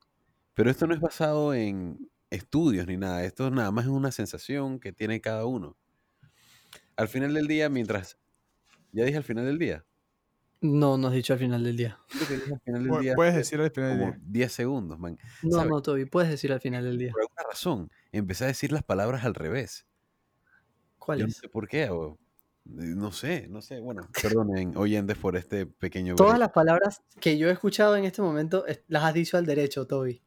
Pero 0.54 0.70
esto 0.70 0.88
no 0.88 0.94
es 0.94 1.02
basado 1.02 1.54
en 1.54 2.10
estudios 2.36 2.88
ni 2.88 2.98
nada, 2.98 3.24
esto 3.24 3.50
nada 3.52 3.72
más 3.72 3.86
es 3.86 3.92
una 3.92 4.12
sensación 4.12 4.80
que 4.80 4.92
tiene 4.94 5.22
cada 5.22 5.46
uno. 5.46 5.76
Al 6.96 7.08
final 7.08 7.34
del 7.34 7.48
día, 7.48 7.70
mientras... 7.70 8.18
Ya 8.92 9.04
dije 9.04 9.18
al 9.18 9.24
final 9.24 9.46
del 9.46 9.60
día. 9.60 9.86
No, 10.62 10.98
no 10.98 11.10
has 11.10 11.14
dicho 11.14 11.34
al 11.34 11.40
final 11.40 11.64
del 11.64 11.76
día. 11.76 12.00
Al 12.12 12.60
final 12.64 12.84
del 12.88 13.00
día 13.02 13.14
Puedes 13.16 13.36
decir 13.36 13.60
al 13.60 13.70
final 13.72 13.90
del 14.00 14.12
día. 14.12 14.20
10 14.26 14.52
segundos, 14.54 14.98
man. 14.98 15.18
No, 15.44 15.52
¿Sabes? 15.58 15.70
no, 15.70 15.82
Toby, 15.82 16.06
puedes 16.06 16.30
decir 16.30 16.54
al 16.54 16.62
final 16.62 16.84
del 16.86 16.98
día. 16.98 17.12
Por 17.12 17.22
alguna 17.22 17.44
razón, 17.50 17.92
empecé 18.14 18.46
a 18.46 18.48
decir 18.48 18.72
las 18.72 18.84
palabras 18.84 19.26
al 19.26 19.36
revés. 19.36 19.86
¿Cuál 20.98 21.20
Yo 21.20 21.26
no 21.26 21.30
es? 21.32 21.38
sé 21.38 21.50
por 21.50 21.68
qué, 21.68 21.84
eh, 21.84 21.90
no 22.64 23.12
sé, 23.12 23.48
no 23.50 23.62
sé. 23.62 23.80
Bueno, 23.82 24.08
perdonen, 24.24 24.76
oyentes, 24.78 25.18
por 25.18 25.36
este 25.36 25.66
pequeño... 25.66 26.16
Todas 26.16 26.40
las 26.40 26.52
palabras 26.52 27.04
que 27.20 27.38
yo 27.38 27.50
he 27.50 27.52
escuchado 27.52 27.96
en 27.98 28.06
este 28.06 28.22
momento 28.22 28.66
es- 28.66 28.82
las 28.88 29.04
has 29.04 29.14
dicho 29.14 29.38
al 29.38 29.46
derecho, 29.46 29.86
Toby. 29.86 30.24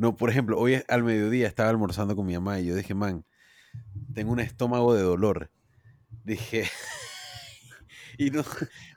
No, 0.00 0.16
por 0.16 0.30
ejemplo, 0.30 0.58
hoy 0.58 0.82
al 0.88 1.02
mediodía 1.04 1.46
estaba 1.46 1.68
almorzando 1.68 2.16
con 2.16 2.24
mi 2.24 2.32
mamá 2.32 2.58
y 2.58 2.64
yo 2.64 2.74
dije, 2.74 2.94
man, 2.94 3.22
tengo 4.14 4.32
un 4.32 4.40
estómago 4.40 4.94
de 4.94 5.02
dolor. 5.02 5.50
Dije, 6.24 6.64
y 8.18 8.30
no, 8.30 8.42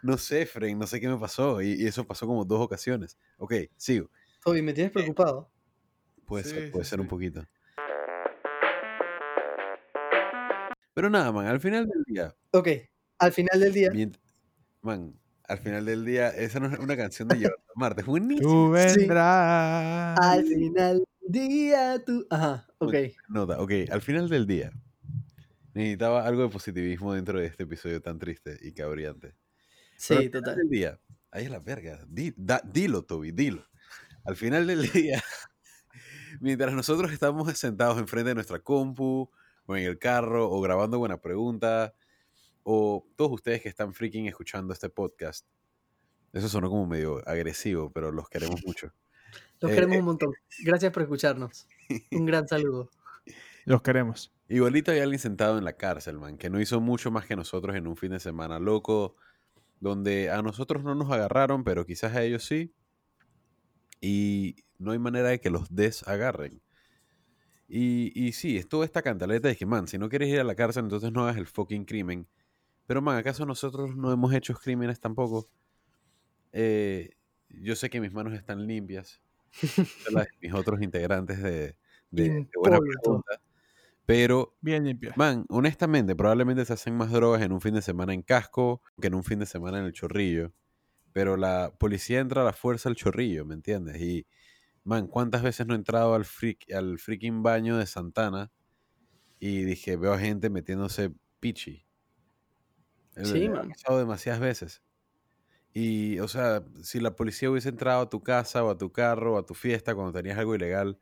no 0.01 0.17
sé, 0.17 0.45
Fren, 0.45 0.79
no 0.79 0.87
sé 0.87 1.01
qué 1.01 1.09
me 1.09 1.17
pasó. 1.17 1.61
Y, 1.61 1.73
y 1.73 1.87
eso 1.87 2.07
pasó 2.07 2.25
como 2.25 2.45
dos 2.45 2.61
ocasiones. 2.61 3.17
Ok, 3.37 3.53
sigo. 3.75 4.09
Toby, 4.45 4.61
me 4.61 4.71
tienes 4.71 4.93
preocupado. 4.93 5.51
Puede 6.25 6.45
ser, 6.45 6.71
puede 6.71 6.85
sí, 6.85 6.91
ser 6.91 7.01
un 7.01 7.09
poquito. 7.09 7.45
Pero 10.93 11.09
nada, 11.09 11.33
man, 11.33 11.47
al 11.47 11.59
final 11.59 11.85
del 11.85 12.03
día, 12.05 12.33
Ok, 12.51 12.69
al 13.19 13.33
final 13.33 13.59
del 13.59 13.73
día. 13.73 13.91
man, 14.81 15.19
al 15.53 15.59
final 15.59 15.85
del 15.85 16.05
día, 16.05 16.29
esa 16.29 16.59
no 16.59 16.67
es 16.67 16.77
una 16.79 16.95
canción 16.97 17.27
de 17.27 17.35
Jonathan 17.39 17.65
Marte, 17.75 18.01
es 18.01 18.07
buenísima. 18.07 18.49
Tú 18.49 18.75
Sí. 18.77 18.97
vendrás. 18.99 20.19
Al 20.19 20.45
final 20.45 21.03
del 21.21 21.47
día 21.47 22.03
tú. 22.05 22.25
Ajá, 22.29 22.67
ok. 22.79 22.93
Nota, 23.29 23.59
ok, 23.61 23.71
al 23.89 24.01
final 24.01 24.29
del 24.29 24.45
día, 24.45 24.71
necesitaba 25.73 26.25
algo 26.27 26.43
de 26.43 26.49
positivismo 26.49 27.13
dentro 27.13 27.39
de 27.39 27.45
este 27.47 27.63
episodio 27.63 28.01
tan 28.01 28.19
triste 28.19 28.57
y 28.61 28.73
cabriante. 28.73 29.29
Pero 29.29 29.37
Sí, 29.97 30.13
al 30.13 30.19
final 30.19 30.31
total. 30.41 30.55
del 30.57 30.69
día, 30.69 30.99
ahí 31.31 31.45
es 31.45 31.51
la 31.51 31.59
verga. 31.59 31.99
Di- 32.07 32.33
da- 32.35 32.61
dilo, 32.65 33.03
Toby, 33.03 33.31
dilo. 33.31 33.65
Al 34.25 34.35
final 34.35 34.67
del 34.67 34.89
día, 34.91 35.21
mientras 36.41 36.73
nosotros 36.73 37.11
estamos 37.11 37.51
sentados 37.57 37.97
enfrente 37.97 38.29
de 38.29 38.35
nuestra 38.35 38.59
compu, 38.59 39.29
o 39.65 39.77
en 39.77 39.83
el 39.85 39.97
carro, 39.97 40.49
o 40.51 40.59
grabando 40.61 40.99
Buena 40.99 41.21
Pregunta, 41.21 41.93
o 42.63 43.05
todos 43.15 43.31
ustedes 43.31 43.61
que 43.61 43.69
están 43.69 43.93
freaking 43.93 44.27
escuchando 44.27 44.73
este 44.73 44.89
podcast, 44.89 45.45
eso 46.33 46.49
sonó 46.49 46.69
como 46.69 46.87
medio 46.87 47.21
agresivo, 47.27 47.91
pero 47.91 48.11
los 48.11 48.27
queremos 48.29 48.61
mucho. 48.65 48.93
Los 49.61 49.71
Eh, 49.71 49.75
queremos 49.75 49.95
eh. 49.95 49.99
un 49.99 50.05
montón. 50.05 50.33
Gracias 50.63 50.91
por 50.91 51.03
escucharnos. 51.03 51.67
Un 52.11 52.25
gran 52.25 52.47
saludo. 52.47 52.89
Los 53.65 53.81
queremos. 53.81 54.33
Igualito 54.49 54.91
hay 54.91 54.99
alguien 54.99 55.19
sentado 55.19 55.57
en 55.57 55.63
la 55.63 55.77
cárcel, 55.77 56.19
man, 56.19 56.37
que 56.37 56.49
no 56.49 56.59
hizo 56.59 56.81
mucho 56.81 57.11
más 57.11 57.25
que 57.25 57.37
nosotros 57.37 57.77
en 57.77 57.87
un 57.87 57.95
fin 57.95 58.11
de 58.11 58.19
semana 58.19 58.59
loco, 58.59 59.15
donde 59.79 60.29
a 60.29 60.41
nosotros 60.41 60.83
no 60.83 60.95
nos 60.95 61.09
agarraron, 61.11 61.63
pero 61.63 61.85
quizás 61.85 62.13
a 62.13 62.23
ellos 62.23 62.43
sí. 62.43 62.73
Y 64.01 64.57
no 64.79 64.91
hay 64.91 64.99
manera 64.99 65.29
de 65.29 65.39
que 65.39 65.49
los 65.49 65.73
desagarren. 65.73 66.61
Y, 67.69 68.11
y 68.13 68.33
sí, 68.33 68.57
estuvo 68.57 68.83
esta 68.83 69.01
cantaleta 69.01 69.47
de 69.47 69.55
que, 69.55 69.65
man, 69.65 69.87
si 69.87 69.97
no 69.97 70.09
quieres 70.09 70.27
ir 70.27 70.41
a 70.41 70.43
la 70.43 70.55
cárcel, 70.55 70.83
entonces 70.83 71.13
no 71.13 71.23
hagas 71.23 71.37
el 71.37 71.47
fucking 71.47 71.85
crimen. 71.85 72.27
Pero, 72.85 73.01
man, 73.01 73.17
¿acaso 73.17 73.45
nosotros 73.45 73.95
no 73.95 74.11
hemos 74.11 74.33
hecho 74.33 74.53
crímenes 74.53 74.99
tampoco? 74.99 75.47
Eh, 76.51 77.11
yo 77.49 77.75
sé 77.75 77.89
que 77.89 78.01
mis 78.01 78.11
manos 78.11 78.33
están 78.33 78.67
limpias. 78.67 79.21
las 80.11 80.27
mis 80.41 80.53
otros 80.53 80.81
integrantes 80.81 81.41
de, 81.41 81.75
de, 82.11 82.29
de 82.29 82.47
Buena. 82.55 82.79
Pregunta. 82.79 83.39
Pero 84.05 84.55
Bien 84.59 84.83
limpia. 84.83 85.13
Man, 85.15 85.45
honestamente, 85.49 86.15
probablemente 86.15 86.65
se 86.65 86.73
hacen 86.73 86.95
más 86.95 87.11
drogas 87.11 87.41
en 87.41 87.51
un 87.51 87.61
fin 87.61 87.73
de 87.73 87.81
semana 87.81 88.13
en 88.13 88.21
casco 88.21 88.81
que 88.99 89.07
en 89.07 89.15
un 89.15 89.23
fin 89.23 89.39
de 89.39 89.45
semana 89.45 89.79
en 89.79 89.85
el 89.85 89.93
chorrillo. 89.93 90.51
Pero 91.13 91.37
la 91.37 91.73
policía 91.77 92.19
entra 92.19 92.41
a 92.41 92.45
la 92.45 92.53
fuerza 92.53 92.89
al 92.89 92.95
chorrillo, 92.95 93.45
¿me 93.45 93.53
entiendes? 93.53 94.01
Y, 94.01 94.25
man, 94.83 95.07
¿cuántas 95.07 95.41
veces 95.41 95.67
no 95.67 95.73
he 95.73 95.77
entrado 95.77 96.15
al, 96.15 96.25
freak, 96.25 96.71
al 96.73 96.99
freaking 96.99 97.43
baño 97.43 97.77
de 97.77 97.85
Santana 97.85 98.51
y 99.39 99.63
dije, 99.63 99.95
veo 99.95 100.13
a 100.13 100.19
gente 100.19 100.49
metiéndose 100.49 101.11
pichi? 101.39 101.85
Sí, 103.21 103.45
ha 103.45 103.51
man. 103.51 103.69
pasado 103.69 103.99
demasiadas 103.99 104.41
veces. 104.41 104.83
Y, 105.73 106.19
o 106.19 106.27
sea, 106.27 106.63
si 106.83 106.99
la 106.99 107.15
policía 107.15 107.49
hubiese 107.49 107.69
entrado 107.69 108.01
a 108.01 108.09
tu 108.09 108.21
casa 108.21 108.63
o 108.63 108.69
a 108.69 108.77
tu 108.77 108.91
carro 108.91 109.35
o 109.35 109.37
a 109.37 109.45
tu 109.45 109.53
fiesta 109.55 109.95
cuando 109.95 110.13
tenías 110.13 110.37
algo 110.37 110.55
ilegal, 110.55 110.99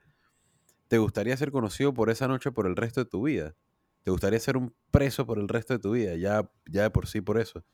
¿te 0.88 0.98
gustaría 0.98 1.36
ser 1.36 1.52
conocido 1.52 1.94
por 1.94 2.10
esa 2.10 2.28
noche 2.28 2.52
por 2.52 2.68
el 2.68 2.76
resto 2.76 3.04
de 3.04 3.10
tu 3.10 3.24
vida? 3.24 3.56
¿Te 4.04 4.12
gustaría 4.12 4.40
ser 4.40 4.58
un 4.58 4.74
preso 4.90 5.26
por 5.26 5.40
el 5.40 5.48
resto 5.48 5.74
de 5.74 5.80
tu 5.80 5.92
vida? 5.92 6.16
Ya, 6.16 6.50
ya 6.66 6.84
de 6.84 6.90
por 6.90 7.08
sí 7.08 7.22
por 7.22 7.40
eso. 7.40 7.66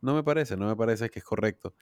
No 0.00 0.14
me 0.14 0.22
parece, 0.22 0.56
no 0.56 0.66
me 0.66 0.76
parece 0.76 1.08
que 1.10 1.20
es 1.20 1.24
correcto. 1.24 1.74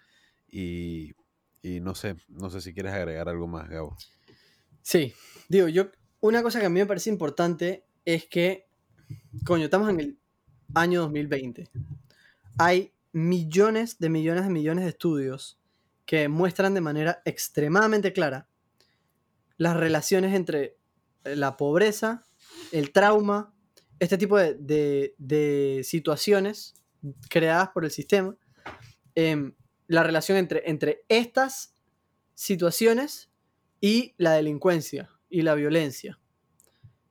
Y, 0.49 1.15
y 1.63 1.81
no 1.81 1.95
sé, 1.95 2.17
no 2.29 2.51
sé 2.51 2.61
si 2.61 2.75
quieres 2.75 2.93
agregar 2.93 3.29
algo 3.29 3.47
más, 3.49 3.69
Gabo. 3.69 3.97
Sí, 4.83 5.15
digo, 5.49 5.69
yo, 5.69 5.87
una 6.21 6.43
cosa 6.43 6.61
que 6.61 6.67
a 6.67 6.71
mí 6.71 6.79
me 6.79 6.87
parece 6.87 7.11
importante 7.11 7.87
es 8.05 8.27
que, 8.27 8.69
coño, 9.45 9.65
estamos 9.65 9.89
en 9.89 10.01
el 10.01 10.19
año 10.75 11.03
2020. 11.03 11.69
Hay 12.59 12.93
millones 13.13 13.99
de 13.99 14.09
millones 14.09 14.45
de 14.45 14.51
millones 14.51 14.85
de 14.85 14.91
estudios 14.91 15.59
que 16.07 16.29
muestran 16.29 16.75
de 16.75 16.81
manera 16.81 17.23
extremadamente 17.25 18.13
clara 18.13 18.49
las 19.57 19.77
relaciones 19.77 20.35
entre 20.35 20.77
la 21.25 21.57
pobreza, 21.57 22.25
el 22.73 22.93
trauma, 22.93 23.55
este 23.99 24.19
tipo 24.19 24.37
de 24.39 25.81
situaciones 25.85 26.75
creadas 27.29 27.71
por 27.71 27.85
el 27.85 27.91
sistema, 27.91 28.37
em, 29.15 29.55
la 29.87 30.03
relación 30.03 30.39
entre, 30.39 30.63
entre 30.67 31.05
estas 31.09 31.75
situaciones 32.35 33.31
y 33.81 34.15
la 34.17 34.33
delincuencia 34.33 35.11
y 35.29 35.43
la 35.43 35.55
violencia. 35.55 36.19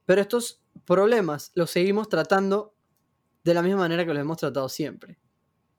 Pero 0.05 0.21
estos 0.21 0.63
problemas 0.85 1.51
los 1.55 1.71
seguimos 1.71 2.09
tratando 2.09 2.72
de 3.43 3.53
la 3.53 3.61
misma 3.61 3.79
manera 3.79 4.05
que 4.05 4.13
los 4.13 4.21
hemos 4.21 4.37
tratado 4.37 4.69
siempre, 4.69 5.19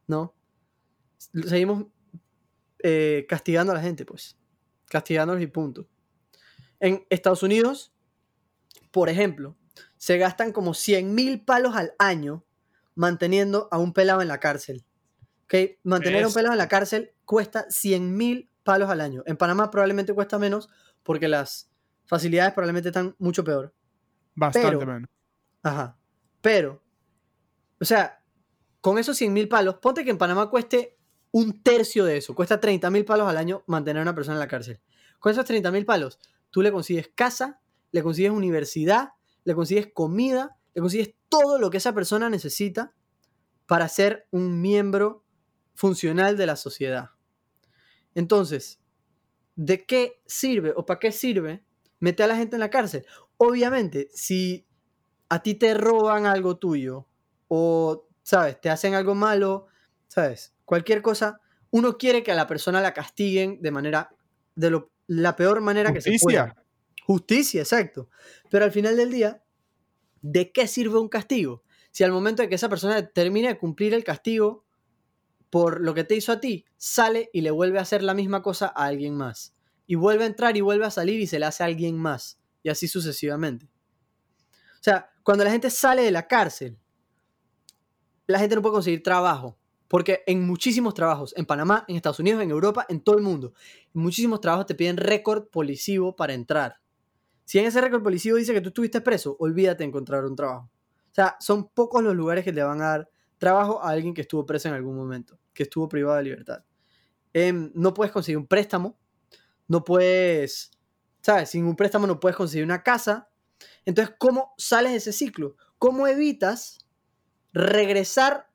¿no? 0.06 0.34
Seguimos 1.18 1.86
eh, 2.80 3.24
castigando 3.28 3.72
a 3.72 3.76
la 3.76 3.82
gente, 3.82 4.04
pues. 4.04 4.36
Castigándolos 4.90 5.42
y 5.42 5.46
punto. 5.46 5.88
En 6.80 7.06
Estados 7.08 7.42
Unidos, 7.42 7.94
por 8.90 9.08
ejemplo, 9.08 9.56
se 9.96 10.18
gastan 10.18 10.52
como 10.52 10.74
100 10.74 11.14
mil 11.14 11.42
palos 11.44 11.74
al 11.76 11.94
año 11.98 12.44
manteniendo 12.94 13.68
a 13.70 13.78
un 13.78 13.92
pelado 13.92 14.20
en 14.20 14.28
la 14.28 14.38
cárcel. 14.38 14.84
¿Ok? 15.44 15.54
Mantener 15.82 16.24
a 16.24 16.28
un 16.28 16.34
pelado 16.34 16.52
en 16.52 16.58
la 16.58 16.68
cárcel 16.68 17.14
cuesta 17.24 17.66
100 17.70 18.14
mil 18.16 18.50
palos 18.62 18.90
al 18.90 19.00
año. 19.00 19.22
En 19.26 19.36
Panamá 19.36 19.70
probablemente 19.70 20.12
cuesta 20.12 20.38
menos 20.38 20.68
porque 21.02 21.28
las 21.28 21.70
facilidades 22.06 22.52
probablemente 22.52 22.90
están 22.90 23.16
mucho 23.18 23.42
peor. 23.44 23.74
Bastante 24.34 24.76
pero- 24.76 24.86
menos. 24.92 25.10
Ajá. 25.62 25.98
Pero, 26.42 26.82
o 27.80 27.84
sea, 27.84 28.22
con 28.80 28.98
esos 28.98 29.16
100 29.16 29.32
mil 29.32 29.48
palos, 29.48 29.76
ponte 29.76 30.04
que 30.04 30.10
en 30.10 30.18
Panamá 30.18 30.50
cueste 30.50 30.98
un 31.30 31.62
tercio 31.62 32.04
de 32.04 32.16
eso. 32.18 32.34
Cuesta 32.34 32.60
30 32.60 32.90
mil 32.90 33.04
palos 33.04 33.28
al 33.28 33.36
año 33.36 33.64
mantener 33.66 34.00
a 34.00 34.02
una 34.02 34.14
persona 34.14 34.36
en 34.36 34.40
la 34.40 34.48
cárcel. 34.48 34.80
Con 35.18 35.32
esos 35.32 35.44
30 35.44 35.70
mil 35.70 35.84
palos, 35.84 36.18
tú 36.50 36.62
le 36.62 36.70
consigues 36.70 37.10
casa, 37.14 37.60
le 37.90 38.02
consigues 38.02 38.30
universidad, 38.30 39.10
le 39.44 39.54
consigues 39.54 39.88
comida, 39.92 40.56
le 40.74 40.80
consigues 40.80 41.14
todo 41.28 41.58
lo 41.58 41.70
que 41.70 41.78
esa 41.78 41.92
persona 41.92 42.30
necesita 42.30 42.92
para 43.66 43.88
ser 43.88 44.28
un 44.30 44.60
miembro 44.60 45.24
funcional 45.74 46.36
de 46.36 46.46
la 46.46 46.56
sociedad. 46.56 47.10
Entonces, 48.14 48.80
¿de 49.56 49.84
qué 49.86 50.20
sirve 50.26 50.72
o 50.76 50.86
para 50.86 51.00
qué 51.00 51.10
sirve 51.10 51.64
meter 52.00 52.24
a 52.24 52.28
la 52.28 52.36
gente 52.36 52.56
en 52.56 52.60
la 52.60 52.70
cárcel? 52.70 53.06
Obviamente, 53.38 54.08
si 54.12 54.66
a 55.28 55.42
ti 55.42 55.54
te 55.54 55.74
roban 55.74 56.26
algo 56.26 56.58
tuyo 56.58 57.08
o, 57.48 58.08
¿sabes? 58.22 58.60
Te 58.60 58.70
hacen 58.70 58.94
algo 58.94 59.14
malo, 59.14 59.66
¿sabes? 60.08 60.54
Cualquier 60.64 61.02
cosa, 61.02 61.40
uno 61.70 61.98
quiere 61.98 62.22
que 62.22 62.32
a 62.32 62.34
la 62.34 62.46
persona 62.46 62.80
la 62.80 62.94
castiguen 62.94 63.60
de 63.60 63.70
manera, 63.70 64.10
de 64.54 64.70
lo- 64.70 64.92
la 65.06 65.36
peor 65.36 65.60
manera 65.60 65.92
que 65.92 66.00
se 66.00 66.10
pueda. 66.24 66.64
Justicia, 67.06 67.60
exacto. 67.62 68.08
Pero 68.50 68.64
al 68.64 68.72
final 68.72 68.96
del 68.96 69.10
día, 69.10 69.42
¿de 70.22 70.52
qué 70.52 70.66
sirve 70.66 70.98
un 70.98 71.08
castigo? 71.08 71.62
Si 71.90 72.02
al 72.04 72.12
momento 72.12 72.42
de 72.42 72.48
que 72.48 72.54
esa 72.54 72.68
persona 72.68 73.06
termine 73.08 73.48
de 73.48 73.58
cumplir 73.58 73.92
el 73.94 74.04
castigo 74.04 74.64
por 75.50 75.80
lo 75.80 75.94
que 75.94 76.02
te 76.04 76.16
hizo 76.16 76.32
a 76.32 76.40
ti, 76.40 76.64
sale 76.76 77.30
y 77.32 77.42
le 77.42 77.50
vuelve 77.52 77.78
a 77.78 77.82
hacer 77.82 78.02
la 78.02 78.14
misma 78.14 78.42
cosa 78.42 78.66
a 78.74 78.86
alguien 78.86 79.14
más. 79.16 79.54
Y 79.86 79.94
vuelve 79.96 80.24
a 80.24 80.26
entrar 80.26 80.56
y 80.56 80.62
vuelve 80.62 80.86
a 80.86 80.90
salir 80.90 81.20
y 81.20 81.26
se 81.26 81.38
le 81.38 81.46
hace 81.46 81.62
a 81.62 81.66
alguien 81.66 81.96
más. 81.96 82.40
y 82.62 82.70
así 82.70 82.88
sucesivamente. 82.88 83.66
O 83.66 84.82
sea, 84.82 85.10
cuando 85.22 85.44
la 85.44 85.50
gente 85.50 85.68
sale 85.70 86.02
de 86.02 86.10
la 86.10 86.26
cárcel, 86.26 86.78
la 88.26 88.38
gente 88.38 88.54
no 88.54 88.62
puede 88.62 88.74
conseguir 88.74 89.02
trabajo. 89.02 89.58
Porque 89.88 90.22
en 90.26 90.46
muchísimos 90.46 90.94
trabajos, 90.94 91.34
en 91.36 91.46
Panamá, 91.46 91.84
en 91.88 91.96
Estados 91.96 92.18
Unidos, 92.18 92.42
en 92.42 92.50
Europa, 92.50 92.86
en 92.88 93.00
todo 93.00 93.16
el 93.16 93.22
mundo, 93.22 93.52
en 93.94 94.02
muchísimos 94.02 94.40
trabajos 94.40 94.66
te 94.66 94.74
piden 94.74 94.96
récord 94.96 95.48
policivo 95.48 96.16
para 96.16 96.32
entrar. 96.32 96.80
Si 97.44 97.58
en 97.58 97.66
ese 97.66 97.80
récord 97.80 98.02
policivo 98.02 98.36
dice 98.36 98.54
que 98.54 98.60
tú 98.60 98.68
estuviste 98.68 99.00
preso, 99.02 99.36
olvídate 99.38 99.84
de 99.84 99.88
encontrar 99.88 100.24
un 100.24 100.34
trabajo. 100.34 100.70
O 101.10 101.14
sea, 101.14 101.36
son 101.38 101.68
pocos 101.68 102.02
los 102.02 102.14
lugares 102.14 102.44
que 102.44 102.52
te 102.52 102.62
van 102.62 102.80
a 102.80 102.86
dar 102.86 103.10
trabajo 103.38 103.82
a 103.82 103.90
alguien 103.90 104.14
que 104.14 104.22
estuvo 104.22 104.46
preso 104.46 104.68
en 104.68 104.74
algún 104.74 104.96
momento, 104.96 105.38
que 105.52 105.64
estuvo 105.64 105.88
privado 105.88 106.16
de 106.16 106.24
libertad. 106.24 106.64
Em, 107.32 107.70
no 107.74 107.92
puedes 107.92 108.12
conseguir 108.12 108.38
un 108.38 108.46
préstamo, 108.46 108.98
no 109.68 109.84
puedes, 109.84 110.70
¿sabes? 111.20 111.50
Sin 111.50 111.66
un 111.66 111.76
préstamo 111.76 112.06
no 112.06 112.18
puedes 112.18 112.36
conseguir 112.36 112.64
una 112.64 112.82
casa. 112.82 113.28
Entonces, 113.84 114.14
¿cómo 114.18 114.54
sales 114.56 114.92
de 114.92 114.98
ese 114.98 115.12
ciclo? 115.12 115.56
¿Cómo 115.78 116.06
evitas 116.06 116.83
regresar 117.54 118.48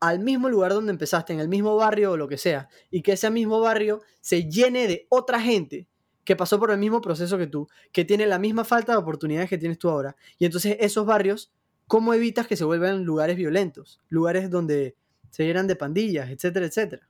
al 0.00 0.20
mismo 0.20 0.48
lugar 0.48 0.72
donde 0.72 0.92
empezaste, 0.92 1.32
en 1.32 1.40
el 1.40 1.48
mismo 1.48 1.76
barrio 1.76 2.12
o 2.12 2.16
lo 2.16 2.28
que 2.28 2.38
sea, 2.38 2.68
y 2.90 3.02
que 3.02 3.12
ese 3.12 3.30
mismo 3.30 3.60
barrio 3.60 4.00
se 4.20 4.48
llene 4.48 4.86
de 4.86 5.06
otra 5.10 5.40
gente 5.40 5.88
que 6.24 6.36
pasó 6.36 6.58
por 6.60 6.70
el 6.70 6.78
mismo 6.78 7.00
proceso 7.00 7.36
que 7.36 7.46
tú, 7.46 7.68
que 7.92 8.04
tiene 8.04 8.26
la 8.26 8.38
misma 8.38 8.64
falta 8.64 8.92
de 8.92 8.98
oportunidades 8.98 9.50
que 9.50 9.58
tienes 9.58 9.78
tú 9.78 9.90
ahora. 9.90 10.14
Y 10.38 10.44
entonces 10.44 10.76
esos 10.78 11.04
barrios, 11.04 11.52
¿cómo 11.86 12.14
evitas 12.14 12.46
que 12.46 12.56
se 12.56 12.64
vuelvan 12.64 13.04
lugares 13.04 13.36
violentos? 13.36 14.00
Lugares 14.08 14.50
donde 14.50 14.94
se 15.30 15.44
llenan 15.44 15.66
de 15.66 15.76
pandillas, 15.76 16.30
etcétera, 16.30 16.66
etcétera. 16.66 17.08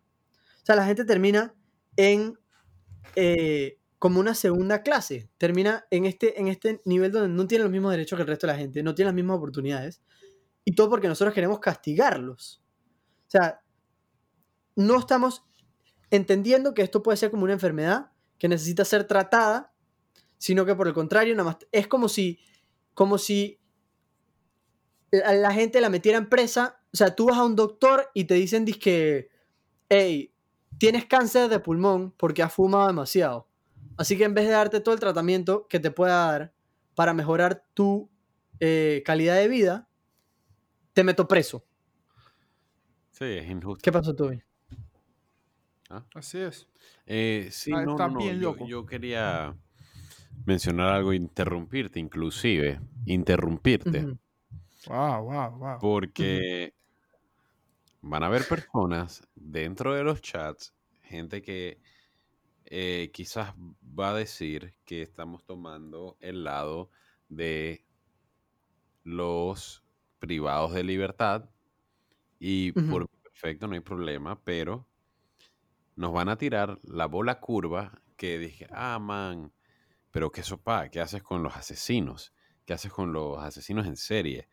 O 0.62 0.66
sea, 0.66 0.76
la 0.76 0.86
gente 0.86 1.04
termina 1.04 1.54
en 1.96 2.38
eh, 3.16 3.78
como 3.98 4.20
una 4.20 4.34
segunda 4.34 4.82
clase, 4.82 5.28
termina 5.36 5.84
en 5.90 6.04
este, 6.04 6.40
en 6.40 6.48
este 6.48 6.80
nivel 6.84 7.10
donde 7.10 7.28
no 7.28 7.46
tiene 7.46 7.64
los 7.64 7.72
mismos 7.72 7.90
derechos 7.90 8.16
que 8.16 8.22
el 8.22 8.28
resto 8.28 8.46
de 8.46 8.52
la 8.52 8.58
gente, 8.58 8.82
no 8.82 8.94
tiene 8.94 9.08
las 9.08 9.16
mismas 9.16 9.38
oportunidades, 9.38 10.00
y 10.68 10.72
todo 10.72 10.90
porque 10.90 11.08
nosotros 11.08 11.32
queremos 11.32 11.60
castigarlos. 11.60 12.62
O 13.26 13.30
sea, 13.30 13.62
no 14.76 14.98
estamos 14.98 15.42
entendiendo 16.10 16.74
que 16.74 16.82
esto 16.82 17.02
puede 17.02 17.16
ser 17.16 17.30
como 17.30 17.44
una 17.44 17.54
enfermedad 17.54 18.12
que 18.36 18.48
necesita 18.48 18.84
ser 18.84 19.04
tratada, 19.04 19.72
sino 20.36 20.66
que 20.66 20.74
por 20.74 20.86
el 20.86 20.92
contrario, 20.92 21.34
nada 21.34 21.48
más 21.48 21.56
es 21.72 21.88
como 21.88 22.10
si, 22.10 22.40
como 22.92 23.16
si 23.16 23.58
la, 25.10 25.54
gente 25.54 25.80
la 25.80 25.88
metiera 25.88 26.18
en 26.18 26.28
presa. 26.28 26.82
O 26.92 26.98
sea, 26.98 27.16
tú 27.16 27.28
vas 27.28 27.38
a 27.38 27.44
un 27.44 27.56
doctor 27.56 28.10
y 28.12 28.24
te 28.24 28.34
dicen 28.34 28.66
que, 28.66 29.30
hey, 29.88 30.34
tienes 30.76 31.06
cáncer 31.06 31.48
de 31.48 31.60
pulmón 31.60 32.12
porque 32.18 32.42
has 32.42 32.52
fumado 32.52 32.88
demasiado. 32.88 33.48
Así 33.96 34.18
que 34.18 34.24
en 34.24 34.34
vez 34.34 34.44
de 34.44 34.52
darte 34.52 34.80
todo 34.80 34.92
el 34.92 35.00
tratamiento 35.00 35.66
que 35.66 35.80
te 35.80 35.90
pueda 35.90 36.26
dar 36.26 36.52
para 36.94 37.14
mejorar 37.14 37.64
tu 37.72 38.10
eh, 38.60 39.02
calidad 39.06 39.36
de 39.36 39.48
vida, 39.48 39.87
te 40.98 41.04
meto 41.04 41.28
preso. 41.28 41.64
Sí, 43.12 43.24
es 43.24 43.48
injusto. 43.48 43.80
¿Qué 43.80 43.92
pasó, 43.92 44.16
Toby? 44.16 44.42
¿Ah? 45.90 46.04
Así 46.12 46.38
es. 46.38 46.66
Eh, 47.06 47.50
sí, 47.52 47.70
no, 47.70 47.96
no, 47.96 48.66
Yo, 48.66 48.84
quería 48.84 49.56
mencionar 50.44 50.88
algo, 50.88 51.12
interrumpirte, 51.12 52.00
inclusive. 52.00 52.80
Interrumpirte. 53.06 54.18
Wow, 54.88 55.22
wow, 55.22 55.50
wow. 55.56 55.78
Porque 55.78 56.74
van 58.02 58.24
a 58.24 58.26
haber 58.26 58.42
personas 58.48 59.22
dentro 59.36 59.94
de 59.94 60.02
los 60.02 60.20
chats, 60.20 60.74
gente 61.02 61.42
que 61.42 61.78
eh, 62.64 63.12
quizás 63.12 63.54
va 63.96 64.10
a 64.10 64.14
decir 64.14 64.74
que 64.84 65.02
estamos 65.02 65.44
tomando 65.44 66.16
el 66.18 66.42
lado 66.42 66.90
de 67.28 67.84
los 69.04 69.84
privados 70.18 70.72
de 70.72 70.84
libertad 70.84 71.48
y 72.38 72.72
por 72.72 73.08
perfecto, 73.40 73.66
no 73.68 73.74
hay 73.74 73.80
problema, 73.80 74.42
pero 74.42 74.86
nos 75.96 76.12
van 76.12 76.28
a 76.28 76.36
tirar 76.36 76.78
la 76.82 77.06
bola 77.06 77.40
curva 77.40 78.00
que 78.16 78.38
dije, 78.38 78.66
ah, 78.70 78.98
man, 78.98 79.52
pero 80.10 80.32
qué 80.32 80.42
sopa, 80.42 80.88
¿qué 80.88 81.00
haces 81.00 81.22
con 81.22 81.42
los 81.42 81.56
asesinos? 81.56 82.32
¿Qué 82.66 82.72
haces 82.72 82.92
con 82.92 83.12
los 83.12 83.38
asesinos 83.38 83.86
en 83.86 83.96
serie? 83.96 84.48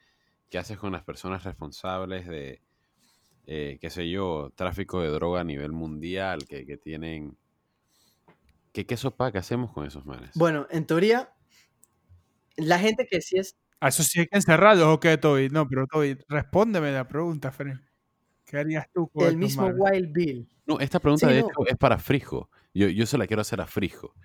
¿Qué 0.50 0.58
haces 0.58 0.78
con 0.78 0.92
las 0.92 1.04
personas 1.04 1.44
responsables 1.44 2.28
de, 2.28 2.62
eh, 3.48 3.78
qué 3.82 3.90
sé 3.90 4.10
yo, 4.10 4.52
tráfico 4.56 5.02
de 5.02 5.10
droga 5.10 5.42
a 5.42 5.44
nivel 5.44 5.72
mundial 5.72 6.46
que, 6.48 6.66
que 6.66 6.78
tienen... 6.78 7.38
¿Qué, 8.72 8.86
¿Qué 8.86 8.98
sopa? 8.98 9.32
¿Qué 9.32 9.38
hacemos 9.38 9.72
con 9.72 9.86
esos 9.86 10.06
manes? 10.06 10.32
Bueno, 10.36 10.68
en 10.70 10.86
teoría, 10.86 11.34
la 12.56 12.78
gente 12.78 13.08
que 13.10 13.22
sí 13.22 13.38
es 13.38 13.56
¿A 13.86 13.90
eso 13.90 14.02
sí 14.02 14.22
hay 14.22 14.26
que 14.26 14.36
encerrarlos 14.36 14.88
o 14.88 15.00
qué, 15.00 15.16
Toby? 15.16 15.50
No, 15.50 15.68
pero 15.70 15.86
Toby, 15.86 16.18
respóndeme 16.28 16.92
la 16.92 17.08
pregunta, 17.08 17.52
Fred. 17.52 17.78
¿Qué 18.44 18.58
harías 18.58 18.88
tú 18.92 19.08
con 19.10 19.28
El 19.28 19.38
mismo 19.38 19.68
Wild 19.68 20.12
Bill. 20.12 20.50
No, 20.66 20.80
esta 20.80 21.00
pregunta 21.00 21.28
de 21.28 21.42
hecho 21.42 21.68
es 21.68 21.78
para 21.78 22.00
Frijo. 22.00 22.50
Yo, 22.74 22.88
yo 22.88 23.06
se 23.06 23.16
la 23.20 23.28
quiero 23.28 23.42
hacer 23.42 23.62
a 23.62 23.68
Frijo. 23.68 24.16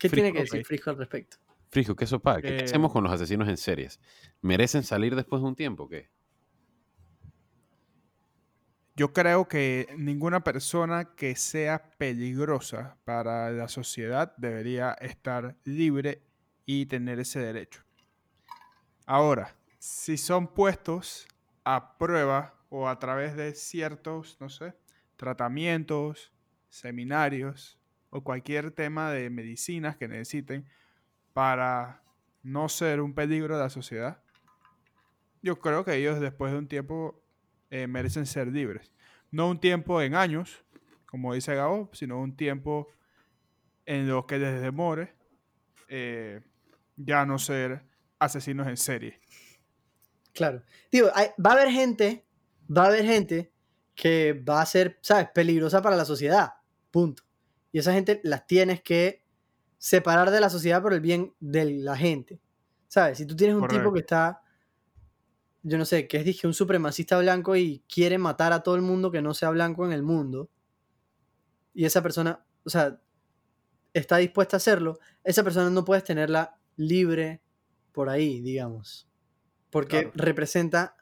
¿Qué 0.00 0.10
tiene 0.10 0.32
que 0.32 0.40
decir 0.40 0.66
Frijo 0.66 0.90
al 0.90 0.98
respecto? 0.98 1.36
Frijo, 1.68 1.94
¿qué 1.94 2.08
sopa? 2.08 2.42
¿Qué, 2.42 2.64
hacemos 2.64 2.90
con 2.90 3.04
los 3.04 3.12
asesinos 3.12 3.48
en 3.48 3.56
series? 3.56 4.00
¿Merecen 4.42 4.82
salir 4.82 5.14
después 5.14 5.42
de 5.42 5.46
un 5.46 5.54
tiempo 5.54 5.84
o 5.84 5.88
qué? 5.88 6.10
Yo 8.96 9.12
creo 9.12 9.46
que 9.46 9.94
ninguna 9.96 10.42
persona 10.42 11.14
que 11.14 11.36
sea 11.36 11.92
peligrosa 11.98 12.96
para 13.04 13.48
la 13.52 13.68
sociedad 13.68 14.34
debería 14.38 14.90
estar 14.94 15.54
libre 15.62 16.24
y 16.64 16.86
tener 16.86 17.20
ese 17.20 17.38
derecho. 17.38 17.85
Ahora, 19.06 19.54
si 19.78 20.16
son 20.16 20.48
puestos 20.48 21.28
a 21.62 21.96
prueba 21.96 22.54
o 22.68 22.88
a 22.88 22.98
través 22.98 23.36
de 23.36 23.54
ciertos, 23.54 24.36
no 24.40 24.48
sé, 24.48 24.74
tratamientos, 25.14 26.32
seminarios 26.68 27.78
o 28.10 28.24
cualquier 28.24 28.72
tema 28.72 29.12
de 29.12 29.30
medicinas 29.30 29.96
que 29.96 30.08
necesiten 30.08 30.66
para 31.32 32.02
no 32.42 32.68
ser 32.68 33.00
un 33.00 33.14
peligro 33.14 33.56
de 33.56 33.62
la 33.62 33.70
sociedad, 33.70 34.20
yo 35.40 35.60
creo 35.60 35.84
que 35.84 35.94
ellos 35.94 36.18
después 36.18 36.50
de 36.50 36.58
un 36.58 36.66
tiempo 36.66 37.22
eh, 37.70 37.86
merecen 37.86 38.26
ser 38.26 38.48
libres. 38.48 38.92
No 39.30 39.48
un 39.48 39.60
tiempo 39.60 40.02
en 40.02 40.16
años, 40.16 40.64
como 41.06 41.32
dice 41.32 41.54
Gabo, 41.54 41.90
sino 41.92 42.20
un 42.20 42.36
tiempo 42.36 42.88
en 43.84 44.08
lo 44.08 44.26
que 44.26 44.38
les 44.38 44.60
demore 44.60 45.14
eh, 45.86 46.40
ya 46.96 47.24
no 47.24 47.38
ser 47.38 47.84
asesinos 48.18 48.66
en 48.68 48.76
serie. 48.76 49.20
Claro. 50.32 50.62
Digo, 50.90 51.08
va 51.08 51.50
a 51.50 51.52
haber 51.52 51.70
gente, 51.70 52.26
va 52.74 52.84
a 52.84 52.86
haber 52.88 53.04
gente 53.04 53.52
que 53.94 54.32
va 54.34 54.60
a 54.60 54.66
ser, 54.66 54.98
¿sabes?, 55.00 55.28
peligrosa 55.34 55.80
para 55.80 55.96
la 55.96 56.04
sociedad. 56.04 56.54
Punto. 56.90 57.22
Y 57.72 57.78
esa 57.78 57.92
gente 57.92 58.20
las 58.22 58.46
tienes 58.46 58.82
que 58.82 59.24
separar 59.78 60.30
de 60.30 60.40
la 60.40 60.50
sociedad 60.50 60.82
por 60.82 60.92
el 60.92 61.00
bien 61.00 61.34
de 61.40 61.64
la 61.64 61.96
gente. 61.96 62.40
¿Sabes? 62.88 63.18
Si 63.18 63.26
tú 63.26 63.34
tienes 63.34 63.56
un 63.56 63.66
tipo 63.68 63.92
que 63.92 64.00
está, 64.00 64.42
yo 65.62 65.76
no 65.76 65.84
sé, 65.84 66.06
que 66.06 66.18
es 66.18 66.24
dije, 66.24 66.46
un 66.46 66.54
supremacista 66.54 67.18
blanco 67.18 67.56
y 67.56 67.82
quiere 67.88 68.16
matar 68.16 68.52
a 68.52 68.62
todo 68.62 68.76
el 68.76 68.82
mundo 68.82 69.10
que 69.10 69.22
no 69.22 69.34
sea 69.34 69.50
blanco 69.50 69.84
en 69.84 69.92
el 69.92 70.02
mundo, 70.02 70.50
y 71.74 71.84
esa 71.84 72.02
persona, 72.02 72.46
o 72.64 72.70
sea, 72.70 73.00
está 73.92 74.18
dispuesta 74.18 74.56
a 74.56 74.58
hacerlo, 74.58 74.98
esa 75.24 75.42
persona 75.42 75.68
no 75.68 75.84
puedes 75.84 76.04
tenerla 76.04 76.58
libre 76.76 77.42
por 77.96 78.10
ahí, 78.10 78.42
digamos. 78.42 79.08
Porque 79.70 80.12
representa, 80.14 80.96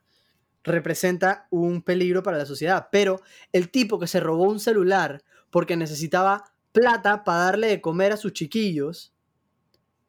representa 0.62 1.48
un 1.50 1.82
peligro 1.82 2.22
para 2.22 2.38
la 2.38 2.46
sociedad. 2.46 2.86
Pero 2.92 3.20
el 3.52 3.68
tipo 3.68 3.98
que 3.98 4.06
se 4.06 4.20
robó 4.20 4.44
un 4.44 4.60
celular 4.60 5.24
porque 5.50 5.76
necesitaba 5.76 6.44
plata 6.70 7.24
para 7.24 7.46
darle 7.46 7.66
de 7.66 7.80
comer 7.80 8.12
a 8.12 8.16
sus 8.16 8.32
chiquillos, 8.32 9.12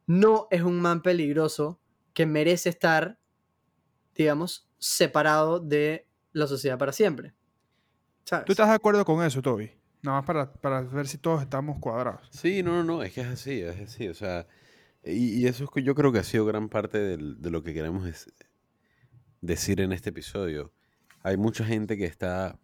no 0.06 0.46
es 0.52 0.62
un 0.62 0.80
man 0.80 1.02
peligroso 1.02 1.80
que 2.14 2.24
merece 2.24 2.68
estar, 2.68 3.18
digamos, 4.14 4.70
separado 4.78 5.58
de 5.58 6.06
la 6.30 6.46
sociedad 6.46 6.78
para 6.78 6.92
siempre. 6.92 7.34
¿Tú 8.44 8.52
estás 8.52 8.68
de 8.68 8.74
acuerdo 8.76 9.04
con 9.04 9.24
eso, 9.24 9.42
Toby? 9.42 9.72
Nada 10.02 10.18
más 10.18 10.24
para, 10.24 10.52
para, 10.52 10.82
ver 10.82 11.08
si 11.08 11.18
todos 11.18 11.42
estamos 11.42 11.80
cuadrados. 11.80 12.28
Sí, 12.30 12.62
no, 12.62 12.70
no, 12.74 12.84
no, 12.84 13.02
es 13.02 13.12
que 13.12 13.22
es 13.22 13.26
así, 13.26 13.60
es 13.60 13.80
así. 13.80 14.06
O 14.06 14.14
sea, 14.14 14.46
y, 15.06 15.46
eso 15.46 15.64
es 15.64 15.70
que 15.70 15.82
yo 15.82 15.94
creo 15.94 16.12
que 16.12 16.18
ha 16.18 16.24
sido 16.24 16.44
gran 16.44 16.68
parte 16.68 16.98
de 16.98 17.50
lo 17.50 17.62
que 17.62 17.72
queremos 17.72 18.28
decir 19.40 19.80
en 19.80 19.92
este 19.92 20.10
episodio. 20.10 20.72
Hay 21.22 21.36
mucha 21.36 21.64
gente 21.64 21.96
que 21.96 22.04
está 22.04 22.58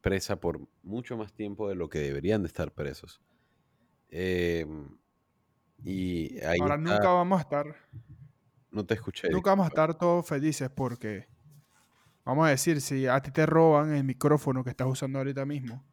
presa 0.00 0.40
por 0.40 0.60
mucho 0.82 1.16
más 1.16 1.32
tiempo 1.32 1.68
de 1.68 1.74
lo 1.74 1.88
que 1.88 2.00
deberían 2.00 2.42
de 2.42 2.48
estar 2.48 2.72
presos. 2.72 3.20
Em, 4.10 4.88
y 5.82 6.40
Ahora 6.44 6.76
nunca 6.76 7.08
vamos 7.08 7.38
a 7.38 7.42
estar. 7.42 7.76
No 8.70 8.84
te 8.84 8.94
escuché. 8.94 9.30
Nunca 9.30 9.50
vamos 9.50 9.64
a 9.64 9.68
estar 9.68 9.96
todos 9.96 10.26
felices 10.26 10.70
porque, 10.70 11.26
vamos 12.24 12.46
a 12.46 12.50
decir, 12.50 12.80
si 12.80 13.06
a 13.06 13.20
ti 13.20 13.30
te 13.30 13.46
roban 13.46 13.94
el 13.94 14.04
micrófono 14.04 14.62
que 14.62 14.70
estás 14.70 14.86
usando 14.86 15.18
ahorita 15.18 15.44
mismo 15.46 15.84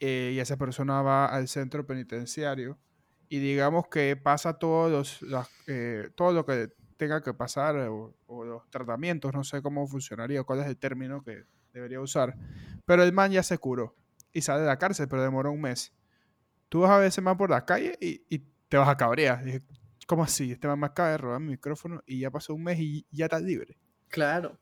eh, 0.00 0.32
y 0.34 0.38
esa 0.38 0.56
persona 0.56 1.02
va 1.02 1.26
al 1.26 1.48
centro 1.48 1.86
penitenciario 1.86 2.78
y 3.34 3.40
digamos 3.40 3.88
que 3.88 4.14
pasa 4.14 4.60
todos 4.60 5.20
los, 5.22 5.50
eh, 5.66 6.08
todo 6.14 6.32
lo 6.32 6.46
que 6.46 6.68
tenga 6.96 7.20
que 7.20 7.34
pasar 7.34 7.76
o, 7.76 8.14
o 8.26 8.44
los 8.44 8.70
tratamientos, 8.70 9.34
no 9.34 9.42
sé 9.42 9.60
cómo 9.60 9.88
funcionaría, 9.88 10.44
cuál 10.44 10.60
es 10.60 10.66
el 10.66 10.76
término 10.76 11.20
que 11.24 11.42
debería 11.72 12.00
usar, 12.00 12.36
pero 12.84 13.02
el 13.02 13.12
man 13.12 13.32
ya 13.32 13.42
se 13.42 13.58
curó 13.58 13.96
y 14.32 14.42
sale 14.42 14.60
de 14.60 14.68
la 14.68 14.78
cárcel, 14.78 15.08
pero 15.08 15.20
demoró 15.20 15.50
un 15.50 15.62
mes. 15.62 15.92
Tú 16.68 16.82
vas 16.82 16.92
a 16.92 16.98
ver 16.98 17.08
ese 17.08 17.22
man 17.22 17.36
por 17.36 17.50
la 17.50 17.64
calle 17.64 17.98
y, 18.00 18.22
y 18.30 18.38
te 18.68 18.76
vas 18.76 18.88
a 18.88 18.96
cabrear. 18.96 19.42
Dije, 19.42 19.62
¿cómo 20.06 20.22
así? 20.22 20.52
Este 20.52 20.68
man 20.68 20.78
me 20.78 20.86
acaba 20.86 21.10
de 21.10 21.18
robar 21.18 21.40
mi 21.40 21.48
micrófono 21.48 22.04
y 22.06 22.20
ya 22.20 22.30
pasó 22.30 22.54
un 22.54 22.62
mes 22.62 22.78
y 22.78 23.04
ya 23.10 23.24
estás 23.24 23.42
libre. 23.42 23.76
Claro. 24.06 24.60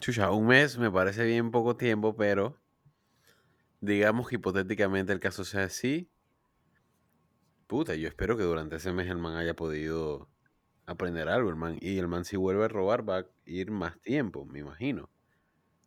Chucha, 0.00 0.30
un 0.30 0.46
mes 0.46 0.78
me 0.78 0.90
parece 0.90 1.22
bien 1.26 1.50
poco 1.50 1.76
tiempo, 1.76 2.16
pero 2.16 2.56
digamos 3.82 4.26
que 4.26 4.36
hipotéticamente 4.36 5.12
el 5.12 5.20
caso 5.20 5.44
sea 5.44 5.64
así. 5.64 6.10
Puta, 7.66 7.94
yo 7.96 8.06
espero 8.08 8.36
que 8.36 8.44
durante 8.44 8.76
ese 8.76 8.92
mes 8.92 9.08
el 9.08 9.18
man 9.18 9.36
haya 9.36 9.56
podido 9.56 10.28
aprender 10.86 11.28
algo, 11.28 11.50
el 11.50 11.56
man. 11.56 11.78
Y 11.80 11.98
el 11.98 12.08
man 12.08 12.24
si 12.24 12.36
vuelve 12.36 12.64
a 12.64 12.68
robar 12.68 13.08
va 13.08 13.18
a 13.18 13.26
ir 13.44 13.70
más 13.70 14.00
tiempo, 14.00 14.44
me 14.44 14.60
imagino. 14.60 15.10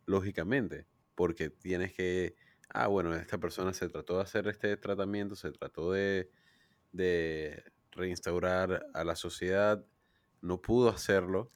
Lógicamente. 0.06 0.86
Porque 1.14 1.50
tienes 1.50 1.92
que... 1.94 2.36
Ah, 2.68 2.86
bueno, 2.86 3.14
esta 3.14 3.38
persona 3.38 3.72
se 3.72 3.88
trató 3.88 4.16
de 4.16 4.22
hacer 4.22 4.46
este 4.48 4.76
tratamiento, 4.76 5.34
se 5.36 5.52
trató 5.52 5.92
de, 5.92 6.30
de 6.92 7.64
reinstaurar 7.92 8.86
a 8.94 9.04
la 9.04 9.16
sociedad, 9.16 9.84
no 10.40 10.60
pudo 10.60 10.90
hacerlo. 10.90 11.50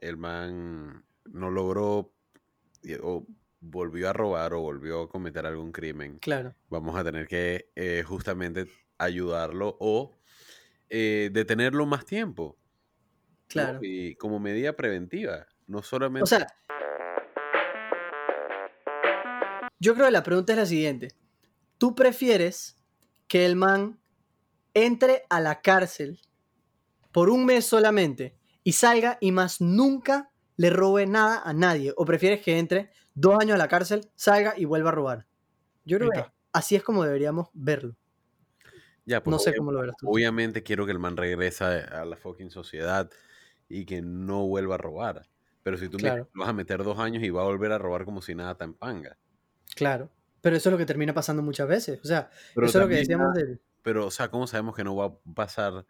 El 0.00 0.16
man 0.16 1.04
no 1.24 1.50
logró 1.50 2.12
o 3.02 3.26
volvió 3.60 4.08
a 4.08 4.12
robar 4.12 4.54
o 4.54 4.60
volvió 4.60 5.02
a 5.02 5.08
cometer 5.08 5.46
algún 5.46 5.72
crimen 5.72 6.18
Claro. 6.18 6.54
vamos 6.68 6.96
a 6.96 7.04
tener 7.04 7.26
que 7.26 7.70
eh, 7.74 8.04
justamente 8.06 8.66
ayudarlo 8.98 9.76
o 9.80 10.16
eh, 10.90 11.30
detenerlo 11.32 11.86
más 11.86 12.04
tiempo. 12.04 12.56
¿no? 12.58 13.48
Claro. 13.48 13.78
Y 13.82 14.14
como 14.16 14.38
medida 14.38 14.74
preventiva, 14.74 15.46
no 15.66 15.82
solamente... 15.82 16.24
O 16.24 16.26
sea, 16.26 16.46
yo 19.80 19.94
creo 19.94 20.06
que 20.06 20.12
la 20.12 20.22
pregunta 20.22 20.52
es 20.52 20.58
la 20.58 20.66
siguiente. 20.66 21.08
¿Tú 21.78 21.94
prefieres 21.94 22.76
que 23.28 23.46
el 23.46 23.56
man 23.56 24.00
entre 24.74 25.24
a 25.30 25.40
la 25.40 25.60
cárcel 25.60 26.20
por 27.12 27.30
un 27.30 27.44
mes 27.44 27.64
solamente 27.64 28.36
y 28.64 28.72
salga 28.72 29.18
y 29.20 29.32
más 29.32 29.60
nunca 29.60 30.30
le 30.58 30.68
robe 30.70 31.06
nada 31.06 31.40
a 31.42 31.54
nadie? 31.54 31.94
¿O 31.96 32.04
prefieres 32.04 32.42
que 32.42 32.58
entre 32.58 32.90
dos 33.14 33.40
años 33.40 33.54
a 33.54 33.58
la 33.58 33.68
cárcel, 33.68 34.10
salga 34.14 34.52
y 34.56 34.66
vuelva 34.66 34.90
a 34.90 34.92
robar? 34.92 35.26
Yo 35.86 35.96
creo 35.96 36.10
que 36.10 36.24
así 36.52 36.76
es 36.76 36.82
como 36.82 37.04
deberíamos 37.04 37.48
verlo. 37.54 37.96
ya, 39.06 39.22
pues, 39.22 39.32
No 39.32 39.38
sé 39.38 39.56
cómo 39.56 39.72
lo 39.72 39.80
verás 39.80 39.96
tú. 39.96 40.10
Obviamente 40.10 40.62
quiero 40.62 40.84
que 40.84 40.92
el 40.92 40.98
man 40.98 41.16
regrese 41.16 41.64
a 41.64 42.04
la 42.04 42.16
fucking 42.16 42.50
sociedad 42.50 43.08
y 43.68 43.86
que 43.86 44.02
no 44.02 44.46
vuelva 44.46 44.74
a 44.74 44.78
robar. 44.78 45.28
Pero 45.62 45.78
si 45.78 45.88
tú 45.88 45.98
me 45.98 46.26
vas 46.34 46.48
a 46.48 46.52
meter 46.52 46.82
dos 46.82 46.98
años 46.98 47.22
y 47.22 47.30
va 47.30 47.42
a 47.42 47.44
volver 47.44 47.72
a 47.72 47.78
robar 47.78 48.04
como 48.04 48.20
si 48.20 48.34
nada 48.34 48.56
tan 48.56 48.74
panga. 48.74 49.16
Claro. 49.74 50.10
Pero 50.40 50.56
eso 50.56 50.68
es 50.68 50.72
lo 50.72 50.78
que 50.78 50.86
termina 50.86 51.14
pasando 51.14 51.42
muchas 51.42 51.68
veces. 51.68 52.00
O 52.02 52.06
sea, 52.06 52.30
Pero 52.54 52.66
eso 52.66 52.78
es 52.78 52.82
lo 52.84 52.88
que 52.88 52.96
decíamos 52.96 53.34
del... 53.34 53.60
Pero, 53.82 54.06
o 54.06 54.10
sea, 54.10 54.28
¿cómo 54.28 54.46
sabemos 54.46 54.74
que 54.74 54.84
no 54.84 54.96
va 54.96 55.06
a 55.06 55.14
pasar 55.34 55.86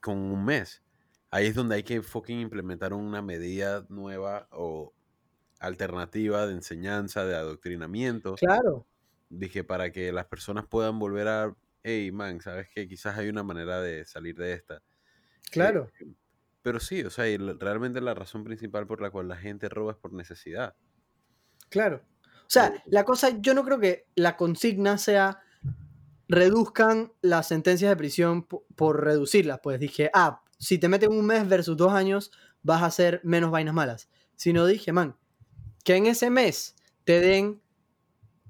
con 0.00 0.16
un 0.18 0.44
mes? 0.44 0.82
Ahí 1.30 1.46
es 1.46 1.54
donde 1.54 1.76
hay 1.76 1.82
que 1.82 2.02
fucking 2.02 2.40
implementar 2.40 2.92
una 2.92 3.22
medida 3.22 3.86
nueva 3.88 4.48
o 4.50 4.92
alternativa 5.60 6.46
de 6.46 6.54
enseñanza, 6.54 7.24
de 7.24 7.36
adoctrinamiento. 7.36 8.34
Claro. 8.34 8.86
Dije, 9.28 9.62
para 9.62 9.92
que 9.92 10.10
las 10.10 10.26
personas 10.26 10.66
puedan 10.66 10.98
volver 10.98 11.28
a, 11.28 11.54
hey, 11.84 12.10
man, 12.10 12.40
¿sabes 12.40 12.68
qué? 12.74 12.88
Quizás 12.88 13.16
hay 13.16 13.28
una 13.28 13.44
manera 13.44 13.80
de 13.80 14.04
salir 14.04 14.36
de 14.36 14.54
esta. 14.54 14.82
Claro. 15.50 15.90
Eh, 16.00 16.06
pero 16.62 16.80
sí, 16.80 17.02
o 17.02 17.10
sea, 17.10 17.24
realmente 17.58 18.00
la 18.00 18.14
razón 18.14 18.44
principal 18.44 18.86
por 18.86 19.00
la 19.00 19.10
cual 19.10 19.28
la 19.28 19.36
gente 19.36 19.68
roba 19.68 19.92
es 19.92 19.98
por 19.98 20.12
necesidad. 20.12 20.74
Claro. 21.68 22.02
O 22.40 22.52
sea, 22.52 22.82
la 22.86 23.04
cosa, 23.04 23.40
yo 23.40 23.54
no 23.54 23.64
creo 23.64 23.78
que 23.78 24.08
la 24.16 24.36
consigna 24.36 24.98
sea 24.98 25.40
reduzcan 26.28 27.12
las 27.22 27.48
sentencias 27.48 27.90
de 27.90 27.96
prisión 27.96 28.42
po- 28.42 28.64
por, 28.74 29.04
reducirlas. 29.04 29.60
Pues 29.62 29.78
dije, 29.78 30.10
ah, 30.12 30.42
si 30.60 30.78
te 30.78 30.88
meten 30.88 31.10
un 31.10 31.24
mes 31.24 31.48
versus 31.48 31.76
dos 31.76 31.92
años, 31.92 32.30
vas 32.62 32.82
a 32.82 32.86
hacer 32.86 33.20
menos 33.24 33.50
vainas 33.50 33.74
malas. 33.74 34.08
Sino 34.36 34.66
dije, 34.66 34.92
man, 34.92 35.16
que 35.84 35.96
en 35.96 36.06
ese 36.06 36.28
mes 36.28 36.76
te 37.04 37.20
den 37.20 37.62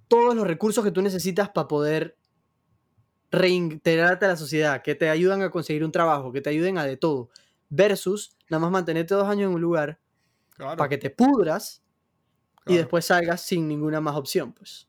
todos 0.08 0.34
los 0.34 0.44
recursos 0.44 0.84
que 0.84 0.90
tú 0.90 1.02
necesitas 1.02 1.50
para 1.50 1.68
poder 1.68 2.18
reintegrarte 3.30 4.26
a 4.26 4.30
la 4.30 4.36
sociedad, 4.36 4.82
que 4.82 4.96
te 4.96 5.08
ayudan 5.08 5.42
a 5.42 5.50
conseguir 5.50 5.84
un 5.84 5.92
trabajo, 5.92 6.32
que 6.32 6.40
te 6.40 6.50
ayuden 6.50 6.78
a 6.78 6.84
de 6.84 6.96
todo, 6.96 7.30
versus 7.68 8.36
nada 8.50 8.61
más 8.61 8.72
mantenerte 8.72 9.14
dos 9.14 9.28
años 9.28 9.48
en 9.48 9.54
un 9.54 9.61
lugar 9.61 10.00
Claro, 10.56 10.76
para 10.76 10.88
que 10.88 10.98
te 10.98 11.11
pudras 11.11 11.80
y 12.66 12.76
después 12.76 13.06
salgas 13.06 13.40
sin 13.40 13.68
ninguna 13.68 14.00
más 14.00 14.16
opción, 14.16 14.52
pues. 14.52 14.88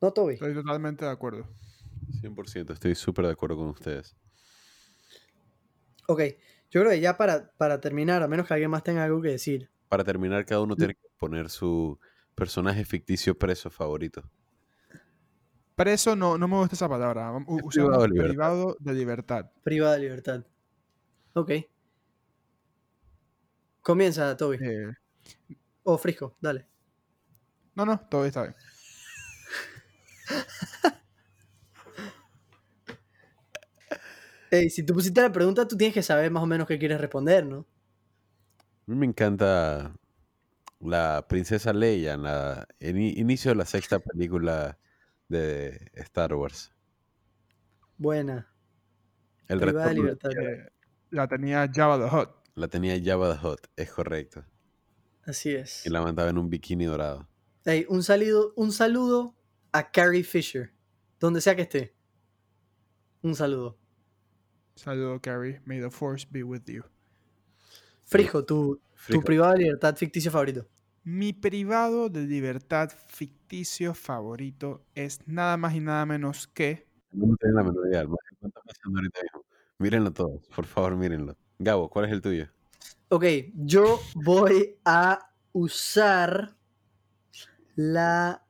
¿No, 0.00 0.12
Toby? 0.12 0.34
Estoy 0.34 0.54
totalmente 0.54 1.04
de 1.04 1.10
acuerdo. 1.10 1.48
100%, 2.20 2.72
estoy 2.72 2.94
súper 2.94 3.26
de 3.26 3.32
acuerdo 3.32 3.56
con 3.56 3.66
ustedes. 3.66 4.16
Ok, 6.08 6.20
yo 6.70 6.80
creo 6.80 6.90
que 6.90 7.00
ya 7.00 7.16
para, 7.16 7.52
para 7.52 7.80
terminar, 7.80 8.22
a 8.22 8.28
menos 8.28 8.46
que 8.46 8.54
alguien 8.54 8.70
más 8.70 8.82
tenga 8.82 9.04
algo 9.04 9.20
que 9.22 9.28
decir. 9.28 9.70
Para 9.88 10.04
terminar, 10.04 10.44
cada 10.44 10.60
uno 10.62 10.74
tiene 10.76 10.94
que 10.94 11.08
poner 11.18 11.48
su 11.50 11.98
personaje 12.34 12.84
ficticio 12.84 13.38
preso 13.38 13.70
favorito. 13.70 14.22
Preso 15.74 16.14
no, 16.16 16.36
no 16.38 16.48
me 16.48 16.56
gusta 16.56 16.74
esa 16.76 16.88
palabra. 16.88 17.30
Vam- 17.30 17.44
u- 17.46 17.58
Es 17.58 17.64
Usamos 17.64 17.72
privado 17.74 18.02
de 18.02 18.08
libertad. 18.08 18.28
privado 18.30 18.76
de 18.80 18.92
libertad. 18.94 19.50
Privada 19.62 19.92
de 19.94 20.00
libertad. 20.00 20.44
Ok. 21.34 21.50
Comienza, 23.80 24.36
Toby. 24.36 24.58
Eh, 24.60 24.92
O 25.84 25.98
Frisco, 25.98 26.36
dale. 26.40 26.66
no, 27.74 27.84
no, 27.86 27.98
todo 28.08 28.24
está 28.24 28.42
bien. 28.42 28.54
Si 34.70 34.82
tú 34.82 34.92
pusiste 34.92 35.22
la 35.22 35.32
pregunta, 35.32 35.66
tú 35.66 35.76
tienes 35.76 35.94
que 35.94 36.02
saber 36.02 36.30
más 36.30 36.42
o 36.42 36.46
menos 36.46 36.68
qué 36.68 36.78
quieres 36.78 37.00
responder, 37.00 37.46
¿no? 37.46 37.66
A 38.58 38.90
mí 38.90 38.96
me 38.96 39.06
encanta 39.06 39.94
la 40.78 41.24
princesa 41.26 41.72
Leia 41.72 42.14
en 42.14 42.24
la 42.24 42.68
en 42.80 43.00
inicio 43.00 43.52
de 43.52 43.54
la 43.56 43.64
sexta 43.64 43.98
película 43.98 44.78
de 45.28 45.90
Star 45.94 46.34
Wars. 46.34 46.70
Buena. 47.96 48.52
El 49.48 49.60
Privada 49.60 49.88
de 49.88 49.94
libertad. 49.94 50.30
Eh, 50.32 50.70
la 51.10 51.28
tenía 51.28 51.70
Java 51.72 51.98
the 51.98 52.14
Hutt. 52.14 52.30
La 52.54 52.68
tenía 52.68 53.00
Jabba 53.02 53.38
the 53.38 53.46
Hutt, 53.46 53.66
es 53.76 53.90
correcto. 53.90 54.44
Así 55.24 55.54
es. 55.54 55.86
Y 55.86 55.90
la 55.90 56.02
mandaba 56.02 56.28
en 56.28 56.36
un 56.36 56.50
bikini 56.50 56.84
dorado. 56.84 57.28
Ey, 57.64 57.86
un, 57.88 58.02
saludo, 58.02 58.52
un 58.56 58.72
saludo 58.72 59.34
a 59.70 59.90
Carrie 59.90 60.24
Fisher. 60.24 60.72
Donde 61.18 61.40
sea 61.40 61.54
que 61.54 61.62
esté. 61.62 61.94
Un 63.22 63.34
saludo. 63.34 63.78
Saludo, 64.74 65.20
Carrie. 65.20 65.60
May 65.64 65.80
the 65.80 65.90
force 65.90 66.26
be 66.30 66.42
with 66.42 66.62
you. 66.66 66.82
Frisco, 68.04 68.44
tu, 68.44 68.80
tu 69.08 69.22
privado 69.22 69.52
de 69.54 69.64
libertad 69.64 69.96
ficticio 69.96 70.30
favorito. 70.30 70.66
Mi 71.04 71.32
privado 71.32 72.08
de 72.08 72.20
libertad 72.26 72.90
ficticio 73.08 73.94
favorito 73.94 74.84
es 74.94 75.20
nada 75.26 75.56
más 75.56 75.74
y 75.74 75.80
nada 75.80 76.06
menos 76.06 76.46
que 76.46 76.86
no 77.12 77.36
tienen 77.36 77.56
la 77.56 77.62
menor 77.62 77.88
idea, 77.88 78.00
el 78.00 78.08
man 78.08 78.18
está 78.40 78.60
pasando 78.60 78.98
ahorita 78.98 79.20
mismo. 79.22 79.44
Mírenlo 79.78 80.12
todos, 80.12 80.46
por 80.54 80.64
favor, 80.64 80.96
mírenlo. 80.96 81.36
Gabo, 81.58 81.88
¿cuál 81.90 82.06
es 82.06 82.12
el 82.12 82.22
tuyo? 82.22 82.48
Ok, 83.08 83.24
yo 83.54 84.00
voy 84.14 84.76
a 84.84 85.30
usar 85.52 86.56
la 87.76 88.42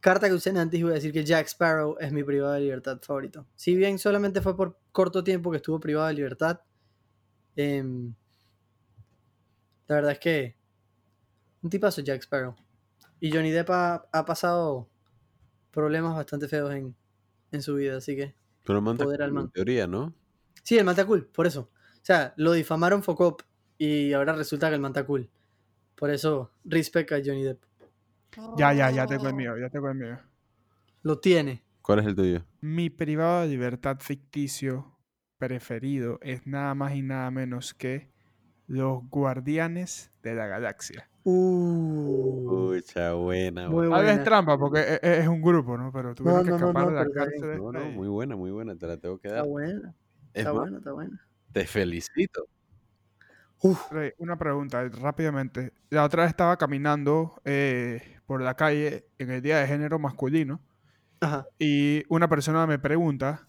carta 0.00 0.28
que 0.28 0.34
usé 0.34 0.50
antes 0.50 0.82
voy 0.82 0.92
a 0.92 0.94
decir 0.94 1.12
que 1.12 1.24
Jack 1.24 1.46
Sparrow 1.48 1.96
es 2.00 2.12
mi 2.12 2.22
privado 2.24 2.52
de 2.54 2.60
libertad 2.60 2.98
favorito. 3.02 3.46
Si 3.56 3.74
bien 3.74 3.98
solamente 3.98 4.40
fue 4.40 4.56
por 4.56 4.78
corto 4.92 5.24
tiempo 5.24 5.50
que 5.50 5.56
estuvo 5.58 5.80
privado 5.80 6.08
de 6.08 6.14
libertad, 6.14 6.60
em, 7.56 8.14
la 9.86 9.96
verdad 9.96 10.12
es 10.12 10.18
que 10.18 10.56
un 11.62 11.70
tipazo 11.70 12.00
Jack 12.02 12.22
Sparrow. 12.22 12.54
Y 13.20 13.32
Johnny 13.32 13.50
Depp 13.50 13.70
ha, 13.70 14.08
ha 14.12 14.24
pasado 14.24 14.88
problemas 15.72 16.14
bastante 16.14 16.48
feos 16.48 16.72
en, 16.74 16.94
en 17.50 17.62
su 17.62 17.74
vida, 17.74 17.96
así 17.96 18.16
que... 18.16 18.34
Pero 18.64 18.78
el 18.78 18.84
man 18.84 18.94
está 18.94 19.04
Poder 19.04 19.22
al 19.22 19.30
cool, 19.30 19.42
man. 19.42 19.50
teoría, 19.52 19.86
¿no? 19.86 20.14
Sí, 20.62 20.76
el 20.76 20.84
manta 20.84 21.06
cool, 21.06 21.26
por 21.26 21.46
eso. 21.46 21.70
O 21.72 22.00
sea, 22.02 22.34
lo 22.36 22.52
difamaron 22.52 23.02
Focop 23.02 23.42
y 23.78 24.12
ahora 24.12 24.34
resulta 24.34 24.68
que 24.68 24.74
el 24.74 24.80
manta 24.80 25.06
cool. 25.06 25.30
Por 25.94 26.10
eso, 26.10 26.52
respect 26.64 27.10
a 27.12 27.16
Johnny 27.24 27.42
Depp. 27.42 27.62
Ya, 28.56 28.72
ya, 28.72 28.90
ya 28.90 29.06
tengo 29.06 29.28
el 29.28 29.34
mío, 29.34 29.56
ya 29.58 29.68
tengo 29.70 29.88
el 29.88 29.94
mío. 29.96 30.18
Lo 31.02 31.18
tiene. 31.18 31.64
¿Cuál 31.82 32.00
es 32.00 32.06
el 32.06 32.14
tuyo? 32.14 32.44
Mi 32.60 32.90
privado 32.90 33.42
de 33.42 33.48
libertad 33.48 33.98
ficticio 34.00 34.98
preferido 35.38 36.18
es 36.22 36.46
nada 36.46 36.74
más 36.74 36.94
y 36.94 37.02
nada 37.02 37.30
menos 37.30 37.72
que 37.72 38.10
los 38.66 39.08
Guardianes 39.08 40.10
de 40.22 40.34
la 40.34 40.46
Galaxia. 40.46 41.08
Uh. 41.24 42.70
Uy, 42.70 42.76
Mucha 42.76 43.12
buena. 43.14 43.68
Muy 43.68 43.86
buena. 43.88 44.02
Buena. 44.04 44.24
trampa 44.24 44.58
porque 44.58 44.80
e- 44.80 45.00
e- 45.02 45.18
es, 45.20 45.28
un 45.28 45.40
grupo, 45.42 45.76
¿no? 45.76 45.90
Pero 45.92 46.14
tuvieron 46.14 46.44
que 46.44 46.50
no, 46.50 46.58
no, 46.58 46.66
escapar 46.66 46.84
no, 46.84 46.90
de 46.90 46.94
la 46.96 47.02
está 47.02 47.14
cárcel. 47.14 47.58
No, 47.58 47.72
no, 47.72 47.84
muy 47.90 48.08
buena, 48.08 48.36
muy 48.36 48.50
buena. 48.50 48.76
Te 48.76 48.86
la 48.86 48.96
tengo 48.98 49.18
que 49.18 49.28
Está 49.28 49.40
dar. 49.40 49.48
buena. 49.48 49.94
Es 50.32 50.40
Está 50.40 50.52
buena, 50.52 50.78
está 50.78 50.92
buena. 50.92 51.28
te 51.52 51.66
felicito. 51.66 52.46
Uf, 53.60 53.90
Rey, 53.90 54.12
una 54.18 54.36
pregunta 54.36 54.82
eh, 54.82 54.88
rápidamente. 54.88 55.72
La 55.90 56.04
otra 56.04 56.22
vez 56.22 56.30
estaba 56.30 56.56
caminando 56.56 57.40
eh, 57.44 58.18
por 58.26 58.40
la 58.40 58.54
calle 58.54 59.06
en 59.18 59.30
el 59.30 59.42
Día 59.42 59.58
de 59.58 59.66
Género 59.66 59.98
Masculino 59.98 60.60
ajá. 61.20 61.46
y 61.58 62.04
una 62.08 62.28
persona 62.28 62.66
me 62.66 62.78
pregunta 62.78 63.48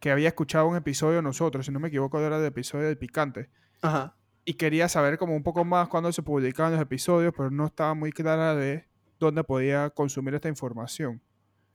que 0.00 0.10
había 0.10 0.28
escuchado 0.28 0.66
un 0.66 0.76
episodio 0.76 1.16
de 1.16 1.22
nosotros, 1.22 1.66
si 1.66 1.72
no 1.72 1.80
me 1.80 1.88
equivoco 1.88 2.20
era 2.20 2.38
el 2.38 2.44
episodio 2.44 2.86
del 2.86 2.98
picante, 2.98 3.48
Ajá. 3.82 4.14
y 4.44 4.54
quería 4.54 4.88
saber 4.88 5.16
como 5.16 5.34
un 5.34 5.42
poco 5.42 5.64
más 5.64 5.88
cuándo 5.88 6.12
se 6.12 6.22
publicaban 6.22 6.72
los 6.72 6.80
episodios, 6.80 7.32
pero 7.36 7.50
no 7.50 7.66
estaba 7.66 7.94
muy 7.94 8.12
clara 8.12 8.54
de 8.54 8.86
dónde 9.18 9.44
podía 9.44 9.90
consumir 9.90 10.34
esta 10.34 10.48
información. 10.48 11.22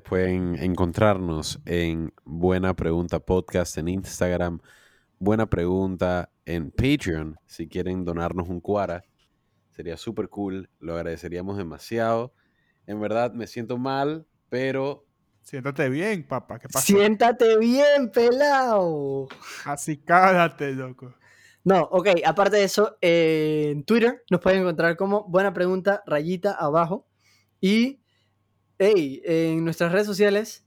Pueden 0.03 0.55
encontrarnos 0.55 1.61
en 1.65 2.13
Buena 2.26 2.76
Pregunta 2.76 3.19
Podcast 3.19 3.78
en 3.78 3.88
Instagram, 3.88 4.59
Buena 5.19 5.45
Pregunta 5.47 6.30
en 6.45 6.71
Patreon, 6.71 7.37
si 7.45 7.67
quieren 7.67 8.05
donarnos 8.05 8.49
un 8.49 8.61
cuara. 8.61 9.03
Sería 9.69 9.97
súper 9.97 10.29
cool, 10.29 10.69
lo 10.79 10.95
agradeceríamos 10.95 11.57
demasiado. 11.57 12.33
En 12.87 12.99
verdad 12.99 13.33
me 13.33 13.47
siento 13.47 13.77
mal, 13.77 14.25
pero 14.49 15.05
Siéntate 15.41 15.89
bien, 15.89 16.23
papá, 16.27 16.59
¿qué 16.59 16.67
pasa? 16.69 16.85
Siéntate 16.85 17.57
bien, 17.57 18.11
pelado. 18.11 19.27
Así 19.65 19.97
cállate, 19.97 20.73
loco. 20.73 21.15
No, 21.63 21.81
ok, 21.91 22.09
aparte 22.25 22.57
de 22.57 22.63
eso, 22.63 22.97
eh, 23.01 23.69
en 23.71 23.83
Twitter 23.83 24.23
nos 24.29 24.39
pueden 24.39 24.61
encontrar 24.61 24.95
como 24.97 25.27
buena 25.27 25.53
pregunta, 25.53 26.03
rayita 26.05 26.53
abajo. 26.53 27.07
Y, 27.59 28.01
hey, 28.77 29.21
en 29.25 29.63
nuestras 29.63 29.91
redes 29.91 30.07
sociales 30.07 30.65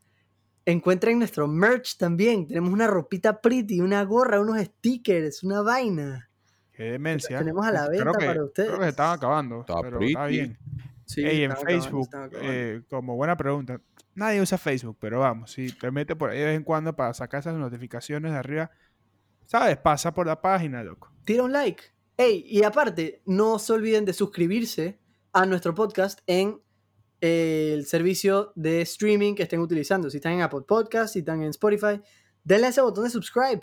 encuentren 0.66 1.18
nuestro 1.18 1.46
merch 1.48 1.96
también. 1.96 2.46
Tenemos 2.46 2.70
una 2.72 2.86
ropita 2.86 3.40
pretty, 3.40 3.80
una 3.80 4.02
gorra, 4.04 4.40
unos 4.40 4.58
stickers, 4.60 5.42
una 5.42 5.62
vaina. 5.62 6.30
Qué 6.72 6.84
demencia. 6.84 7.38
tenemos 7.38 7.64
a 7.66 7.70
la 7.72 7.86
Creo 7.86 8.04
venta 8.04 8.18
que- 8.18 8.26
para 8.26 8.44
ustedes. 8.44 8.68
Creo 8.68 8.78
que 8.80 8.84
se 8.86 8.90
estaban 8.90 9.16
acabando, 9.16 9.60
Está 9.60 9.74
pero 9.82 10.00
está 10.00 10.24
pretty. 10.24 10.36
bien. 10.38 10.58
Sí, 11.06 11.24
Ey, 11.24 11.42
en 11.44 11.56
Facebook, 11.56 12.08
acabando. 12.08 12.38
eh, 12.42 12.82
como 12.88 13.14
buena 13.14 13.36
pregunta, 13.36 13.80
nadie 14.14 14.40
usa 14.40 14.56
Facebook, 14.58 14.96
pero 14.98 15.20
vamos, 15.20 15.52
si 15.52 15.70
te 15.70 15.90
metes 15.90 16.16
por 16.16 16.30
ahí 16.30 16.38
de 16.38 16.46
vez 16.46 16.56
en 16.56 16.64
cuando 16.64 16.96
para 16.96 17.12
sacar 17.14 17.40
esas 17.40 17.54
notificaciones 17.54 18.32
de 18.32 18.38
arriba, 18.38 18.70
¿sabes? 19.44 19.76
Pasa 19.76 20.12
por 20.14 20.26
la 20.26 20.40
página, 20.40 20.82
loco. 20.82 21.12
Tira 21.24 21.42
un 21.44 21.52
like. 21.52 21.82
Hey, 22.16 22.44
y 22.48 22.62
aparte, 22.64 23.20
no 23.26 23.58
se 23.58 23.72
olviden 23.72 24.04
de 24.04 24.12
suscribirse 24.14 24.98
a 25.32 25.44
nuestro 25.46 25.74
podcast 25.74 26.20
en 26.26 26.60
el 27.26 27.86
servicio 27.86 28.52
de 28.54 28.82
streaming 28.82 29.34
que 29.34 29.44
estén 29.44 29.60
utilizando. 29.60 30.10
Si 30.10 30.18
están 30.18 30.34
en 30.34 30.42
Apple 30.42 30.60
Podcast, 30.68 31.14
si 31.14 31.20
están 31.20 31.42
en 31.42 31.48
Spotify, 31.48 31.98
denle 32.42 32.66
a 32.66 32.70
ese 32.70 32.82
botón 32.82 33.04
de 33.04 33.10
subscribe. 33.10 33.62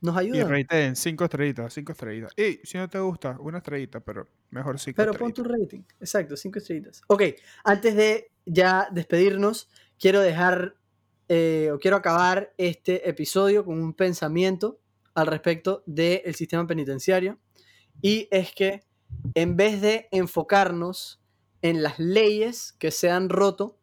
Nos 0.00 0.16
Y 0.16 0.18
ayuda. 0.20 0.48
rateen 0.48 0.96
cinco 0.96 1.24
estrellitas, 1.24 1.74
cinco 1.74 1.92
estrellitas. 1.92 2.32
Y 2.38 2.60
si 2.64 2.78
no 2.78 2.88
te 2.88 2.98
gusta, 2.98 3.36
una 3.38 3.58
estrellita, 3.58 4.00
pero 4.00 4.28
mejor 4.48 4.80
cinco 4.80 4.96
Pero 4.96 5.12
pon 5.12 5.34
tu 5.34 5.44
rating. 5.44 5.82
Exacto, 6.00 6.38
cinco 6.38 6.58
estrellitas. 6.58 7.02
Ok, 7.08 7.22
antes 7.64 7.96
de 7.96 8.32
ya 8.46 8.88
despedirnos, 8.90 9.68
quiero 9.98 10.20
dejar 10.20 10.74
eh, 11.28 11.70
o 11.70 11.78
quiero 11.78 11.98
acabar 11.98 12.54
este 12.56 13.06
episodio 13.06 13.66
con 13.66 13.78
un 13.78 13.92
pensamiento 13.92 14.80
al 15.12 15.26
respecto 15.26 15.82
del 15.84 16.34
sistema 16.34 16.66
penitenciario. 16.66 17.38
Y 18.00 18.26
es 18.30 18.54
que 18.54 18.84
en 19.34 19.54
vez 19.54 19.82
de 19.82 20.08
enfocarnos 20.12 21.20
en 21.64 21.82
las 21.82 21.98
leyes 21.98 22.74
que 22.78 22.90
se 22.90 23.10
han 23.10 23.30
roto 23.30 23.80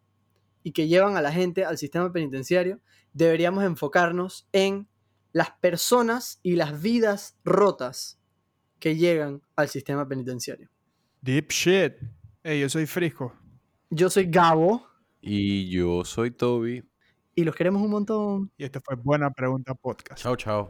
y 0.61 0.71
que 0.71 0.87
llevan 0.87 1.17
a 1.17 1.21
la 1.21 1.31
gente 1.31 1.65
al 1.65 1.79
sistema 1.79 2.13
penitenciario, 2.13 2.79
deberíamos 3.11 3.63
enfocarnos 3.63 4.47
en 4.51 4.87
las 5.31 5.49
personas 5.49 6.39
y 6.43 6.57
las 6.57 6.79
vidas 6.79 7.39
rotas 7.43 8.19
que 8.77 8.97
llegan 8.97 9.41
al 9.55 9.67
sistema 9.67 10.07
penitenciario. 10.07 10.69
Deep 11.21 11.49
shit. 11.49 11.93
Yo 12.43 12.69
soy 12.69 12.85
Frisco. 12.85 13.33
Yo 13.89 14.11
soy 14.11 14.27
Gabo 14.29 14.85
y 15.19 15.67
yo 15.71 16.05
soy 16.05 16.29
Toby. 16.29 16.83
y 17.33 17.43
los 17.43 17.55
queremos 17.55 17.81
un 17.81 17.89
montón. 17.89 18.51
Y 18.57 18.63
esto 18.63 18.79
fue 18.85 18.95
Buena 18.95 19.31
Pregunta 19.31 19.73
Podcast. 19.73 20.21
Chao, 20.21 20.35
chao. 20.35 20.69